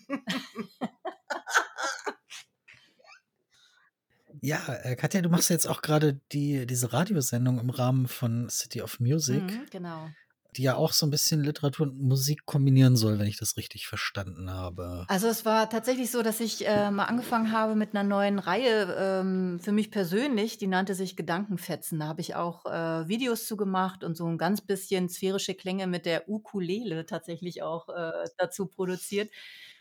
Ja, 4.41 4.61
äh, 4.83 4.95
Katja, 4.95 5.21
du 5.21 5.29
machst 5.29 5.49
jetzt 5.49 5.67
auch 5.67 5.81
gerade 5.81 6.19
die, 6.31 6.67
diese 6.67 6.93
Radiosendung 6.93 7.59
im 7.59 7.69
Rahmen 7.69 8.07
von 8.07 8.49
City 8.49 8.81
of 8.81 8.99
Music, 8.99 9.41
Mhm, 9.41 9.65
genau. 9.71 10.09
Die 10.55 10.63
ja 10.63 10.75
auch 10.75 10.93
so 10.93 11.05
ein 11.05 11.09
bisschen 11.09 11.43
Literatur 11.43 11.87
und 11.87 12.01
Musik 12.01 12.45
kombinieren 12.45 12.95
soll, 12.95 13.19
wenn 13.19 13.27
ich 13.27 13.37
das 13.37 13.57
richtig 13.57 13.87
verstanden 13.87 14.49
habe. 14.49 15.05
Also 15.07 15.27
es 15.27 15.45
war 15.45 15.69
tatsächlich 15.69 16.09
so, 16.11 16.23
dass 16.23 16.39
ich 16.39 16.67
äh, 16.67 16.89
mal 16.91 17.05
angefangen 17.05 17.51
habe 17.51 17.75
mit 17.75 17.93
einer 17.93 18.03
neuen 18.03 18.39
Reihe 18.39 18.95
ähm, 18.97 19.59
für 19.59 19.71
mich 19.71 19.91
persönlich, 19.91 20.57
die 20.57 20.67
nannte 20.67 20.95
sich 20.95 21.15
Gedankenfetzen. 21.15 21.99
Da 21.99 22.07
habe 22.07 22.21
ich 22.21 22.35
auch 22.35 22.65
äh, 22.65 23.07
Videos 23.07 23.47
zu 23.47 23.57
gemacht 23.57 24.03
und 24.03 24.15
so 24.15 24.25
ein 24.25 24.37
ganz 24.37 24.61
bisschen 24.61 25.09
sphärische 25.09 25.53
Klänge 25.53 25.87
mit 25.87 26.05
der 26.05 26.29
Ukulele 26.29 27.05
tatsächlich 27.05 27.61
auch 27.61 27.89
äh, 27.89 28.11
dazu 28.37 28.67
produziert. 28.67 29.29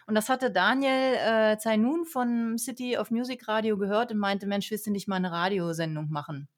Und 0.06 0.14
das 0.14 0.28
hatte 0.28 0.50
Daniel 0.50 1.14
äh, 1.16 1.58
Zainun 1.58 2.04
von 2.04 2.58
City 2.58 2.96
of 2.96 3.10
Music 3.10 3.48
Radio 3.48 3.76
gehört 3.76 4.12
und 4.12 4.18
meinte, 4.18 4.46
Mensch, 4.46 4.70
willst 4.70 4.86
du 4.86 4.92
nicht 4.92 5.08
mal 5.08 5.16
eine 5.16 5.32
Radiosendung 5.32 6.10
machen? 6.10 6.48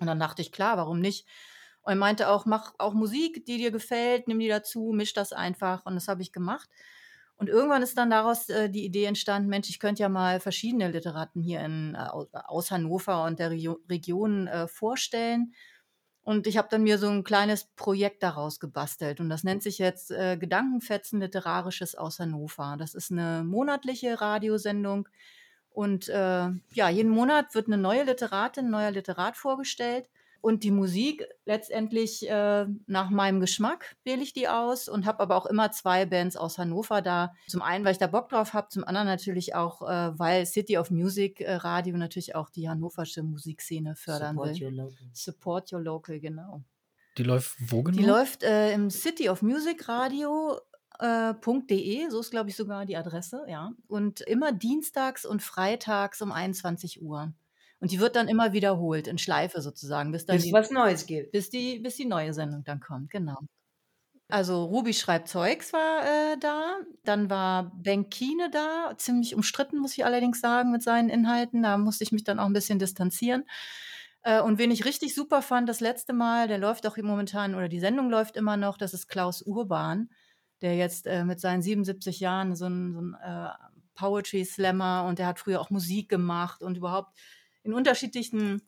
Und 0.00 0.06
dann 0.06 0.18
dachte 0.18 0.42
ich, 0.42 0.50
klar, 0.50 0.76
warum 0.78 1.00
nicht? 1.00 1.26
Und 1.86 1.92
er 1.94 1.96
meinte 1.96 2.28
auch, 2.30 2.46
mach 2.46 2.74
auch 2.78 2.94
Musik, 2.94 3.46
die 3.46 3.58
dir 3.58 3.72
gefällt, 3.72 4.28
nimm 4.28 4.40
die 4.40 4.48
dazu, 4.48 4.92
misch 4.94 5.14
das 5.14 5.32
einfach. 5.32 5.86
Und 5.86 5.96
das 5.96 6.08
habe 6.08 6.22
ich 6.22 6.32
gemacht. 6.32 6.70
Und 7.38 7.48
irgendwann 7.50 7.82
ist 7.82 7.98
dann 7.98 8.10
daraus 8.10 8.48
äh, 8.48 8.70
die 8.70 8.84
Idee 8.84 9.04
entstanden, 9.06 9.48
Mensch, 9.50 9.68
ich 9.70 9.80
könnte 9.80 10.02
ja 10.02 10.08
mal 10.08 10.40
verschiedene 10.40 10.90
Literaten 10.90 11.42
hier 11.42 11.60
in, 11.60 11.94
äh, 11.94 11.98
au- 11.98 12.28
aus 12.32 12.70
Hannover 12.70 13.24
und 13.24 13.38
der 13.38 13.50
Regio 13.50 13.78
Region 13.90 14.46
äh, 14.48 14.68
vorstellen. 14.68 15.54
Und 16.22 16.46
ich 16.48 16.56
habe 16.58 16.68
dann 16.70 16.82
mir 16.82 16.98
so 16.98 17.08
ein 17.08 17.24
kleines 17.24 17.66
Projekt 17.76 18.22
daraus 18.22 18.58
gebastelt. 18.58 19.20
Und 19.20 19.28
das 19.30 19.44
nennt 19.44 19.62
sich 19.62 19.78
jetzt 19.78 20.10
äh, 20.10 20.36
Gedankenfetzen 20.38 21.20
Literarisches 21.20 21.94
aus 21.94 22.18
Hannover. 22.18 22.76
Das 22.78 22.94
ist 22.94 23.12
eine 23.12 23.44
monatliche 23.44 24.20
Radiosendung. 24.20 25.08
Und 25.70 26.08
äh, 26.08 26.48
ja, 26.72 26.88
jeden 26.88 27.10
Monat 27.10 27.54
wird 27.54 27.68
eine 27.68 27.78
neue 27.78 28.04
Literatin, 28.04 28.66
ein 28.66 28.70
neuer 28.70 28.90
Literat 28.92 29.36
vorgestellt. 29.36 30.08
Und 30.40 30.62
die 30.62 30.70
Musik 30.70 31.26
letztendlich 31.44 32.28
äh, 32.28 32.66
nach 32.86 33.10
meinem 33.10 33.40
Geschmack 33.40 33.96
wähle 34.04 34.22
ich 34.22 34.32
die 34.32 34.48
aus 34.48 34.88
und 34.88 35.06
habe 35.06 35.20
aber 35.20 35.36
auch 35.36 35.46
immer 35.46 35.72
zwei 35.72 36.06
Bands 36.06 36.36
aus 36.36 36.58
Hannover 36.58 37.02
da. 37.02 37.32
Zum 37.48 37.62
einen, 37.62 37.84
weil 37.84 37.92
ich 37.92 37.98
da 37.98 38.06
Bock 38.06 38.28
drauf 38.28 38.52
habe, 38.52 38.68
zum 38.68 38.84
anderen 38.84 39.06
natürlich 39.06 39.54
auch, 39.54 39.82
äh, 39.82 40.18
weil 40.18 40.46
City 40.46 40.78
of 40.78 40.90
Music 40.90 41.40
äh, 41.40 41.54
Radio 41.54 41.96
natürlich 41.96 42.34
auch 42.34 42.50
die 42.50 42.68
hannoversche 42.68 43.22
Musikszene 43.22 43.96
fördern 43.96 44.36
Support 44.36 44.60
will. 44.60 44.64
your 44.64 44.72
local. 44.72 45.10
Support 45.12 45.72
Your 45.72 45.80
Local, 45.80 46.20
genau. 46.20 46.62
Die 47.18 47.22
läuft 47.22 47.56
wo 47.58 47.82
genau? 47.82 47.98
Die 47.98 48.04
läuft 48.04 48.42
äh, 48.42 48.72
im 48.72 48.90
City 48.90 49.28
of 49.28 49.42
Music 49.42 49.88
Radio. 49.88 50.60
Äh, 50.98 51.34
.de, 51.68 52.08
so 52.08 52.20
ist 52.20 52.30
glaube 52.30 52.48
ich 52.48 52.56
sogar 52.56 52.86
die 52.86 52.96
Adresse, 52.96 53.44
ja. 53.48 53.72
Und 53.86 54.22
immer 54.22 54.52
dienstags 54.52 55.26
und 55.26 55.42
freitags 55.42 56.22
um 56.22 56.32
21 56.32 57.02
Uhr. 57.02 57.34
Und 57.80 57.92
die 57.92 58.00
wird 58.00 58.16
dann 58.16 58.28
immer 58.28 58.52
wiederholt, 58.52 59.06
in 59.06 59.18
Schleife 59.18 59.60
sozusagen, 59.60 60.12
bis 60.12 60.26
dann 60.26 60.36
Bis 60.36 60.44
die, 60.46 60.52
was 60.52 60.70
Neues 60.70 61.06
gibt. 61.06 61.32
bis 61.32 61.50
die, 61.50 61.78
bis 61.78 61.96
die 61.96 62.06
neue 62.06 62.32
Sendung 62.32 62.64
dann 62.64 62.80
kommt, 62.80 63.10
genau. 63.10 63.38
Also 64.28 64.64
Ruby 64.64 64.92
schreibt 64.92 65.28
Zeugs 65.28 65.72
war 65.72 66.02
äh, 66.04 66.36
da, 66.38 66.78
dann 67.04 67.30
war 67.30 67.70
Benkine 67.76 68.50
da, 68.50 68.94
ziemlich 68.96 69.36
umstritten, 69.36 69.78
muss 69.78 69.96
ich 69.96 70.04
allerdings 70.04 70.40
sagen, 70.40 70.72
mit 70.72 70.82
seinen 70.82 71.10
Inhalten. 71.10 71.62
Da 71.62 71.78
musste 71.78 72.02
ich 72.02 72.10
mich 72.10 72.24
dann 72.24 72.40
auch 72.40 72.46
ein 72.46 72.52
bisschen 72.52 72.80
distanzieren. 72.80 73.44
Äh, 74.22 74.40
und 74.40 74.58
wen 74.58 74.72
ich 74.72 74.84
richtig 74.84 75.14
super 75.14 75.42
fand, 75.42 75.68
das 75.68 75.78
letzte 75.78 76.12
Mal, 76.12 76.48
der 76.48 76.58
läuft 76.58 76.86
auch 76.88 76.96
momentan, 76.96 77.54
oder 77.54 77.68
die 77.68 77.78
Sendung 77.78 78.10
läuft 78.10 78.36
immer 78.36 78.56
noch, 78.56 78.78
das 78.78 78.94
ist 78.94 79.06
Klaus 79.06 79.42
Urban, 79.42 80.10
der 80.60 80.74
jetzt 80.76 81.06
äh, 81.06 81.24
mit 81.24 81.38
seinen 81.40 81.62
77 81.62 82.18
Jahren 82.18 82.56
so 82.56 82.66
ein, 82.66 82.94
so 82.94 83.00
ein 83.02 83.14
äh, 83.22 83.50
Poetry 83.94 84.44
Slammer 84.44 85.04
und 85.08 85.20
der 85.20 85.26
hat 85.28 85.38
früher 85.38 85.60
auch 85.60 85.70
Musik 85.70 86.08
gemacht 86.08 86.62
und 86.62 86.76
überhaupt 86.76 87.16
in 87.66 87.74
unterschiedlichen 87.74 88.62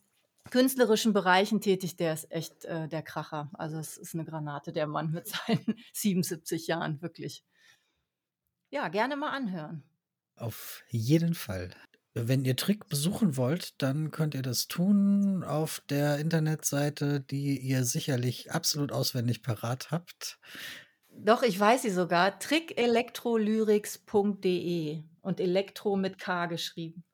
künstlerischen 0.50 1.12
Bereichen 1.12 1.60
tätig, 1.60 1.96
der 1.96 2.14
ist 2.14 2.30
echt 2.30 2.64
äh, 2.64 2.88
der 2.88 3.02
Kracher. 3.02 3.50
Also 3.54 3.78
es 3.78 3.96
ist 3.96 4.14
eine 4.14 4.24
Granate, 4.24 4.72
der 4.72 4.86
Mann 4.86 5.10
mit 5.12 5.28
seinen 5.28 5.76
77 5.92 6.66
Jahren, 6.66 7.02
wirklich. 7.02 7.44
Ja, 8.70 8.88
gerne 8.88 9.16
mal 9.16 9.30
anhören. 9.30 9.82
Auf 10.36 10.84
jeden 10.88 11.34
Fall. 11.34 11.70
Wenn 12.14 12.44
ihr 12.44 12.56
Trick 12.56 12.88
besuchen 12.88 13.36
wollt, 13.36 13.80
dann 13.82 14.10
könnt 14.10 14.34
ihr 14.34 14.42
das 14.42 14.66
tun 14.66 15.44
auf 15.44 15.82
der 15.88 16.18
Internetseite, 16.18 17.20
die 17.20 17.58
ihr 17.58 17.84
sicherlich 17.84 18.50
absolut 18.50 18.92
auswendig 18.92 19.42
parat 19.42 19.90
habt. 19.90 20.38
Doch, 21.10 21.42
ich 21.42 21.58
weiß 21.58 21.82
sie 21.82 21.90
sogar. 21.90 22.38
trickelektrolyrics.de 22.38 25.02
und 25.20 25.40
Elektro 25.40 25.96
mit 25.96 26.18
K 26.18 26.46
geschrieben. 26.46 27.04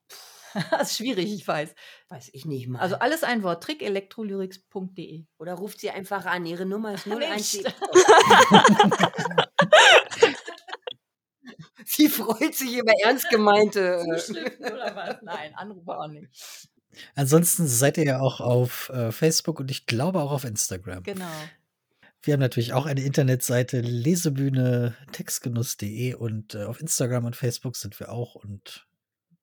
das 0.71 0.91
ist 0.91 0.97
schwierig, 0.99 1.33
ich 1.33 1.47
weiß. 1.47 1.75
Weiß 2.09 2.31
ich 2.33 2.45
nicht 2.47 2.69
mal. 2.69 2.81
Also 2.81 2.97
alles 2.97 3.23
ein 3.25 3.43
Wort, 3.43 3.63
trickelektrolyrics.de. 3.65 5.25
Oder 5.39 5.55
ruft 5.55 5.81
sie 5.81 5.91
einfach 5.91 6.25
an. 6.27 6.47
Ihre 6.47 6.67
Nummer 6.67 6.95
ist 6.95 7.05
017. 7.09 7.65
sie 11.85 12.09
freut 12.09 12.55
sich 12.55 12.77
über 12.77 12.93
ernst 13.03 13.29
gemeinte. 13.31 14.01
äh, 14.01 14.17
Zuschriften 14.17 14.67
oder 14.67 14.95
was? 14.95 15.17
Nein, 15.23 15.55
Anrufe 15.55 15.99
auch 15.99 16.09
nicht. 16.09 16.29
Ansonsten 17.17 17.67
seid 17.67 17.99
ihr 17.99 18.05
ja 18.05 18.21
auch 18.21 18.41
auf 18.41 18.89
äh, 18.91 19.11
Facebook 19.11 19.59
und 19.59 19.71
ich 19.71 19.87
glaube 19.87 20.21
auch 20.21 20.31
auf 20.31 20.45
Instagram. 20.45 21.03
Genau. 21.03 21.25
Wir 22.23 22.35
haben 22.35 22.41
natürlich 22.41 22.73
auch 22.73 22.87
eine 22.87 23.03
Internetseite 23.03 23.81
lesebühne 23.81 24.95
textgenuss.de 25.13 26.15
und 26.15 26.55
äh, 26.55 26.65
auf 26.65 26.81
Instagram 26.81 27.27
und 27.27 27.37
Facebook 27.37 27.77
sind 27.77 27.99
wir 28.01 28.11
auch 28.11 28.35
und 28.35 28.87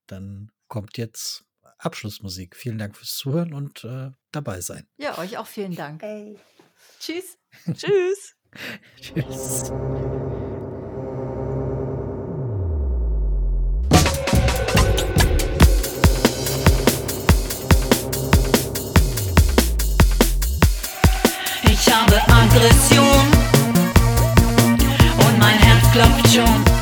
dann 0.07 0.51
kommt 0.71 0.97
jetzt 0.97 1.43
Abschlussmusik. 1.77 2.55
Vielen 2.55 2.77
Dank 2.77 2.95
fürs 2.95 3.17
Zuhören 3.17 3.53
und 3.53 3.83
äh, 3.83 4.11
dabei 4.31 4.61
sein. 4.61 4.87
Ja, 4.97 5.17
euch 5.17 5.37
auch 5.37 5.45
vielen 5.45 5.75
Dank. 5.75 6.01
Ey. 6.01 6.39
Tschüss. 6.99 7.37
Tschüss. 7.73 8.35
Tschüss. 9.01 9.71
Ich 21.63 21.93
habe 21.93 22.15
Aggression 22.31 23.27
und 25.17 25.37
mein 25.37 25.57
Herz 25.57 25.91
klopft 25.91 26.33
schon. 26.33 26.80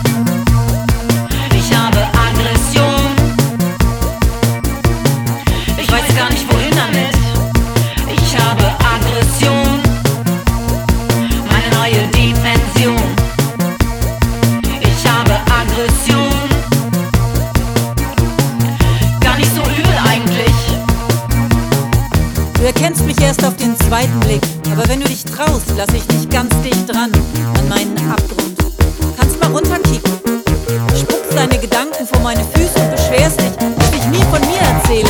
Vor 32.19 32.31
meine 32.31 32.43
Füße 32.43 32.79
und 32.79 32.91
beschwerst 32.91 33.39
dich, 33.39 33.55
dass 33.77 33.93
ich 33.93 34.05
nie 34.07 34.23
von 34.23 34.41
mir 34.41 34.59
erzähle. 34.59 35.09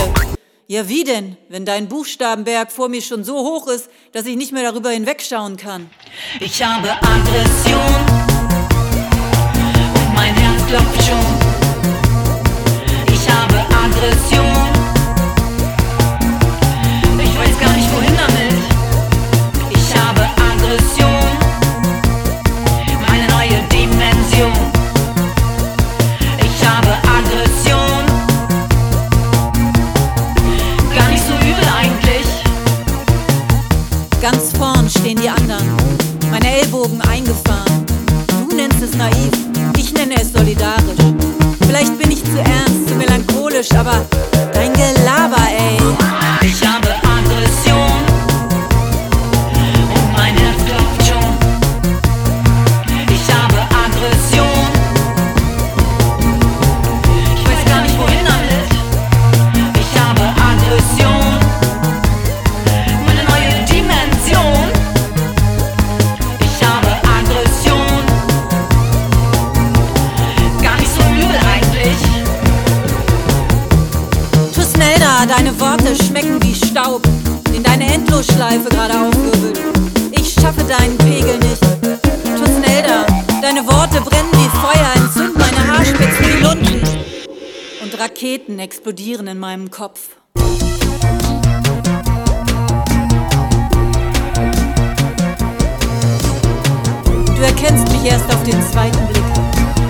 Ja, 0.67 0.87
wie 0.87 1.03
denn, 1.03 1.37
wenn 1.49 1.65
dein 1.65 1.87
Buchstabenberg 1.87 2.71
vor 2.71 2.89
mir 2.89 3.01
schon 3.01 3.23
so 3.23 3.37
hoch 3.37 3.67
ist, 3.67 3.89
dass 4.11 4.25
ich 4.25 4.35
nicht 4.35 4.51
mehr 4.51 4.63
darüber 4.63 4.91
hinwegschauen 4.91 5.57
kann? 5.57 5.89
Ich 6.39 6.63
habe 6.63 6.91
Aggression 6.91 7.81
und 9.95 10.13
mein 10.13 10.35
Herz 10.35 10.67
klopft 10.67 11.03
schon. 11.07 11.17
Ich 13.11 13.29
habe 13.29 13.57
Aggression. 13.57 14.68
Melancholisch, 43.83 44.19
aber 44.19 44.28
deine 75.29 75.57
Worte 75.59 75.95
schmecken 75.95 76.41
wie 76.41 76.55
Staub, 76.55 77.03
den 77.53 77.61
deine 77.61 77.93
Endlosschleife 77.93 78.67
gerade 78.69 78.95
aufwirbelt. 78.95 79.59
Ich 80.11 80.33
schaffe 80.33 80.63
deinen 80.63 80.97
Pegel 80.97 81.37
nicht. 81.37 81.61
Tu 81.61 82.45
schnell 82.45 82.81
da, 82.81 83.05
deine 83.39 83.63
Worte 83.67 84.01
brennen 84.01 84.31
wie 84.31 84.49
Feuer, 84.57 84.91
entzünd 84.95 85.37
meine 85.37 85.67
Haarspitzen 85.67 86.25
wie 86.25 86.43
Lunden. 86.43 86.81
Und 87.83 87.99
Raketen 87.99 88.57
explodieren 88.57 89.27
in 89.27 89.37
meinem 89.37 89.69
Kopf. 89.69 90.17
Du 97.35 97.41
erkennst 97.43 97.87
mich 97.93 98.05
erst 98.11 98.25
auf 98.33 98.43
den 98.43 98.59
zweiten 98.71 99.07
Blick. 99.07 99.23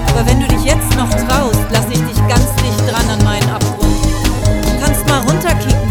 Aber 0.09 0.25
wenn 0.29 0.41
du 0.41 0.47
dich 0.47 0.65
jetzt 0.65 0.95
noch 0.97 1.09
traust, 1.09 1.61
lass 1.71 1.85
ich 1.85 1.99
dich 1.99 2.27
ganz 2.27 2.53
dicht 2.57 2.91
dran 2.91 3.09
an 3.09 3.23
meinen 3.23 3.49
Abgrund 3.49 3.88
mal 5.09 5.19
runterkicken. 5.21 5.89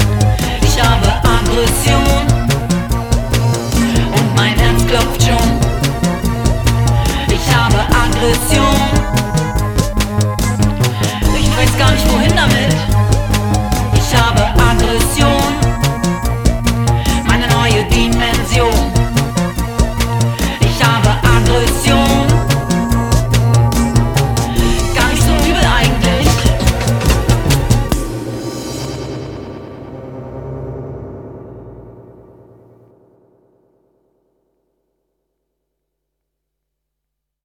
Ich 0.62 0.80
habe 0.82 1.08
Aggression 1.08 2.26
und 4.16 4.36
mein 4.36 4.54
Herz 4.56 4.86
klopft 4.86 5.22
schon. 5.22 5.50
Ich 7.28 7.54
habe 7.54 7.78
Aggression. 7.78 8.77